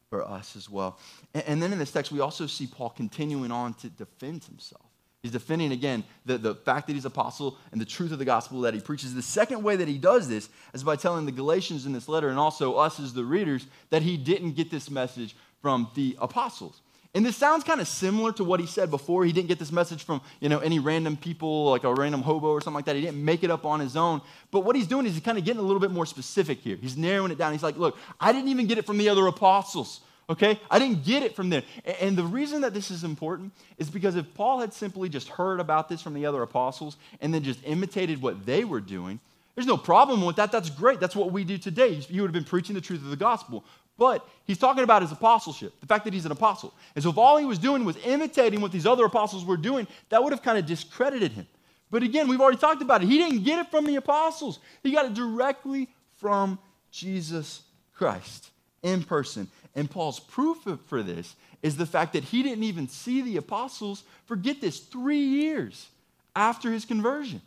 for 0.10 0.28
us 0.28 0.56
as 0.56 0.70
well. 0.70 1.00
And, 1.34 1.44
and 1.48 1.64
then 1.64 1.74
in 1.74 1.80
this 1.80 1.92
text, 1.92 2.12
we 2.12 2.20
also 2.20 2.48
see 2.48 2.68
Paul 2.68 2.90
continuing 2.90 3.52
on 3.52 3.74
to 3.76 3.90
defend 3.90 4.44
himself. 4.44 4.86
He's 5.24 5.32
defending 5.32 5.72
again 5.72 6.04
the, 6.26 6.38
the 6.38 6.54
fact 6.54 6.86
that 6.88 6.94
he's 6.94 7.06
apostle 7.06 7.58
and 7.72 7.80
the 7.80 7.86
truth 7.86 8.12
of 8.12 8.20
the 8.20 8.26
gospel 8.26 8.60
that 8.62 8.74
he 8.74 8.82
preaches. 8.82 9.16
The 9.16 9.22
second 9.22 9.64
way 9.64 9.78
that 9.78 9.88
he 9.88 9.98
does 9.98 10.28
this 10.28 10.50
is 10.74 10.84
by 10.84 10.98
telling 10.98 11.26
the 11.26 11.32
Galatians 11.32 11.86
in 11.86 11.94
this 11.94 12.10
letter 12.10 12.28
and 12.28 12.38
also 12.38 12.76
us 12.76 13.00
as 13.00 13.14
the 13.14 13.24
readers 13.24 13.66
that 13.90 14.02
he 14.02 14.18
didn't 14.18 14.52
get 14.52 14.70
this 14.70 14.92
message 14.92 15.34
from 15.62 15.90
the 15.96 16.18
apostles. 16.20 16.82
And 17.16 17.26
this 17.26 17.38
sounds 17.38 17.64
kind 17.64 17.80
of 17.80 17.88
similar 17.88 18.34
to 18.34 18.44
what 18.44 18.60
he 18.60 18.66
said 18.66 18.90
before. 18.90 19.24
He 19.24 19.32
didn't 19.32 19.48
get 19.48 19.60
this 19.60 19.72
message 19.72 20.04
from, 20.04 20.20
you 20.42 20.50
know, 20.50 20.60
any 20.60 20.80
random 20.80 21.16
people, 21.16 21.70
like 21.70 21.86
a 21.86 21.94
random 21.94 22.22
hobo 22.22 22.48
or 22.48 22.60
something 22.60 22.76
like 22.76 22.86
that. 22.86 22.96
He 22.98 23.02
didn't 23.02 23.24
make 23.24 23.46
it 23.46 23.52
up 23.52 23.66
on 23.66 23.80
his 23.80 23.96
own. 23.96 24.20
But 24.52 24.62
what 24.62 24.76
he's 24.76 24.88
doing 24.88 25.06
is 25.06 25.14
he's 25.14 25.24
kind 25.24 25.38
of 25.38 25.46
getting 25.46 25.60
a 25.60 25.64
little 25.64 25.80
bit 25.80 25.92
more 25.92 26.08
specific 26.08 26.60
here. 26.60 26.76
He's 26.76 26.98
narrowing 26.98 27.32
it 27.32 27.38
down. 27.38 27.54
He's 27.54 27.64
like, 27.64 27.78
look, 27.78 27.98
I 28.20 28.34
didn't 28.34 28.50
even 28.50 28.66
get 28.68 28.78
it 28.78 28.86
from 28.86 28.98
the 28.98 29.08
other 29.08 29.26
apostles 29.28 30.02
okay? 30.30 30.60
I 30.70 30.80
didn't 30.80 31.04
get 31.04 31.24
it 31.24 31.36
from 31.36 31.50
there. 31.50 31.64
And 32.02 32.18
the 32.18 32.24
reason 32.24 32.62
that 32.62 32.74
this 32.74 32.92
is 32.92 33.04
important 33.04 33.52
is 33.78 33.90
because 33.90 34.16
if 34.16 34.34
Paul 34.34 34.60
had 34.60 34.74
simply 34.74 35.10
just 35.10 35.30
heard 35.30 35.60
about 35.60 35.90
this 35.90 36.02
from 36.02 36.14
the 36.14 36.26
other 36.26 36.42
apostles 36.42 36.98
and 37.22 37.34
then 37.34 37.44
just 37.44 37.60
imitated 37.66 38.22
what 38.22 38.46
they 38.46 38.64
were 38.64 38.82
doing, 38.82 39.20
there's 39.56 39.68
no 39.68 39.78
problem 39.78 40.26
with 40.26 40.38
that. 40.38 40.52
That's 40.52 40.70
great. 40.70 41.00
That's 41.00 41.16
what 41.16 41.32
we 41.32 41.44
do 41.44 41.58
today. 41.58 42.02
You 42.10 42.22
would 42.22 42.30
have 42.30 42.34
been 42.34 42.44
preaching 42.44 42.74
the 42.76 42.82
truth 42.82 43.02
of 43.02 43.10
the 43.10 43.16
gospel. 43.16 43.64
But 43.98 44.28
he's 44.46 44.58
talking 44.58 44.84
about 44.84 45.04
his 45.04 45.12
apostleship, 45.12 45.80
the 45.80 45.86
fact 45.86 46.06
that 46.06 46.14
he's 46.14 46.26
an 46.26 46.32
apostle. 46.32 46.74
And 46.96 47.04
so 47.04 47.12
if 47.12 47.18
all 47.18 47.38
he 47.38 47.46
was 47.46 47.60
doing 47.60 47.86
was 47.86 47.96
imitating 48.04 48.60
what 48.60 48.72
these 48.72 48.88
other 48.88 49.06
apostles 49.06 49.46
were 49.46 49.58
doing, 49.58 49.88
that 50.10 50.24
would 50.24 50.34
have 50.34 50.42
kind 50.42 50.58
of 50.58 50.66
discredited 50.66 51.32
him. 51.34 51.46
But 51.92 52.02
again, 52.02 52.28
we've 52.28 52.42
already 52.42 52.58
talked 52.58 52.82
about 52.82 53.04
it. 53.04 53.08
He 53.08 53.20
didn't 53.20 53.44
get 53.44 53.60
it 53.60 53.70
from 53.70 53.86
the 53.86 53.98
apostles, 53.98 54.60
he 54.82 54.92
got 54.92 55.06
it 55.06 55.14
directly 55.14 55.90
from 56.18 56.58
Jesus 56.90 57.62
Christ 57.94 58.50
in 58.82 59.04
person. 59.04 59.48
And 59.76 59.90
Paul's 59.90 60.20
proof 60.20 60.68
for 60.88 61.02
this 61.02 61.36
is 61.62 61.78
the 61.78 61.86
fact 61.86 62.14
that 62.14 62.24
he 62.24 62.44
didn't 62.44 62.64
even 62.64 62.88
see 62.88 63.22
the 63.22 63.38
apostles 63.38 64.04
forget 64.26 64.62
this, 64.62 64.80
three 64.80 65.18
years 65.18 65.88
after 66.36 66.72
his 66.72 66.86
conversion. 66.86 67.42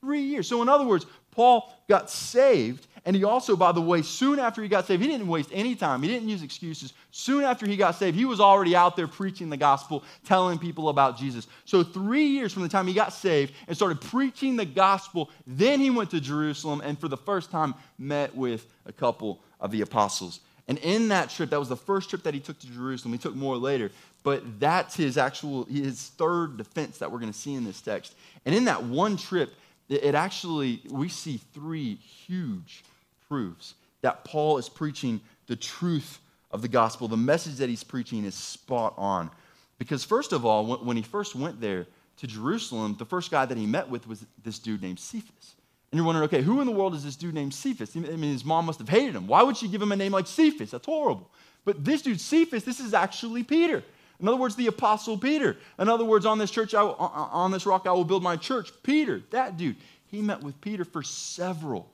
Three 0.00 0.22
years. 0.22 0.48
So, 0.48 0.62
in 0.62 0.68
other 0.68 0.84
words, 0.84 1.06
Paul 1.30 1.72
got 1.88 2.10
saved, 2.10 2.88
and 3.04 3.14
he 3.14 3.22
also, 3.22 3.54
by 3.54 3.70
the 3.70 3.80
way, 3.80 4.02
soon 4.02 4.40
after 4.40 4.60
he 4.60 4.68
got 4.68 4.86
saved, 4.86 5.00
he 5.00 5.08
didn't 5.08 5.28
waste 5.28 5.50
any 5.52 5.76
time. 5.76 6.02
He 6.02 6.08
didn't 6.08 6.28
use 6.28 6.42
excuses. 6.42 6.92
Soon 7.12 7.44
after 7.44 7.66
he 7.66 7.76
got 7.76 7.92
saved, 7.94 8.16
he 8.16 8.24
was 8.24 8.40
already 8.40 8.74
out 8.74 8.96
there 8.96 9.06
preaching 9.06 9.48
the 9.48 9.56
gospel, 9.56 10.02
telling 10.26 10.58
people 10.58 10.88
about 10.88 11.16
Jesus. 11.16 11.46
So, 11.64 11.84
three 11.84 12.26
years 12.26 12.52
from 12.52 12.64
the 12.64 12.68
time 12.68 12.88
he 12.88 12.94
got 12.94 13.12
saved 13.12 13.52
and 13.68 13.76
started 13.76 14.00
preaching 14.00 14.56
the 14.56 14.64
gospel, 14.64 15.30
then 15.46 15.78
he 15.78 15.90
went 15.90 16.10
to 16.10 16.20
Jerusalem 16.20 16.82
and 16.84 16.98
for 16.98 17.06
the 17.06 17.16
first 17.16 17.52
time 17.52 17.74
met 17.96 18.34
with 18.34 18.66
a 18.84 18.92
couple 18.92 19.40
of 19.60 19.70
the 19.70 19.82
apostles 19.82 20.40
And 20.68 20.78
in 20.78 21.08
that 21.08 21.30
trip, 21.30 21.50
that 21.50 21.58
was 21.58 21.68
the 21.68 21.76
first 21.76 22.08
trip 22.08 22.22
that 22.22 22.34
he 22.34 22.40
took 22.40 22.58
to 22.60 22.66
Jerusalem. 22.66 23.12
He 23.12 23.18
took 23.18 23.34
more 23.34 23.56
later, 23.56 23.90
but 24.22 24.60
that's 24.60 24.96
his 24.96 25.18
actual, 25.18 25.64
his 25.64 26.08
third 26.16 26.56
defense 26.56 26.98
that 26.98 27.10
we're 27.10 27.18
going 27.18 27.32
to 27.32 27.38
see 27.38 27.54
in 27.54 27.64
this 27.64 27.80
text. 27.80 28.14
And 28.46 28.54
in 28.54 28.64
that 28.66 28.82
one 28.84 29.16
trip, 29.16 29.54
it 29.88 30.14
actually, 30.14 30.80
we 30.88 31.08
see 31.08 31.40
three 31.52 31.96
huge 31.96 32.84
proofs 33.28 33.74
that 34.02 34.24
Paul 34.24 34.58
is 34.58 34.68
preaching 34.68 35.20
the 35.48 35.56
truth 35.56 36.20
of 36.50 36.62
the 36.62 36.68
gospel. 36.68 37.08
The 37.08 37.16
message 37.16 37.56
that 37.56 37.68
he's 37.68 37.84
preaching 37.84 38.24
is 38.24 38.34
spot 38.34 38.94
on. 38.96 39.30
Because, 39.78 40.04
first 40.04 40.32
of 40.32 40.46
all, 40.46 40.76
when 40.76 40.96
he 40.96 41.02
first 41.02 41.34
went 41.34 41.60
there 41.60 41.86
to 42.18 42.26
Jerusalem, 42.26 42.94
the 42.98 43.04
first 43.04 43.30
guy 43.30 43.44
that 43.46 43.58
he 43.58 43.66
met 43.66 43.88
with 43.88 44.06
was 44.06 44.24
this 44.44 44.58
dude 44.58 44.80
named 44.80 45.00
Cephas. 45.00 45.54
And 45.92 45.98
you're 45.98 46.06
wondering, 46.06 46.24
okay, 46.24 46.40
who 46.40 46.60
in 46.62 46.66
the 46.66 46.72
world 46.72 46.94
is 46.94 47.04
this 47.04 47.16
dude 47.16 47.34
named 47.34 47.52
Cephas? 47.52 47.94
I 47.94 48.00
mean, 48.00 48.32
his 48.32 48.46
mom 48.46 48.64
must 48.64 48.78
have 48.78 48.88
hated 48.88 49.14
him. 49.14 49.26
Why 49.26 49.42
would 49.42 49.58
she 49.58 49.68
give 49.68 49.82
him 49.82 49.92
a 49.92 49.96
name 49.96 50.12
like 50.12 50.26
Cephas? 50.26 50.70
That's 50.70 50.86
horrible. 50.86 51.30
But 51.66 51.84
this 51.84 52.00
dude, 52.00 52.18
Cephas, 52.18 52.64
this 52.64 52.80
is 52.80 52.94
actually 52.94 53.44
Peter. 53.44 53.84
In 54.18 54.26
other 54.26 54.38
words, 54.38 54.56
the 54.56 54.68
apostle 54.68 55.18
Peter. 55.18 55.58
In 55.78 55.90
other 55.90 56.04
words, 56.04 56.24
on 56.24 56.38
this 56.38 56.50
church, 56.50 56.72
on 56.74 57.50
this 57.50 57.66
rock, 57.66 57.86
I 57.86 57.92
will 57.92 58.04
build 58.04 58.22
my 58.22 58.36
church. 58.36 58.70
Peter, 58.82 59.22
that 59.30 59.58
dude, 59.58 59.76
he 60.06 60.22
met 60.22 60.42
with 60.42 60.58
Peter 60.62 60.84
for 60.84 61.02
several 61.02 61.90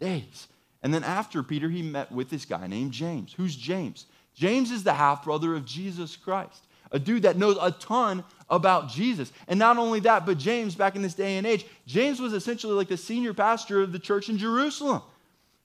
days. 0.00 0.48
And 0.82 0.92
then 0.92 1.04
after 1.04 1.42
Peter, 1.42 1.68
he 1.68 1.82
met 1.82 2.10
with 2.10 2.30
this 2.30 2.44
guy 2.44 2.66
named 2.66 2.92
James. 2.92 3.32
Who's 3.32 3.54
James? 3.54 4.06
James 4.34 4.70
is 4.70 4.82
the 4.82 4.94
half 4.94 5.24
brother 5.24 5.54
of 5.54 5.64
Jesus 5.64 6.16
Christ, 6.16 6.66
a 6.90 6.98
dude 6.98 7.22
that 7.22 7.36
knows 7.36 7.56
a 7.60 7.70
ton 7.70 8.24
about 8.50 8.88
Jesus. 8.88 9.32
And 9.46 9.58
not 9.58 9.76
only 9.76 10.00
that, 10.00 10.24
but 10.26 10.38
James, 10.38 10.74
back 10.74 10.96
in 10.96 11.02
this 11.02 11.14
day 11.14 11.36
and 11.36 11.46
age, 11.46 11.66
James 11.86 12.20
was 12.20 12.32
essentially 12.32 12.74
like 12.74 12.88
the 12.88 12.96
senior 12.96 13.34
pastor 13.34 13.82
of 13.82 13.92
the 13.92 13.98
church 13.98 14.28
in 14.28 14.38
Jerusalem. 14.38 15.02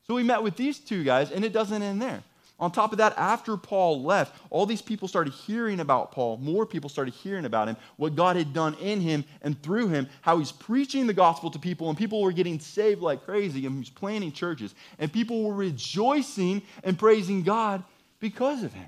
So 0.08 0.16
we 0.16 0.24
met 0.24 0.44
with 0.44 0.58
these 0.58 0.80
two 0.80 1.04
guys, 1.04 1.32
and 1.32 1.46
it 1.46 1.54
doesn't 1.54 1.82
end 1.82 2.02
there. 2.02 2.24
On 2.60 2.72
top 2.72 2.92
of 2.92 3.00
that, 3.00 3.18
after 3.18 3.58
Paul 3.58 4.04
left, 4.04 4.36
all 4.50 4.66
these 4.66 4.82
people 4.82 5.08
started 5.08 5.34
hearing 5.34 5.80
about 5.80 6.12
Paul. 6.12 6.38
More 6.38 6.66
people 6.66 6.90
started 6.90 7.14
hearing 7.14 7.46
about 7.46 7.68
him, 7.68 7.76
what 7.98 8.16
God 8.16 8.36
had 8.36 8.54
done 8.54 8.76
in 8.76 9.02
him 9.02 9.26
and 9.42 9.62
through 9.64 9.90
him, 9.90 10.08
how 10.22 10.38
he's 10.38 10.52
preaching 10.52 11.08
the 11.08 11.14
gospel 11.14 11.50
to 11.52 11.60
people, 11.60 11.90
and 11.90 11.98
people 11.98 12.22
were 12.22 12.32
getting 12.32 12.60
saved 12.60 13.02
like 13.02 13.26
crazy, 13.26 13.66
and 13.66 13.80
he's 13.80 13.90
planting 13.90 14.32
churches. 14.32 14.76
And 15.00 15.12
people 15.12 15.44
were 15.44 15.56
rejoicing 15.56 16.62
and 16.84 16.98
praising 16.98 17.44
God 17.44 17.84
because 18.20 18.64
of 18.64 18.72
him. 18.72 18.88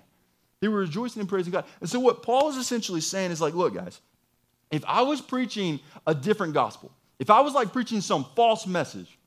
They 0.65 0.69
were 0.69 0.79
rejoicing 0.79 1.19
and 1.19 1.29
praising 1.29 1.51
God. 1.51 1.65
And 1.79 1.87
so, 1.87 1.99
what 1.99 2.23
Paul 2.23 2.49
is 2.49 2.57
essentially 2.57 2.99
saying 2.99 3.29
is 3.29 3.39
like, 3.39 3.53
look, 3.53 3.75
guys, 3.75 4.01
if 4.71 4.83
I 4.87 5.03
was 5.03 5.21
preaching 5.21 5.79
a 6.07 6.15
different 6.15 6.55
gospel, 6.55 6.91
if 7.19 7.29
I 7.29 7.41
was 7.41 7.53
like 7.53 7.71
preaching 7.71 8.01
some 8.01 8.25
false 8.35 8.65
message, 8.65 9.19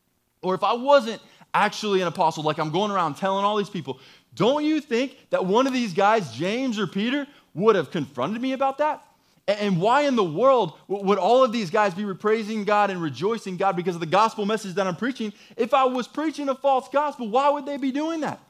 or 0.43 0.57
if 0.57 0.65
I 0.65 0.73
wasn't 0.73 1.23
actually 1.55 2.01
an 2.01 2.09
apostle, 2.09 2.43
like 2.43 2.59
I'm 2.59 2.73
going 2.73 2.91
around 2.91 3.15
telling 3.15 3.45
all 3.45 3.57
these 3.57 3.71
people, 3.71 4.01
don't 4.35 4.65
you 4.65 4.81
think 4.81 5.17
that 5.31 5.47
one 5.47 5.69
of 5.69 5.73
these 5.73 5.93
guys, 5.93 6.33
James 6.33 6.77
or 6.77 6.89
Peter, 6.89 7.25
would 7.55 7.77
have 7.77 7.93
confronted 7.93 8.43
me 8.43 8.53
about 8.53 8.79
that? 8.79 9.05
And 9.47 9.81
why 9.81 10.03
in 10.03 10.17
the 10.17 10.25
world 10.25 10.73
would 10.89 11.19
all 11.19 11.45
of 11.45 11.53
these 11.53 11.71
guys 11.71 11.95
be 11.95 12.13
praising 12.15 12.65
God 12.65 12.91
and 12.91 13.01
rejoicing 13.01 13.57
God 13.57 13.77
because 13.77 13.95
of 13.95 14.01
the 14.01 14.07
gospel 14.07 14.45
message 14.45 14.75
that 14.75 14.89
I'm 14.89 14.97
preaching? 14.97 15.33
If 15.57 15.73
I 15.73 15.85
was 15.85 16.09
preaching 16.09 16.49
a 16.49 16.57
false 16.57 16.89
gospel, 16.89 17.29
why 17.29 17.49
would 17.51 17.65
they 17.65 17.77
be 17.77 17.93
doing 17.93 18.23
that? 18.23 18.41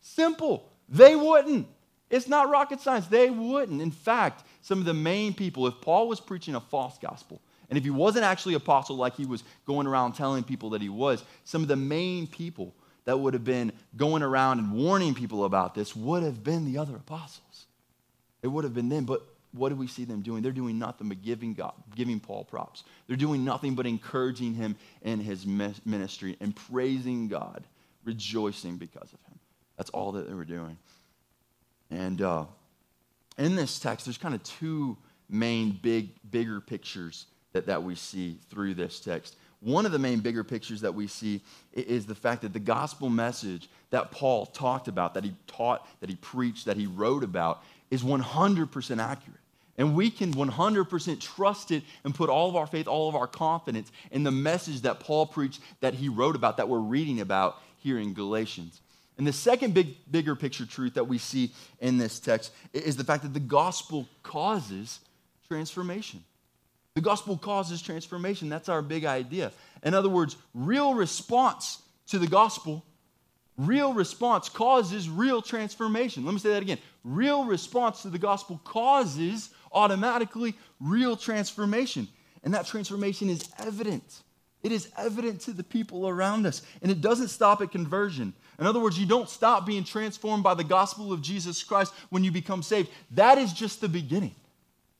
Simple. 0.00 0.70
They 0.88 1.16
wouldn't. 1.16 1.66
It's 2.08 2.28
not 2.28 2.50
rocket 2.50 2.80
science. 2.80 3.06
They 3.06 3.30
wouldn't. 3.30 3.82
In 3.82 3.90
fact, 3.90 4.44
some 4.62 4.78
of 4.78 4.84
the 4.84 4.94
main 4.94 5.34
people, 5.34 5.66
if 5.66 5.80
Paul 5.80 6.08
was 6.08 6.20
preaching 6.20 6.54
a 6.54 6.60
false 6.60 6.98
gospel, 6.98 7.40
and 7.68 7.76
if 7.76 7.84
he 7.84 7.90
wasn't 7.90 8.24
actually 8.24 8.54
apostle 8.54 8.96
like 8.96 9.16
he 9.16 9.26
was 9.26 9.42
going 9.66 9.86
around 9.86 10.12
telling 10.12 10.44
people 10.44 10.70
that 10.70 10.82
he 10.82 10.88
was, 10.88 11.24
some 11.44 11.62
of 11.62 11.68
the 11.68 11.76
main 11.76 12.26
people 12.28 12.74
that 13.06 13.18
would 13.18 13.34
have 13.34 13.44
been 13.44 13.72
going 13.96 14.22
around 14.22 14.58
and 14.60 14.72
warning 14.72 15.14
people 15.14 15.44
about 15.44 15.74
this 15.74 15.96
would 15.96 16.22
have 16.22 16.44
been 16.44 16.64
the 16.64 16.78
other 16.78 16.94
apostles. 16.94 17.66
It 18.42 18.48
would 18.48 18.64
have 18.64 18.74
been 18.74 18.88
them. 18.88 19.04
But 19.04 19.22
what 19.52 19.70
do 19.70 19.74
we 19.74 19.88
see 19.88 20.04
them 20.04 20.22
doing? 20.22 20.42
They're 20.42 20.52
doing 20.52 20.78
nothing 20.78 21.08
but 21.08 21.22
giving, 21.22 21.54
God, 21.54 21.72
giving 21.94 22.20
Paul 22.20 22.44
props. 22.44 22.84
They're 23.08 23.16
doing 23.16 23.44
nothing 23.44 23.74
but 23.74 23.86
encouraging 23.86 24.54
him 24.54 24.76
in 25.02 25.18
his 25.18 25.44
ministry 25.46 26.36
and 26.40 26.54
praising 26.54 27.26
God, 27.26 27.64
rejoicing 28.04 28.76
because 28.76 29.12
of 29.12 29.20
him. 29.28 29.38
That's 29.76 29.90
all 29.90 30.12
that 30.12 30.28
they 30.28 30.34
were 30.34 30.44
doing. 30.44 30.78
And 31.90 32.20
uh, 32.22 32.44
in 33.38 33.56
this 33.56 33.78
text, 33.78 34.06
there's 34.06 34.18
kind 34.18 34.34
of 34.34 34.42
two 34.42 34.96
main 35.28 35.78
big, 35.82 36.10
bigger 36.30 36.60
pictures 36.60 37.26
that, 37.52 37.66
that 37.66 37.82
we 37.82 37.94
see 37.94 38.38
through 38.50 38.74
this 38.74 39.00
text. 39.00 39.36
One 39.60 39.86
of 39.86 39.92
the 39.92 39.98
main 39.98 40.20
bigger 40.20 40.44
pictures 40.44 40.82
that 40.82 40.94
we 40.94 41.06
see 41.06 41.42
is 41.72 42.06
the 42.06 42.14
fact 42.14 42.42
that 42.42 42.52
the 42.52 42.60
gospel 42.60 43.08
message 43.08 43.68
that 43.90 44.10
Paul 44.10 44.46
talked 44.46 44.88
about, 44.88 45.14
that 45.14 45.24
he 45.24 45.34
taught, 45.46 45.86
that 46.00 46.10
he 46.10 46.16
preached, 46.16 46.66
that 46.66 46.76
he 46.76 46.86
wrote 46.86 47.24
about, 47.24 47.62
is 47.90 48.02
100% 48.02 49.02
accurate. 49.02 49.40
And 49.78 49.94
we 49.94 50.10
can 50.10 50.32
100% 50.32 51.20
trust 51.20 51.70
it 51.70 51.82
and 52.04 52.14
put 52.14 52.30
all 52.30 52.48
of 52.48 52.56
our 52.56 52.66
faith, 52.66 52.86
all 52.86 53.08
of 53.08 53.14
our 53.14 53.26
confidence 53.26 53.92
in 54.10 54.22
the 54.22 54.30
message 54.30 54.82
that 54.82 55.00
Paul 55.00 55.26
preached, 55.26 55.60
that 55.80 55.94
he 55.94 56.08
wrote 56.08 56.36
about, 56.36 56.56
that 56.56 56.68
we're 56.68 56.78
reading 56.78 57.20
about 57.20 57.60
here 57.78 57.98
in 57.98 58.14
Galatians. 58.14 58.80
And 59.18 59.26
the 59.26 59.32
second 59.32 59.72
big, 59.72 59.96
bigger 60.10 60.36
picture 60.36 60.66
truth 60.66 60.94
that 60.94 61.08
we 61.08 61.18
see 61.18 61.52
in 61.80 61.96
this 61.96 62.20
text 62.20 62.52
is 62.72 62.96
the 62.96 63.04
fact 63.04 63.22
that 63.22 63.32
the 63.32 63.40
gospel 63.40 64.06
causes 64.22 65.00
transformation. 65.48 66.22
The 66.94 67.00
gospel 67.00 67.36
causes 67.36 67.80
transformation. 67.82 68.48
That's 68.48 68.68
our 68.68 68.82
big 68.82 69.04
idea. 69.04 69.52
In 69.82 69.94
other 69.94 70.08
words, 70.08 70.36
real 70.54 70.94
response 70.94 71.82
to 72.08 72.18
the 72.18 72.26
gospel, 72.26 72.84
real 73.56 73.92
response 73.92 74.48
causes 74.48 75.08
real 75.08 75.42
transformation. 75.42 76.24
Let 76.24 76.32
me 76.32 76.40
say 76.40 76.50
that 76.50 76.62
again. 76.62 76.78
Real 77.04 77.44
response 77.44 78.02
to 78.02 78.10
the 78.10 78.18
gospel 78.18 78.60
causes 78.64 79.50
automatically 79.72 80.54
real 80.80 81.16
transformation. 81.16 82.08
And 82.42 82.54
that 82.54 82.66
transformation 82.66 83.28
is 83.28 83.48
evident. 83.58 84.22
It 84.62 84.72
is 84.72 84.88
evident 84.96 85.42
to 85.42 85.52
the 85.52 85.64
people 85.64 86.08
around 86.08 86.46
us. 86.46 86.62
And 86.82 86.90
it 86.90 87.00
doesn't 87.00 87.28
stop 87.28 87.60
at 87.60 87.70
conversion. 87.70 88.34
In 88.58 88.66
other 88.66 88.80
words, 88.80 88.98
you 88.98 89.06
don't 89.06 89.28
stop 89.28 89.66
being 89.66 89.84
transformed 89.84 90.42
by 90.42 90.54
the 90.54 90.64
gospel 90.64 91.12
of 91.12 91.20
Jesus 91.22 91.62
Christ 91.62 91.92
when 92.10 92.24
you 92.24 92.32
become 92.32 92.62
saved. 92.62 92.88
That 93.12 93.38
is 93.38 93.52
just 93.52 93.80
the 93.80 93.88
beginning. 93.88 94.34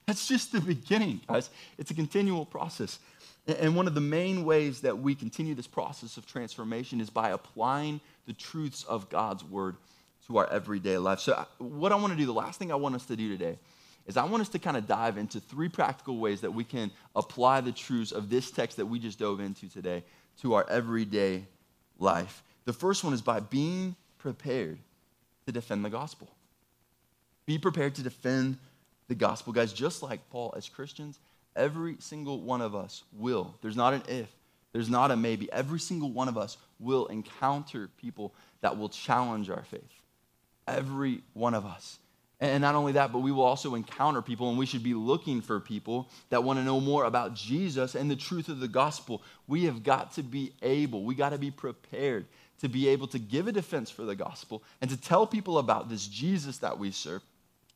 That's 0.07 0.29
just 0.29 0.53
the 0.53 0.61
beginning, 0.61 1.21
guys. 1.27 1.51
It's 1.79 1.90
a 1.90 1.95
continual 1.95 2.45
process. 2.45 2.99
And 3.47 3.77
one 3.77 3.87
of 3.87 3.95
the 3.95 4.01
main 4.01 4.45
ways 4.45 4.81
that 4.81 4.99
we 4.99 5.14
continue 5.14 5.55
this 5.55 5.66
process 5.66 6.16
of 6.16 6.27
transformation 6.27 7.01
is 7.01 7.11
by 7.11 7.31
applying 7.31 8.01
the 8.27 8.33
truths 8.33 8.85
of 8.85 9.09
God's 9.09 9.45
word 9.45 9.77
to 10.27 10.38
our 10.38 10.51
everyday 10.51 10.99
life. 10.99 11.21
So, 11.21 11.47
what 11.59 11.92
I 11.92 11.95
want 11.97 12.12
to 12.12 12.19
do, 12.19 12.27
the 12.27 12.33
last 12.33 12.59
thing 12.59 12.73
I 12.73 12.77
want 12.77 12.97
us 12.97 13.07
to 13.07 13.16
do 13.16 13.29
today, 13.29 13.59
is 14.07 14.16
I 14.16 14.25
want 14.25 14.40
us 14.40 14.49
to 14.51 14.59
kind 14.59 14.77
of 14.77 14.87
dive 14.87 15.19
into 15.19 15.40
three 15.40 15.69
practical 15.69 16.19
ways 16.19 16.40
that 16.40 16.51
we 16.53 16.64
can 16.64 16.90
apply 17.14 17.61
the 17.61 17.73
truths 17.73 18.12
of 18.12 18.31
this 18.31 18.51
text 18.51 18.77
that 18.77 18.87
we 18.87 18.99
just 18.99 19.19
dove 19.19 19.40
into 19.40 19.69
today 19.69 20.03
to 20.42 20.55
our 20.55 20.69
everyday 20.69 21.45
life. 21.99 22.42
The 22.66 22.72
first 22.72 23.02
one 23.02 23.14
is 23.14 23.22
by 23.22 23.40
being 23.40 23.96
prepared 24.18 24.79
to 25.46 25.52
defend 25.52 25.85
the 25.85 25.90
gospel. 25.90 26.29
Be 27.46 27.59
prepared 27.59 27.94
to 27.94 28.02
defend 28.02 28.59
the 29.09 29.14
gospel. 29.14 29.52
Guys, 29.52 29.72
just 29.72 30.02
like 30.02 30.29
Paul, 30.31 30.52
as 30.57 30.68
Christians, 30.68 31.18
every 31.55 31.96
single 32.00 32.40
one 32.40 32.61
of 32.61 32.74
us 32.74 33.05
will. 33.12 33.55
There's 33.62 33.76
not 33.76 33.94
an 33.94 34.02
if, 34.09 34.29
there's 34.72 34.90
not 34.90 35.12
a 35.12 35.16
maybe. 35.16 35.50
Every 35.52 35.79
single 35.79 36.11
one 36.11 36.29
of 36.29 36.37
us 36.37 36.59
will 36.81 37.07
encounter 37.07 37.88
people 37.98 38.35
that 38.61 38.76
will 38.76 38.88
challenge 38.88 39.48
our 39.48 39.62
faith. 39.62 39.83
Every 40.66 41.22
one 41.35 41.55
of 41.55 41.64
us. 41.64 41.98
And 42.38 42.61
not 42.61 42.74
only 42.74 42.92
that, 42.92 43.12
but 43.12 43.20
we 43.20 43.33
will 43.33 43.44
also 43.44 43.76
encounter 43.76 44.20
people, 44.20 44.50
and 44.50 44.59
we 44.59 44.66
should 44.66 44.83
be 44.83 44.92
looking 44.92 45.40
for 45.40 45.59
people 45.59 46.11
that 46.29 46.44
want 46.44 46.59
to 46.59 46.64
know 46.64 46.81
more 46.81 47.05
about 47.05 47.35
Jesus 47.35 47.94
and 47.94 48.11
the 48.11 48.16
truth 48.16 48.50
of 48.50 48.61
the 48.61 48.68
gospel. 48.68 49.22
We 49.46 49.64
have 49.64 49.83
got 49.83 50.12
to 50.14 50.22
be 50.22 50.52
able, 50.61 51.05
we 51.05 51.14
got 51.14 51.31
to 51.31 51.38
be 51.38 51.50
prepared 51.50 52.26
to 52.61 52.69
be 52.69 52.88
able 52.88 53.07
to 53.09 53.19
give 53.19 53.49
a 53.49 53.53
defense 53.53 53.90
for 53.90 54.03
the 54.03 54.16
gospel 54.16 54.62
and 54.81 54.90
to 54.90 54.97
tell 54.97 55.27
people 55.27 55.59
about 55.59 55.88
this 55.88 56.07
Jesus 56.07 56.59
that 56.59 56.79
we 56.79 56.90
serve, 56.90 57.23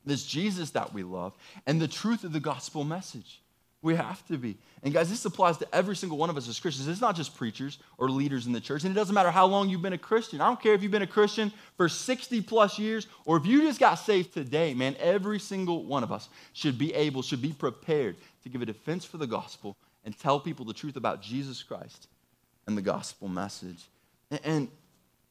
this 0.05 0.25
Jesus 0.25 0.71
that 0.71 0.93
we 0.93 1.03
love, 1.03 1.33
and 1.67 1.79
the 1.79 1.87
truth 1.87 2.23
of 2.23 2.33
the 2.33 2.39
gospel 2.39 2.83
message. 2.83 3.41
We 3.83 3.95
have 3.95 4.25
to 4.27 4.37
be. 4.37 4.57
And 4.83 4.93
guys, 4.93 5.09
this 5.09 5.25
applies 5.25 5.57
to 5.57 5.67
every 5.73 5.95
single 5.95 6.17
one 6.17 6.29
of 6.29 6.37
us 6.37 6.47
as 6.47 6.59
Christians. 6.59 6.87
It's 6.87 7.01
not 7.01 7.15
just 7.15 7.35
preachers 7.35 7.79
or 7.97 8.09
leaders 8.09 8.45
in 8.45 8.53
the 8.53 8.61
church. 8.61 8.83
And 8.83 8.91
it 8.91 8.95
doesn't 8.95 9.15
matter 9.15 9.31
how 9.31 9.47
long 9.47 9.69
you've 9.69 9.81
been 9.81 9.93
a 9.93 9.97
Christian. 9.97 10.39
I 10.39 10.45
don't 10.45 10.61
care 10.61 10.75
if 10.75 10.83
you've 10.83 10.91
been 10.91 11.01
a 11.01 11.07
Christian 11.07 11.51
for 11.77 11.89
60 11.89 12.41
plus 12.41 12.77
years 12.77 13.07
or 13.25 13.37
if 13.37 13.45
you 13.47 13.61
just 13.61 13.79
got 13.79 13.95
saved 13.95 14.35
today, 14.35 14.75
man. 14.75 14.95
Every 14.99 15.39
single 15.39 15.83
one 15.83 16.03
of 16.03 16.11
us 16.11 16.29
should 16.53 16.77
be 16.77 16.93
able, 16.93 17.23
should 17.23 17.41
be 17.41 17.53
prepared 17.53 18.17
to 18.43 18.49
give 18.49 18.61
a 18.61 18.67
defense 18.67 19.03
for 19.03 19.17
the 19.17 19.25
gospel 19.25 19.75
and 20.05 20.17
tell 20.17 20.39
people 20.39 20.63
the 20.63 20.73
truth 20.73 20.95
about 20.95 21.23
Jesus 21.23 21.63
Christ 21.63 22.07
and 22.67 22.77
the 22.77 22.83
gospel 22.83 23.27
message. 23.27 23.83
And 24.43 24.69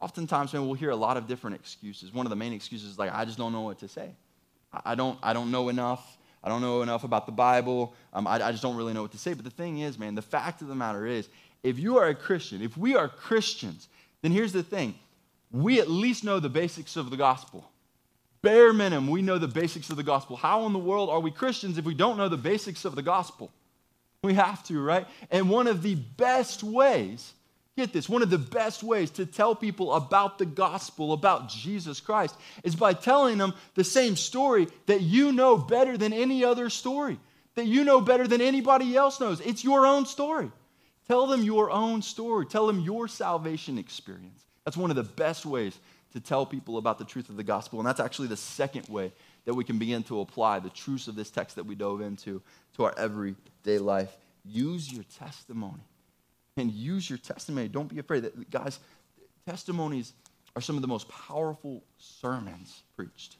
oftentimes, 0.00 0.52
man, 0.52 0.66
we'll 0.66 0.74
hear 0.74 0.90
a 0.90 0.96
lot 0.96 1.16
of 1.16 1.26
different 1.26 1.56
excuses. 1.56 2.12
One 2.12 2.26
of 2.26 2.30
the 2.30 2.36
main 2.36 2.52
excuses 2.52 2.92
is 2.92 2.98
like, 2.98 3.12
I 3.12 3.24
just 3.24 3.38
don't 3.38 3.52
know 3.52 3.62
what 3.62 3.78
to 3.80 3.88
say. 3.88 4.10
I 4.84 4.94
don't, 4.94 5.18
I 5.22 5.32
don't 5.32 5.50
know 5.50 5.68
enough. 5.68 6.18
I 6.42 6.48
don't 6.48 6.62
know 6.62 6.82
enough 6.82 7.04
about 7.04 7.26
the 7.26 7.32
Bible. 7.32 7.94
Um, 8.12 8.26
I, 8.26 8.34
I 8.34 8.50
just 8.50 8.62
don't 8.62 8.76
really 8.76 8.94
know 8.94 9.02
what 9.02 9.12
to 9.12 9.18
say. 9.18 9.34
But 9.34 9.44
the 9.44 9.50
thing 9.50 9.80
is, 9.80 9.98
man, 9.98 10.14
the 10.14 10.22
fact 10.22 10.62
of 10.62 10.68
the 10.68 10.74
matter 10.74 11.06
is, 11.06 11.28
if 11.62 11.78
you 11.78 11.98
are 11.98 12.08
a 12.08 12.14
Christian, 12.14 12.62
if 12.62 12.76
we 12.76 12.96
are 12.96 13.08
Christians, 13.08 13.88
then 14.22 14.32
here's 14.32 14.52
the 14.52 14.62
thing 14.62 14.94
we 15.52 15.80
at 15.80 15.90
least 15.90 16.24
know 16.24 16.38
the 16.38 16.48
basics 16.48 16.96
of 16.96 17.10
the 17.10 17.16
gospel. 17.16 17.70
Bare 18.42 18.72
minimum, 18.72 19.10
we 19.10 19.20
know 19.20 19.36
the 19.36 19.48
basics 19.48 19.90
of 19.90 19.96
the 19.96 20.02
gospel. 20.02 20.36
How 20.36 20.64
in 20.64 20.72
the 20.72 20.78
world 20.78 21.10
are 21.10 21.20
we 21.20 21.30
Christians 21.30 21.76
if 21.76 21.84
we 21.84 21.94
don't 21.94 22.16
know 22.16 22.28
the 22.28 22.38
basics 22.38 22.84
of 22.84 22.94
the 22.94 23.02
gospel? 23.02 23.50
We 24.22 24.34
have 24.34 24.64
to, 24.64 24.80
right? 24.80 25.06
And 25.30 25.50
one 25.50 25.66
of 25.66 25.82
the 25.82 25.94
best 25.94 26.62
ways, 26.62 27.32
get 27.76 27.92
this, 27.92 28.08
one 28.08 28.22
of 28.22 28.30
the 28.30 28.38
best 28.38 28.82
ways 28.82 29.10
to 29.12 29.26
tell 29.26 29.54
people 29.54 29.94
about 29.94 30.38
the 30.38 30.46
gospel, 30.46 31.12
about 31.12 31.48
Jesus 31.48 32.00
Christ, 32.00 32.36
is 32.64 32.76
by 32.76 32.92
telling 32.92 33.38
them 33.38 33.54
the 33.74 33.84
same 33.84 34.16
story 34.16 34.68
that 34.86 35.00
you 35.00 35.32
know 35.32 35.56
better 35.56 35.96
than 35.96 36.12
any 36.12 36.44
other 36.44 36.68
story, 36.70 37.18
that 37.54 37.66
you 37.66 37.84
know 37.84 38.00
better 38.00 38.26
than 38.26 38.40
anybody 38.40 38.96
else 38.96 39.20
knows. 39.20 39.40
It's 39.40 39.64
your 39.64 39.86
own 39.86 40.06
story. 40.06 40.50
Tell 41.08 41.26
them 41.26 41.42
your 41.42 41.70
own 41.70 42.02
story, 42.02 42.46
tell 42.46 42.66
them 42.66 42.80
your 42.80 43.08
salvation 43.08 43.78
experience. 43.78 44.44
That's 44.64 44.76
one 44.76 44.90
of 44.90 44.96
the 44.96 45.02
best 45.02 45.44
ways 45.44 45.78
to 46.12 46.20
tell 46.20 46.44
people 46.44 46.76
about 46.76 46.98
the 46.98 47.04
truth 47.04 47.28
of 47.28 47.36
the 47.36 47.42
gospel. 47.42 47.80
And 47.80 47.88
that's 47.88 48.00
actually 48.00 48.28
the 48.28 48.36
second 48.36 48.88
way 48.88 49.12
that 49.44 49.54
we 49.54 49.64
can 49.64 49.78
begin 49.78 50.02
to 50.04 50.20
apply 50.20 50.58
the 50.58 50.70
truths 50.70 51.08
of 51.08 51.16
this 51.16 51.30
text 51.30 51.56
that 51.56 51.64
we 51.64 51.74
dove 51.74 52.00
into 52.00 52.42
to 52.76 52.84
our 52.84 52.94
everyday 52.96 53.78
life. 53.78 54.16
Use 54.44 54.92
your 54.92 55.04
testimony. 55.04 55.82
And 56.56 56.70
use 56.72 57.08
your 57.08 57.18
testimony. 57.18 57.68
Don't 57.68 57.88
be 57.88 57.98
afraid. 57.98 58.24
That, 58.24 58.50
guys, 58.50 58.80
testimonies 59.46 60.12
are 60.56 60.62
some 60.62 60.76
of 60.76 60.82
the 60.82 60.88
most 60.88 61.08
powerful 61.08 61.82
sermons 61.98 62.82
preached 62.96 63.36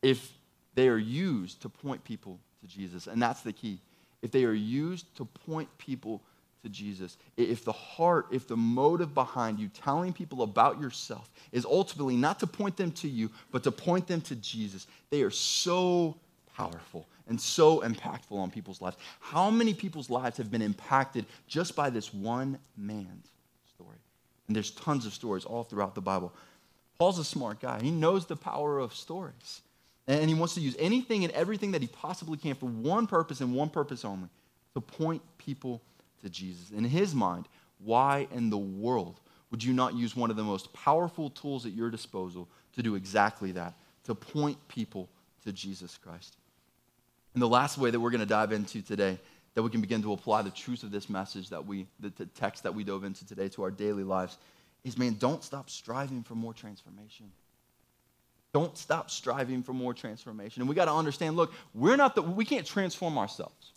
if 0.00 0.32
they 0.74 0.88
are 0.88 0.98
used 0.98 1.62
to 1.62 1.68
point 1.68 2.02
people 2.04 2.38
to 2.60 2.66
Jesus. 2.66 3.06
And 3.06 3.20
that's 3.20 3.42
the 3.42 3.52
key. 3.52 3.78
If 4.22 4.30
they 4.30 4.44
are 4.44 4.54
used 4.54 5.14
to 5.16 5.24
point 5.24 5.68
people 5.78 6.22
to 6.62 6.68
Jesus, 6.68 7.16
if 7.36 7.64
the 7.64 7.72
heart, 7.72 8.26
if 8.30 8.46
the 8.46 8.56
motive 8.56 9.14
behind 9.14 9.58
you 9.58 9.68
telling 9.68 10.12
people 10.12 10.42
about 10.42 10.80
yourself 10.80 11.28
is 11.50 11.64
ultimately 11.64 12.16
not 12.16 12.38
to 12.40 12.46
point 12.46 12.76
them 12.76 12.92
to 12.92 13.08
you, 13.08 13.30
but 13.50 13.64
to 13.64 13.72
point 13.72 14.06
them 14.06 14.20
to 14.22 14.36
Jesus, 14.36 14.86
they 15.10 15.22
are 15.22 15.30
so 15.30 16.16
powerful 16.56 17.06
and 17.28 17.40
so 17.40 17.80
impactful 17.80 18.32
on 18.36 18.50
people's 18.50 18.80
lives. 18.80 18.96
How 19.20 19.50
many 19.50 19.74
people's 19.74 20.10
lives 20.10 20.36
have 20.36 20.50
been 20.50 20.62
impacted 20.62 21.26
just 21.46 21.74
by 21.76 21.90
this 21.90 22.12
one 22.12 22.58
man's 22.76 23.28
story? 23.74 23.98
And 24.46 24.56
there's 24.56 24.70
tons 24.72 25.06
of 25.06 25.12
stories 25.12 25.44
all 25.44 25.64
throughout 25.64 25.94
the 25.94 26.00
Bible. 26.00 26.32
Paul's 26.98 27.18
a 27.18 27.24
smart 27.24 27.60
guy, 27.60 27.80
he 27.82 27.90
knows 27.90 28.26
the 28.26 28.36
power 28.36 28.78
of 28.78 28.94
stories. 28.94 29.62
And 30.08 30.28
he 30.28 30.34
wants 30.34 30.54
to 30.54 30.60
use 30.60 30.74
anything 30.78 31.22
and 31.24 31.32
everything 31.32 31.70
that 31.72 31.80
he 31.80 31.86
possibly 31.86 32.36
can 32.36 32.54
for 32.54 32.66
one 32.66 33.06
purpose 33.06 33.40
and 33.40 33.54
one 33.54 33.68
purpose 33.68 34.04
only 34.04 34.28
to 34.74 34.80
point 34.80 35.22
people 35.38 35.80
to 36.22 36.28
Jesus. 36.28 36.70
In 36.70 36.84
his 36.84 37.14
mind, 37.14 37.46
why 37.78 38.26
in 38.32 38.50
the 38.50 38.58
world 38.58 39.20
would 39.50 39.62
you 39.62 39.72
not 39.72 39.94
use 39.94 40.16
one 40.16 40.30
of 40.30 40.36
the 40.36 40.42
most 40.42 40.72
powerful 40.72 41.30
tools 41.30 41.66
at 41.66 41.72
your 41.72 41.90
disposal 41.90 42.48
to 42.74 42.82
do 42.82 42.94
exactly 42.94 43.52
that, 43.52 43.74
to 44.04 44.14
point 44.14 44.56
people 44.68 45.08
to 45.44 45.52
Jesus 45.52 45.98
Christ? 45.98 46.36
And 47.34 47.42
the 47.42 47.48
last 47.48 47.78
way 47.78 47.90
that 47.90 47.98
we're 47.98 48.10
going 48.10 48.20
to 48.20 48.26
dive 48.26 48.52
into 48.52 48.82
today, 48.82 49.18
that 49.54 49.62
we 49.62 49.70
can 49.70 49.80
begin 49.80 50.02
to 50.02 50.12
apply 50.12 50.42
the 50.42 50.50
truth 50.50 50.82
of 50.82 50.90
this 50.90 51.08
message 51.08 51.48
that 51.50 51.66
we, 51.66 51.86
the, 52.00 52.10
the 52.16 52.26
text 52.26 52.62
that 52.62 52.74
we 52.74 52.84
dove 52.84 53.04
into 53.04 53.26
today 53.26 53.48
to 53.50 53.62
our 53.62 53.70
daily 53.70 54.04
lives, 54.04 54.38
is 54.84 54.98
man, 54.98 55.14
don't 55.14 55.42
stop 55.42 55.70
striving 55.70 56.22
for 56.22 56.34
more 56.34 56.52
transformation. 56.52 57.30
Don't 58.52 58.76
stop 58.76 59.10
striving 59.10 59.62
for 59.62 59.72
more 59.72 59.94
transformation. 59.94 60.60
And 60.60 60.68
we 60.68 60.74
got 60.74 60.84
to 60.86 60.92
understand 60.92 61.36
look, 61.36 61.52
we're 61.74 61.96
not 61.96 62.14
the, 62.14 62.22
we 62.22 62.44
can't 62.44 62.66
transform 62.66 63.16
ourselves. 63.16 63.72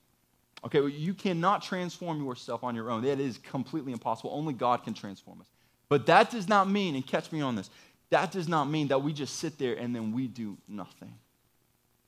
Okay, 0.65 0.80
well, 0.80 0.89
you 0.89 1.13
cannot 1.13 1.62
transform 1.62 2.24
yourself 2.24 2.63
on 2.63 2.76
your 2.76 2.89
own. 2.89 3.04
That 3.04 3.20
is 3.20 3.38
completely 3.38 3.91
impossible. 3.91 4.32
Only 4.34 4.54
God 4.54 4.84
can 4.84 4.94
transform 4.94 5.39
us. 5.39 5.48
But 5.89 6.08
that 6.08 6.32
does 6.32 6.48
not 6.48 6.70
mean, 6.70 6.96
and 6.96 7.06
catch 7.06 7.32
me 7.32 7.41
on 7.41 7.56
this, 7.56 7.70
that 8.10 8.32
does 8.32 8.48
not 8.48 8.65
mean 8.65 8.88
that 8.88 9.04
we 9.04 9.13
just 9.13 9.38
sit 9.38 9.58
there 9.60 9.76
and 9.76 9.96
then 9.96 10.12
we 10.12 10.28
do 10.28 10.58
nothing. 10.68 11.13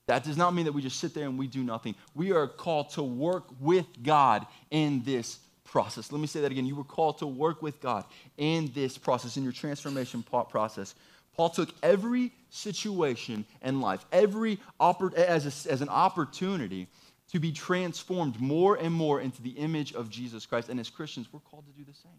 That 0.08 0.24
does 0.24 0.38
not 0.38 0.54
mean 0.54 0.66
that 0.66 0.72
we 0.72 0.82
just 0.82 1.00
sit 1.00 1.14
there 1.14 1.26
and 1.26 1.38
we 1.38 1.48
do 1.48 1.64
nothing. 1.64 1.94
We 2.16 2.32
are 2.32 2.48
called 2.48 2.90
to 2.92 3.04
work 3.04 3.46
with 3.60 3.86
God 4.02 4.48
in 4.72 5.04
this 5.04 5.40
process. 5.66 6.12
Let 6.12 6.22
me 6.22 6.28
say 6.28 6.42
that 6.42 6.52
again. 6.52 6.66
You 6.66 6.76
were 6.76 6.86
called 6.86 7.20
to 7.20 7.28
work 7.28 7.62
with 7.62 7.80
God 7.82 8.06
in 8.38 8.72
this 8.74 8.98
process, 8.98 9.38
in 9.38 9.44
your 9.44 9.52
transformation 9.52 10.24
process. 10.24 10.96
Paul 11.36 11.50
took 11.50 11.70
every 11.84 12.32
situation 12.50 13.46
in 13.62 13.82
life, 13.82 14.06
every 14.12 14.60
oppor- 14.80 15.14
as, 15.14 15.46
a, 15.46 15.72
as 15.72 15.82
an 15.82 15.90
opportunity 15.90 16.88
to 17.32 17.40
be 17.40 17.52
transformed 17.52 18.40
more 18.40 18.76
and 18.76 18.94
more 18.94 19.20
into 19.20 19.42
the 19.42 19.52
image 19.52 19.94
of 19.94 20.10
Jesus 20.10 20.46
Christ. 20.46 20.70
And 20.70 20.80
as 20.80 20.90
Christians, 20.90 21.28
we're 21.32 21.42
called 21.42 21.66
to 21.68 21.74
do 21.74 21.84
the 21.84 21.94
same. 21.94 22.12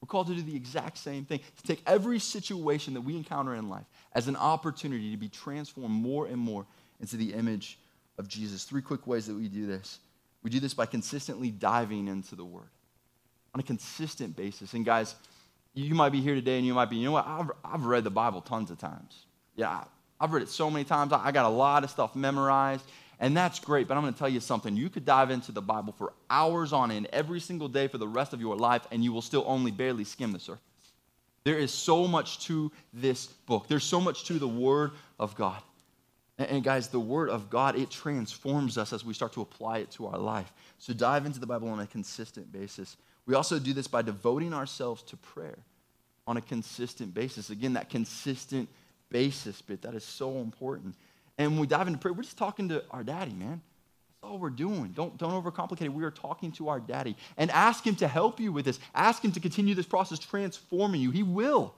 We're 0.00 0.06
called 0.06 0.28
to 0.28 0.34
do 0.34 0.42
the 0.42 0.56
exact 0.56 0.98
same 0.98 1.24
thing, 1.24 1.40
to 1.56 1.62
take 1.62 1.82
every 1.86 2.18
situation 2.18 2.94
that 2.94 3.02
we 3.02 3.16
encounter 3.16 3.54
in 3.54 3.68
life 3.68 3.84
as 4.14 4.28
an 4.28 4.36
opportunity 4.36 5.10
to 5.10 5.16
be 5.16 5.28
transformed 5.28 5.94
more 5.94 6.26
and 6.26 6.38
more 6.38 6.66
into 7.02 7.16
the 7.18 7.34
image 7.34 7.78
of 8.18 8.28
Jesus. 8.28 8.64
Three 8.64 8.80
quick 8.80 9.06
ways 9.06 9.26
that 9.26 9.34
we 9.34 9.48
do 9.48 9.66
this. 9.66 9.98
We 10.42 10.50
do 10.50 10.60
this 10.60 10.72
by 10.72 10.86
consistently 10.86 11.50
diving 11.50 12.08
into 12.08 12.34
the 12.34 12.44
Word 12.44 12.70
on 13.54 13.60
a 13.60 13.62
consistent 13.62 14.34
basis. 14.34 14.72
And 14.72 14.84
guys, 14.84 15.14
you 15.74 15.94
might 15.94 16.10
be 16.10 16.20
here 16.20 16.34
today 16.34 16.56
and 16.56 16.66
you 16.66 16.74
might 16.74 16.88
be, 16.88 16.96
you 16.96 17.04
know 17.04 17.12
what, 17.12 17.26
I've, 17.26 17.50
I've 17.64 17.84
read 17.84 18.04
the 18.04 18.10
Bible 18.10 18.40
tons 18.40 18.70
of 18.70 18.78
times. 18.78 19.26
Yeah, 19.56 19.84
I've 20.18 20.32
read 20.32 20.42
it 20.42 20.48
so 20.48 20.70
many 20.70 20.84
times. 20.84 21.12
I 21.12 21.32
got 21.32 21.44
a 21.44 21.50
lot 21.50 21.84
of 21.84 21.90
stuff 21.90 22.16
memorized. 22.16 22.84
And 23.20 23.36
that's 23.36 23.60
great, 23.60 23.86
but 23.86 23.96
I'm 23.96 24.02
going 24.02 24.12
to 24.12 24.18
tell 24.18 24.28
you 24.28 24.40
something. 24.40 24.76
You 24.76 24.90
could 24.90 25.04
dive 25.04 25.30
into 25.30 25.52
the 25.52 25.62
Bible 25.62 25.92
for 25.92 26.12
hours 26.28 26.72
on 26.72 26.90
end 26.90 27.08
every 27.12 27.38
single 27.38 27.68
day 27.68 27.86
for 27.86 27.98
the 27.98 28.08
rest 28.08 28.32
of 28.32 28.40
your 28.40 28.56
life, 28.56 28.82
and 28.90 29.04
you 29.04 29.12
will 29.12 29.22
still 29.22 29.44
only 29.46 29.70
barely 29.70 30.02
skim 30.02 30.32
the 30.32 30.40
surface. 30.40 30.62
There 31.44 31.56
is 31.56 31.72
so 31.72 32.08
much 32.08 32.44
to 32.46 32.72
this 32.92 33.26
book, 33.26 33.68
there's 33.68 33.84
so 33.84 34.00
much 34.00 34.24
to 34.24 34.40
the 34.40 34.48
Word 34.48 34.92
of 35.20 35.36
God. 35.36 35.62
And, 36.48 36.64
guys, 36.64 36.88
the 36.88 37.00
Word 37.00 37.30
of 37.30 37.50
God, 37.50 37.76
it 37.76 37.90
transforms 37.90 38.78
us 38.78 38.92
as 38.92 39.04
we 39.04 39.14
start 39.14 39.32
to 39.34 39.40
apply 39.40 39.78
it 39.78 39.90
to 39.92 40.06
our 40.06 40.18
life. 40.18 40.52
So 40.78 40.92
dive 40.92 41.26
into 41.26 41.40
the 41.40 41.46
Bible 41.46 41.68
on 41.68 41.80
a 41.80 41.86
consistent 41.86 42.52
basis. 42.52 42.96
We 43.26 43.34
also 43.34 43.58
do 43.58 43.72
this 43.72 43.86
by 43.86 44.02
devoting 44.02 44.52
ourselves 44.52 45.02
to 45.04 45.16
prayer 45.16 45.58
on 46.26 46.36
a 46.36 46.40
consistent 46.40 47.14
basis. 47.14 47.50
Again, 47.50 47.74
that 47.74 47.90
consistent 47.90 48.68
basis 49.10 49.60
bit, 49.62 49.82
that 49.82 49.94
is 49.94 50.04
so 50.04 50.38
important. 50.38 50.94
And 51.38 51.52
when 51.52 51.60
we 51.60 51.66
dive 51.66 51.86
into 51.86 51.98
prayer, 51.98 52.12
we're 52.12 52.22
just 52.22 52.38
talking 52.38 52.68
to 52.70 52.84
our 52.90 53.04
daddy, 53.04 53.32
man. 53.32 53.60
That's 54.20 54.30
all 54.30 54.38
we're 54.38 54.50
doing. 54.50 54.92
Don't, 54.94 55.16
don't 55.18 55.32
overcomplicate 55.32 55.82
it. 55.82 55.92
We 55.92 56.04
are 56.04 56.10
talking 56.10 56.52
to 56.52 56.68
our 56.68 56.80
daddy. 56.80 57.16
And 57.36 57.50
ask 57.50 57.86
him 57.86 57.96
to 57.96 58.08
help 58.08 58.40
you 58.40 58.52
with 58.52 58.64
this. 58.64 58.80
Ask 58.94 59.24
him 59.24 59.32
to 59.32 59.40
continue 59.40 59.74
this 59.74 59.86
process 59.86 60.18
transforming 60.18 61.00
you. 61.00 61.10
He 61.10 61.22
will. 61.22 61.74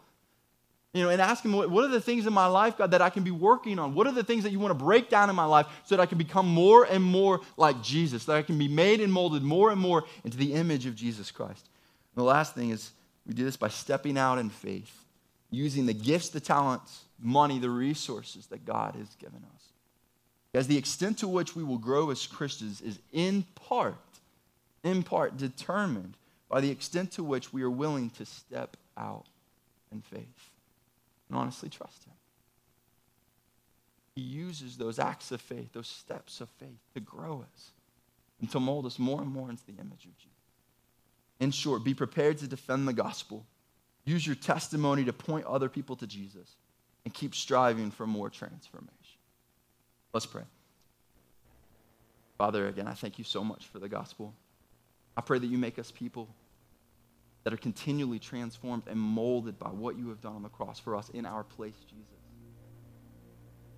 You 0.95 1.03
know, 1.03 1.09
and 1.09 1.21
ask 1.21 1.45
him, 1.45 1.53
what, 1.53 1.85
are 1.85 1.89
the 1.89 2.01
things 2.01 2.25
in 2.25 2.33
my 2.33 2.47
life, 2.47 2.79
God, 2.79 2.93
that 2.93 3.03
I 3.03 3.11
can 3.11 3.25
be 3.25 3.33
working 3.33 3.81
on? 3.81 3.95
What 3.95 4.07
are 4.07 4.13
the 4.13 4.23
things 4.23 4.45
that 4.45 4.53
you 4.53 4.61
want 4.61 4.79
to 4.79 4.85
break 4.85 5.11
down 5.11 5.29
in 5.29 5.35
my 5.35 5.45
life 5.45 5.67
so 5.85 5.97
that 5.97 6.01
I 6.01 6.07
can 6.07 6.19
become 6.19 6.47
more 6.47 6.85
and 6.85 7.03
more 7.03 7.41
like 7.57 7.83
Jesus, 7.83 8.25
that 8.27 8.37
I 8.37 8.43
can 8.43 8.57
be 8.57 8.69
made 8.69 9.01
and 9.01 9.13
molded 9.13 9.43
more 9.43 9.73
and 9.73 9.81
more 9.81 10.05
into 10.23 10.39
the 10.39 10.55
image 10.55 10.87
of 10.87 10.95
Jesus 10.95 11.33
Christ? 11.33 11.69
And 12.15 12.23
the 12.23 12.25
last 12.25 12.55
thing 12.55 12.71
is 12.71 12.93
we 13.27 13.35
do 13.35 13.45
this 13.45 13.57
by 13.57 13.69
stepping 13.69 14.17
out 14.17 14.39
in 14.39 14.51
faith, 14.51 15.05
using 15.51 15.87
the 15.87 15.93
gifts, 15.93 16.29
the 16.29 16.39
talents, 16.39 17.03
money, 17.21 17.59
the 17.59 17.71
resources 17.71 18.47
that 18.47 18.65
God 18.65 18.95
has 18.95 19.17
given 19.17 19.45
us. 19.53 19.63
As 20.55 20.69
the 20.69 20.79
extent 20.79 21.19
to 21.19 21.27
which 21.27 21.57
we 21.57 21.65
will 21.65 21.79
grow 21.79 22.11
as 22.11 22.25
Christians 22.25 22.81
is 22.81 23.01
in 23.13 23.45
part, 23.57 23.97
in 24.85 25.03
part 25.03 25.37
determined 25.37 26.17
by 26.49 26.61
the 26.61 26.71
extent 26.71 27.11
to 27.13 27.25
which 27.25 27.53
we 27.53 27.63
are 27.65 27.71
willing 27.71 28.11
to 28.11 28.25
step 28.25 28.77
out 28.97 29.25
in 29.91 30.01
faith 30.01 30.51
and 31.35 31.43
honestly 31.43 31.69
trust 31.69 32.05
Him. 32.05 32.13
He 34.15 34.23
uses 34.23 34.77
those 34.77 35.01
acts 35.01 35.33
of 35.33 35.41
faith, 35.41 35.73
those 35.73 35.89
steps 35.89 36.41
of 36.41 36.49
faith 36.61 36.79
to 36.95 37.01
grow 37.01 37.45
us 37.53 37.71
and 38.41 38.49
to 38.53 38.61
mold 38.61 38.87
us 38.87 38.99
more 38.99 39.21
and 39.21 39.31
more 39.31 39.51
into 39.51 39.67
the 39.67 39.73
image 39.73 40.05
of 40.05 40.17
Jesus. 40.17 40.31
In 41.41 41.51
short, 41.51 41.83
be 41.83 41.95
prepared 41.95 42.39
to 42.39 42.47
defend 42.47 42.87
the 42.87 42.93
gospel. 42.93 43.45
Use 44.05 44.25
your 44.25 44.37
testimony 44.37 45.05
to 45.05 45.13
point 45.13 45.47
other 45.47 45.69
people 45.69 45.97
to 45.97 46.07
Jesus 46.07 46.55
and 47.05 47.13
keep 47.13 47.35
striving 47.35 47.91
for 47.91 48.07
more 48.07 48.31
transformation. 48.31 49.19
Let's 50.13 50.27
pray. 50.27 50.45
Father, 52.39 52.69
again, 52.69 52.87
I 52.87 52.95
thank 52.95 53.19
you 53.19 53.25
so 53.25 53.43
much 53.43 53.67
for 53.67 53.81
the 53.81 53.89
gospel. 53.89 54.33
I 55.17 55.23
pray 55.23 55.41
that 55.41 55.47
you 55.47 55.59
make 55.59 55.79
us 55.79 55.91
people 55.91 56.29
that 57.45 57.53
are 57.53 57.59
continually 57.59 58.19
transformed 58.19 58.83
and 58.87 58.99
molded 58.99 59.59
by 59.59 59.69
what 59.69 59.97
you 59.97 60.09
have 60.09 60.21
done 60.21 60.35
on 60.35 60.43
the 60.43 60.49
cross 60.49 60.79
for 60.79 60.97
us 60.97 61.11
in 61.11 61.27
our 61.27 61.45
place, 61.45 61.77
Jesus. 61.89 62.09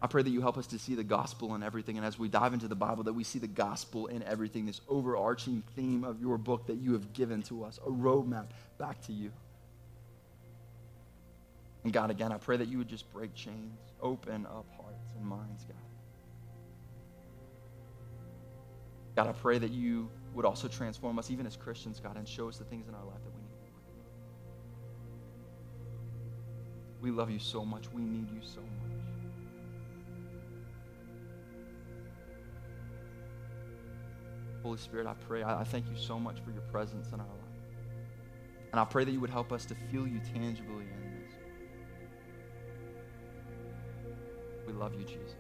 I 0.01 0.07
pray 0.07 0.23
that 0.23 0.31
you 0.31 0.41
help 0.41 0.57
us 0.57 0.69
to 0.69 0.79
see 0.79 0.95
the 0.95 1.03
gospel 1.03 1.55
in 1.55 1.63
everything. 1.63 1.97
And 1.97 2.07
as 2.07 2.19
we 2.19 2.29
dive 2.29 2.53
into 2.53 2.69
the 2.69 2.77
Bible, 2.77 3.05
that 3.05 3.15
we 3.15 3.25
see 3.25 3.39
the 3.39 3.49
gospel 3.49 4.07
in 4.07 4.23
everything, 4.23 4.67
this 4.67 4.81
overarching 4.89 5.63
theme 5.75 6.05
of 6.05 6.21
your 6.21 6.39
book 6.39 6.67
that 6.67 6.77
you 6.77 6.93
have 6.93 7.13
given 7.13 7.43
to 7.45 7.65
us, 7.65 7.79
a 7.85 7.91
roadmap 7.91 8.47
back 8.79 9.01
to 9.07 9.13
you. 9.13 9.33
And 11.83 11.93
God, 11.93 12.11
again, 12.11 12.31
I 12.31 12.37
pray 12.37 12.57
that 12.57 12.69
you 12.69 12.79
would 12.79 12.89
just 12.89 13.11
break 13.13 13.35
chains, 13.35 13.79
open 14.03 14.47
up 14.47 14.67
hearts 14.77 15.13
and 15.17 15.27
minds, 15.27 15.65
God. 15.65 15.77
God, 19.17 19.29
I 19.29 19.33
pray 19.33 19.59
that 19.59 19.71
you 19.71 20.11
would 20.35 20.45
also 20.45 20.69
transform 20.69 21.19
us, 21.19 21.31
even 21.31 21.47
as 21.47 21.57
Christians, 21.57 22.01
God, 22.01 22.17
and 22.17 22.29
show 22.29 22.49
us 22.49 22.59
the 22.59 22.65
things 22.65 22.87
in 22.87 22.95
our 22.95 23.05
life 23.05 23.23
that 23.25 23.35
we 23.35 23.46
We 27.07 27.13
love 27.13 27.31
you 27.31 27.39
so 27.39 27.65
much. 27.65 27.85
We 27.93 28.03
need 28.03 28.29
you 28.33 28.41
so 28.43 28.59
much. 28.59 28.99
Holy 34.65 34.77
Spirit, 34.77 35.07
I 35.07 35.15
pray, 35.15 35.45
I, 35.45 35.61
I 35.61 35.63
thank 35.63 35.89
you 35.89 35.97
so 35.97 36.19
much 36.19 36.41
for 36.45 36.51
your 36.51 36.63
presence 36.63 37.07
in 37.13 37.21
our 37.21 37.27
life. 37.27 37.61
And 38.73 38.81
I 38.81 38.85
pray 38.85 39.05
that 39.05 39.13
you 39.13 39.21
would 39.21 39.31
help 39.31 39.53
us 39.53 39.65
to 39.67 39.77
feel 39.77 40.05
you 40.05 40.21
tangibly 40.35 40.83
in 40.83 41.23
this. 41.23 41.33
We 44.67 44.73
love 44.73 44.93
you, 44.95 45.05
Jesus. 45.05 45.37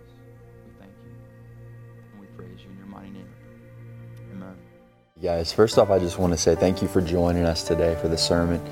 We 0.65 0.73
thank 0.79 0.93
you. 1.05 1.11
And 2.13 2.21
we 2.21 2.29
praise 2.37 2.61
you 2.63 2.71
in 2.71 2.79
your 2.79 2.87
mighty 2.87 3.11
name. 3.11 3.29
Amen. 4.31 4.55
Guys, 5.21 5.53
first 5.53 5.79
off, 5.79 5.91
I 5.91 5.99
just 5.99 6.19
want 6.19 6.33
to 6.33 6.37
say 6.37 6.55
thank 6.55 6.81
you 6.81 6.87
for 6.87 7.01
joining 7.01 7.43
us 7.43 7.65
today 7.65 7.97
for 8.01 8.07
the 8.07 8.19
sermon. 8.19 8.65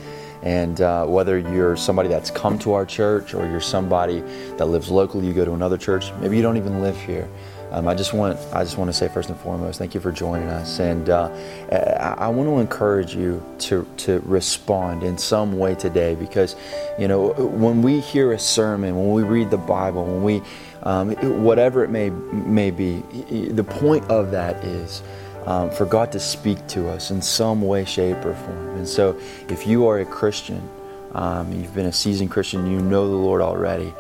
And 0.45 0.81
uh, 0.83 1.07
whether 1.07 1.39
you're 1.39 1.75
somebody 1.75 2.09
that's 2.09 2.31
come 2.31 2.59
to 2.61 2.75
our 2.75 2.85
church 2.85 3.33
or 3.33 3.49
you're 3.51 3.61
somebody 3.61 4.21
that 4.59 4.67
lives 4.67 4.91
locally, 4.91 5.27
you 5.27 5.33
go 5.33 5.45
to 5.45 5.55
another 5.55 5.79
church, 5.79 6.13
maybe 6.21 6.37
you 6.37 6.43
don't 6.43 6.59
even 6.59 6.83
live 6.83 7.01
here. 7.01 7.29
Um, 7.75 7.89
I 7.89 7.95
just 7.97 8.13
want 8.13 8.39
I 8.53 8.63
just 8.63 8.79
want 8.79 8.89
to 8.89 8.93
say 8.93 9.09
first 9.09 9.31
and 9.31 9.41
foremost, 9.41 9.81
thank 9.81 9.95
you 9.95 10.01
for 10.01 10.13
joining 10.13 10.47
us, 10.47 10.79
and 10.79 11.11
uh, 11.11 11.29
I, 11.73 12.27
I, 12.27 12.29
want 12.29 12.49
to 12.49 12.59
encourage 12.59 13.17
you 13.17 13.43
to 13.61 13.85
to 13.97 14.21
respond 14.27 15.03
in 15.03 15.19
some 15.19 15.59
way 15.59 15.75
today 15.75 16.15
because, 16.15 16.55
you 17.01 17.09
know, 17.09 17.33
when 17.33 17.83
we 17.83 17.99
hear 17.99 18.31
a 18.31 18.39
sermon, 18.39 18.95
when 18.95 19.11
we 19.11 19.25
read 19.25 19.51
the 19.51 19.57
Bible, 19.57 20.05
when 20.05 20.23
we 20.23 20.43
um, 20.85 21.17
whatever 21.43 21.83
it 21.83 21.91
may 21.91 22.11
may 22.11 22.71
be, 22.71 23.01
the 23.49 23.65
point 23.65 24.09
of 24.09 24.31
that 24.31 24.63
is. 24.65 25.03
Um, 25.47 25.71
for 25.71 25.85
God 25.85 26.11
to 26.13 26.21
speak 26.21 26.67
to 26.69 26.89
us 26.89 27.11
in 27.11 27.21
some 27.21 27.61
way, 27.61 27.85
shape, 27.85 28.17
or 28.25 28.35
form. 28.35 28.77
And 28.77 28.89
so, 28.89 29.19
if 29.51 29.67
you 29.67 29.87
are 29.87 29.99
a 30.01 30.05
Christian, 30.07 30.67
um, 31.13 31.53
you've 31.53 31.75
been 31.75 31.87
a 31.87 31.93
seasoned 31.93 32.31
Christian, 32.31 32.71
you 32.71 32.81
know 32.81 33.07
the 33.07 33.15
Lord 33.15 33.43
already, 33.43 33.93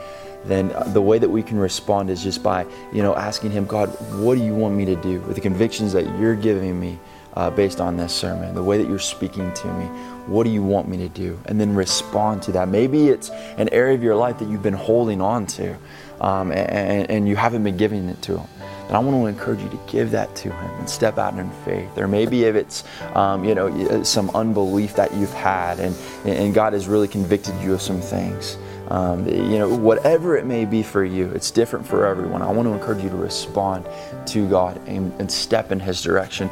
then 0.45 0.75
the 0.89 1.01
way 1.01 1.19
that 1.19 1.29
we 1.29 1.43
can 1.43 1.59
respond 1.59 2.11
is 2.11 2.23
just 2.23 2.43
by, 2.43 2.67
you 2.93 3.03
know, 3.03 3.15
asking 3.15 3.51
Him, 3.51 3.67
God, 3.67 3.89
what 4.21 4.37
do 4.37 4.45
you 4.45 4.55
want 4.55 4.75
me 4.75 4.85
to 4.87 4.97
do 4.97 5.21
with 5.21 5.37
the 5.37 5.41
convictions 5.41 5.93
that 5.93 6.05
you're 6.19 6.35
giving 6.35 6.79
me 6.79 6.99
uh, 7.35 7.51
based 7.51 7.81
on 7.81 7.97
this 7.97 8.14
sermon, 8.14 8.55
the 8.55 8.62
way 8.62 8.79
that 8.79 8.88
you're 8.88 8.99
speaking 8.99 9.53
to 9.55 9.66
me? 9.75 9.85
What 10.27 10.44
do 10.44 10.51
you 10.51 10.62
want 10.62 10.88
me 10.88 10.97
to 10.99 11.09
do? 11.09 11.38
And 11.47 11.61
then 11.61 11.75
respond 11.75 12.42
to 12.44 12.53
that. 12.53 12.68
Maybe 12.68 13.09
it's 13.09 13.31
an 13.59 13.68
area 13.70 13.94
of 13.94 14.03
your 14.03 14.16
life 14.16 14.38
that 14.38 14.49
you've 14.49 14.62
been 14.62 14.73
holding 14.73 15.20
on 15.20 15.47
to 15.47 15.77
um, 16.20 16.53
and, 16.53 17.11
and 17.11 17.29
you 17.29 17.37
haven't 17.37 17.64
been 17.64 17.77
giving 17.77 18.09
it 18.09 18.23
to 18.23 18.38
Him. 18.38 18.49
And 18.87 18.97
I 18.97 18.99
want 18.99 19.16
to 19.16 19.27
encourage 19.27 19.61
you 19.61 19.68
to 19.70 19.81
give 19.90 20.11
that 20.11 20.35
to 20.37 20.51
Him 20.51 20.70
and 20.79 20.88
step 20.88 21.18
out 21.18 21.35
in 21.35 21.51
faith. 21.64 21.97
Or 21.99 22.07
maybe 22.07 22.44
if 22.44 22.55
it's, 22.55 22.85
um, 23.14 23.44
you 23.44 23.55
know, 23.55 24.03
some 24.03 24.31
unbelief 24.31 24.94
that 24.97 25.12
you've 25.14 25.33
had 25.33 25.81
and, 25.81 25.97
and 26.25 26.55
God 26.55 26.73
has 26.73 26.87
really 26.87 27.09
convicted 27.09 27.55
you 27.62 27.75
of 27.75 27.83
some 27.83 28.01
things. 28.01 28.57
Um, 28.88 29.27
you 29.27 29.59
know, 29.59 29.75
whatever 29.75 30.37
it 30.37 30.44
may 30.44 30.64
be 30.64 30.83
for 30.83 31.05
you, 31.05 31.31
it's 31.31 31.51
different 31.51 31.87
for 31.87 32.07
everyone. 32.07 32.42
I 32.42 32.51
want 32.51 32.68
to 32.68 32.73
encourage 32.73 33.03
you 33.03 33.11
to 33.11 33.16
respond 33.16 33.87
to 34.27 34.49
God 34.49 34.81
and, 34.87 35.12
and 35.18 35.31
step 35.31 35.73
in 35.73 35.81
His 35.81 36.03
direction. 36.03 36.51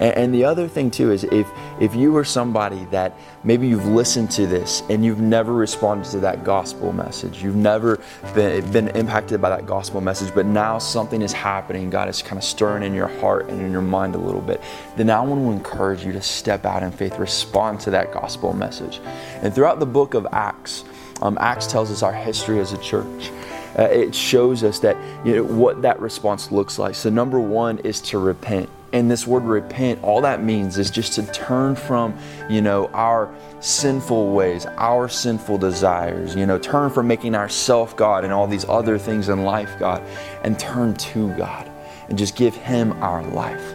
And, 0.00 0.16
and, 0.16 0.34
the 0.34 0.44
other 0.44 0.66
thing 0.66 0.90
too 0.90 1.12
is 1.12 1.24
if 1.24 1.46
if 1.80 1.94
you 1.94 2.16
are 2.16 2.24
somebody 2.24 2.86
that 2.86 3.16
maybe 3.44 3.68
you've 3.68 3.86
listened 3.86 4.30
to 4.32 4.46
this 4.46 4.82
and 4.88 5.04
you've 5.04 5.20
never 5.20 5.52
responded 5.52 6.10
to 6.10 6.20
that 6.20 6.42
gospel 6.42 6.92
message, 6.92 7.42
you've 7.42 7.54
never 7.54 8.00
been, 8.34 8.72
been 8.72 8.88
impacted 8.88 9.40
by 9.40 9.50
that 9.50 9.66
gospel 9.66 10.00
message, 10.00 10.34
but 10.34 10.46
now 10.46 10.78
something 10.78 11.22
is 11.22 11.32
happening, 11.32 11.90
God 11.90 12.08
is 12.08 12.22
kind 12.22 12.38
of 12.38 12.44
stirring 12.44 12.82
in 12.82 12.94
your 12.94 13.08
heart 13.08 13.48
and 13.48 13.60
in 13.60 13.70
your 13.70 13.82
mind 13.82 14.14
a 14.14 14.18
little 14.18 14.40
bit, 14.40 14.60
then 14.96 15.10
I 15.10 15.20
want 15.20 15.42
to 15.42 15.50
encourage 15.50 16.04
you 16.04 16.12
to 16.12 16.22
step 16.22 16.64
out 16.64 16.82
in 16.82 16.90
faith, 16.90 17.18
respond 17.18 17.80
to 17.80 17.90
that 17.90 18.12
gospel 18.12 18.52
message. 18.52 19.00
And 19.42 19.54
throughout 19.54 19.78
the 19.78 19.86
book 19.86 20.14
of 20.14 20.26
Acts, 20.32 20.84
um, 21.22 21.38
Acts 21.40 21.66
tells 21.66 21.90
us 21.90 22.02
our 22.02 22.12
history 22.12 22.60
as 22.60 22.72
a 22.72 22.78
church. 22.78 23.30
Uh, 23.78 23.82
it 23.84 24.14
shows 24.14 24.62
us 24.62 24.78
that 24.80 24.96
you 25.26 25.36
know 25.36 25.44
what 25.44 25.82
that 25.82 25.98
response 26.00 26.52
looks 26.52 26.78
like. 26.78 26.94
So 26.94 27.10
number 27.10 27.40
one 27.40 27.78
is 27.78 28.00
to 28.02 28.18
repent. 28.18 28.68
And 28.92 29.10
this 29.10 29.26
word 29.26 29.42
repent, 29.42 30.04
all 30.04 30.20
that 30.20 30.44
means 30.44 30.78
is 30.78 30.88
just 30.88 31.14
to 31.14 31.24
turn 31.32 31.74
from, 31.74 32.16
you 32.48 32.62
know, 32.62 32.86
our 32.94 33.34
sinful 33.58 34.32
ways, 34.32 34.66
our 34.78 35.08
sinful 35.08 35.58
desires, 35.58 36.36
you 36.36 36.46
know, 36.46 36.60
turn 36.60 36.90
from 36.90 37.08
making 37.08 37.34
ourself 37.34 37.96
God 37.96 38.22
and 38.22 38.32
all 38.32 38.46
these 38.46 38.64
other 38.68 38.96
things 38.96 39.28
in 39.28 39.42
life 39.42 39.74
God, 39.80 40.00
and 40.44 40.56
turn 40.60 40.94
to 40.94 41.34
God 41.36 41.68
and 42.08 42.16
just 42.16 42.36
give 42.36 42.54
Him 42.54 42.92
our 43.02 43.24
life. 43.24 43.74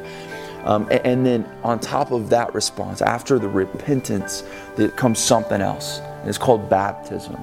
Um, 0.64 0.88
and, 0.90 1.06
and 1.06 1.26
then 1.26 1.52
on 1.64 1.80
top 1.80 2.12
of 2.12 2.30
that 2.30 2.54
response, 2.54 3.02
after 3.02 3.40
the 3.40 3.50
repentance, 3.50 4.44
there 4.78 4.90
comes 4.90 5.20
something 5.20 5.60
else. 5.60 6.00
It's 6.26 6.38
called 6.38 6.70
baptism. 6.70 7.38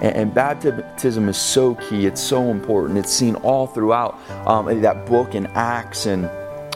And, 0.00 0.16
and, 0.16 0.34
baptism 0.34 1.28
is 1.28 1.36
so 1.36 1.74
key, 1.74 2.06
it's 2.06 2.20
so 2.20 2.50
important. 2.50 2.98
It's 2.98 3.12
seen 3.12 3.34
all 3.36 3.66
throughout 3.66 4.18
um, 4.46 4.80
that 4.82 5.06
book 5.06 5.34
in 5.34 5.46
Acts 5.48 6.06
and, 6.06 6.26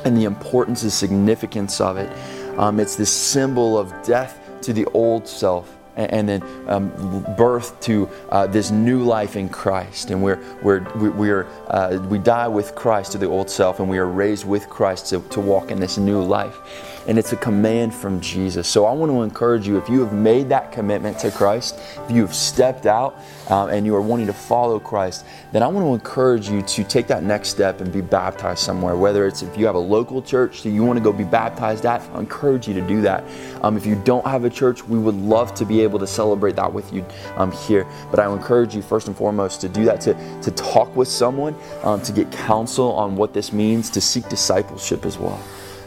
and 0.04 0.16
the 0.16 0.24
importance 0.24 0.82
and 0.82 0.92
significance 0.92 1.80
of 1.80 1.96
it. 1.96 2.10
Um, 2.58 2.80
it's 2.80 2.96
this 2.96 3.12
symbol 3.12 3.78
of 3.78 3.92
death 4.04 4.40
to 4.62 4.72
the 4.72 4.86
old 4.86 5.28
self 5.28 5.72
and, 5.96 6.28
then 6.28 6.42
um, 6.68 7.24
birth 7.38 7.80
to 7.80 8.08
uh, 8.28 8.46
this 8.46 8.70
new 8.70 9.02
life 9.02 9.34
in 9.34 9.48
Christ. 9.48 10.10
And 10.10 10.22
we're, 10.22 10.38
we're, 10.62 10.82
we're, 10.94 11.46
uh, 11.68 11.98
we 12.08 12.18
die 12.18 12.48
with 12.48 12.74
Christ 12.74 13.12
to 13.12 13.18
the 13.18 13.26
old 13.26 13.48
self, 13.48 13.80
and 13.80 13.88
we 13.88 13.96
are 13.96 14.06
raised 14.06 14.46
with 14.46 14.68
Christ 14.68 15.06
to, 15.06 15.20
to 15.30 15.40
walk 15.40 15.70
in 15.70 15.80
this 15.80 15.96
new 15.96 16.22
life 16.22 16.95
and 17.06 17.18
it's 17.18 17.32
a 17.32 17.36
command 17.36 17.94
from 17.94 18.20
Jesus. 18.20 18.66
So 18.66 18.84
I 18.84 18.92
want 18.92 19.10
to 19.12 19.22
encourage 19.22 19.66
you 19.66 19.78
if 19.78 19.88
you 19.88 20.00
have 20.00 20.12
made 20.12 20.48
that 20.48 20.72
commitment 20.72 21.18
to 21.20 21.30
Christ, 21.30 21.78
if 22.04 22.10
you 22.10 22.22
have 22.22 22.34
stepped 22.34 22.86
out 22.86 23.18
um, 23.48 23.70
and 23.70 23.86
you 23.86 23.94
are 23.94 24.00
wanting 24.00 24.26
to 24.26 24.32
follow 24.32 24.80
Christ, 24.80 25.24
then 25.52 25.62
I 25.62 25.68
want 25.68 25.86
to 25.86 25.94
encourage 25.94 26.48
you 26.48 26.62
to 26.62 26.84
take 26.84 27.06
that 27.06 27.22
next 27.22 27.50
step 27.50 27.80
and 27.80 27.92
be 27.92 28.00
baptized 28.00 28.60
somewhere. 28.60 28.96
Whether 28.96 29.26
it's 29.26 29.42
if 29.42 29.56
you 29.56 29.66
have 29.66 29.76
a 29.76 29.80
local 29.80 30.20
church 30.20 30.62
that 30.62 30.70
you 30.70 30.84
want 30.84 30.98
to 30.98 31.02
go 31.02 31.12
be 31.12 31.24
baptized 31.24 31.86
at, 31.86 32.02
I 32.12 32.18
encourage 32.18 32.66
you 32.66 32.74
to 32.74 32.82
do 32.82 33.00
that. 33.02 33.24
Um, 33.62 33.76
if 33.76 33.86
you 33.86 33.94
don't 34.04 34.26
have 34.26 34.44
a 34.44 34.50
church, 34.50 34.84
we 34.84 34.98
would 34.98 35.14
love 35.14 35.54
to 35.54 35.64
be 35.64 35.80
able 35.80 35.98
to 36.00 36.06
celebrate 36.06 36.56
that 36.56 36.72
with 36.72 36.92
you 36.92 37.04
um, 37.36 37.52
here. 37.52 37.86
But 38.10 38.20
I 38.20 38.32
encourage 38.32 38.74
you 38.74 38.82
first 38.82 39.06
and 39.06 39.16
foremost 39.16 39.60
to 39.60 39.68
do 39.68 39.84
that, 39.84 40.00
to, 40.02 40.14
to 40.42 40.50
talk 40.50 40.94
with 40.96 41.08
someone, 41.08 41.54
um, 41.82 42.02
to 42.02 42.12
get 42.12 42.30
counsel 42.32 42.92
on 42.92 43.16
what 43.16 43.32
this 43.32 43.52
means, 43.52 43.90
to 43.90 44.00
seek 44.00 44.28
discipleship 44.28 45.06
as 45.06 45.18
well. 45.18 45.40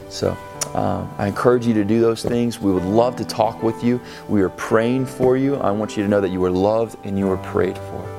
So. 0.10 0.38
Um, 0.76 1.10
I 1.18 1.28
encourage 1.28 1.66
you 1.66 1.74
to 1.74 1.84
do 1.84 2.00
those 2.00 2.24
things. 2.24 2.60
We 2.60 2.72
would 2.72 2.86
love 2.86 3.16
to 3.18 3.26
talk 3.26 3.64
with 3.64 3.84
you. 3.84 4.00
We 4.28 4.42
are 4.42 4.50
praying 4.50 5.08
for 5.08 5.38
you. 5.38 5.56
I 5.56 5.72
want 5.72 5.98
you 5.98 6.04
to 6.04 6.10
know 6.10 6.22
that 6.22 6.30
you 6.30 6.44
are 6.46 6.52
loved 6.52 6.98
and 7.06 7.18
you 7.18 7.30
are 7.32 7.38
prayed 7.38 7.78
for. 7.78 8.19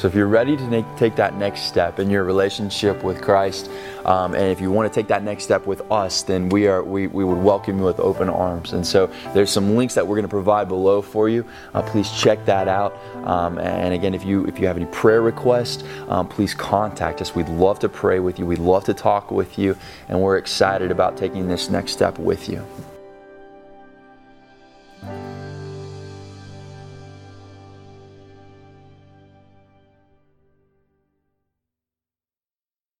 So 0.00 0.08
if 0.08 0.14
you're 0.14 0.28
ready 0.28 0.56
to 0.56 0.62
make, 0.62 0.86
take 0.96 1.14
that 1.16 1.36
next 1.36 1.64
step 1.64 1.98
in 1.98 2.08
your 2.08 2.24
relationship 2.24 3.02
with 3.02 3.20
Christ, 3.20 3.70
um, 4.06 4.32
and 4.32 4.44
if 4.44 4.58
you 4.58 4.70
want 4.70 4.90
to 4.90 4.98
take 4.98 5.08
that 5.08 5.22
next 5.22 5.44
step 5.44 5.66
with 5.66 5.82
us, 5.92 6.22
then 6.22 6.48
we 6.48 6.68
are 6.68 6.82
we, 6.82 7.06
we 7.06 7.22
would 7.22 7.36
welcome 7.36 7.76
you 7.76 7.84
with 7.84 8.00
open 8.00 8.30
arms. 8.30 8.72
And 8.72 8.86
so 8.86 9.08
there's 9.34 9.50
some 9.50 9.76
links 9.76 9.92
that 9.96 10.06
we're 10.06 10.16
going 10.16 10.22
to 10.22 10.28
provide 10.28 10.68
below 10.68 11.02
for 11.02 11.28
you. 11.28 11.44
Uh, 11.74 11.82
please 11.82 12.10
check 12.12 12.42
that 12.46 12.66
out. 12.66 12.96
Um, 13.26 13.58
and 13.58 13.92
again, 13.92 14.14
if 14.14 14.24
you 14.24 14.46
if 14.46 14.58
you 14.58 14.66
have 14.68 14.78
any 14.78 14.86
prayer 14.86 15.20
requests, 15.20 15.84
um, 16.08 16.26
please 16.26 16.54
contact 16.54 17.20
us. 17.20 17.34
We'd 17.34 17.50
love 17.50 17.78
to 17.80 17.90
pray 17.90 18.20
with 18.20 18.38
you. 18.38 18.46
We'd 18.46 18.58
love 18.58 18.84
to 18.84 18.94
talk 18.94 19.30
with 19.30 19.58
you, 19.58 19.76
and 20.08 20.18
we're 20.18 20.38
excited 20.38 20.90
about 20.90 21.18
taking 21.18 21.46
this 21.46 21.68
next 21.68 21.92
step 21.92 22.18
with 22.18 22.48
you. 22.48 22.64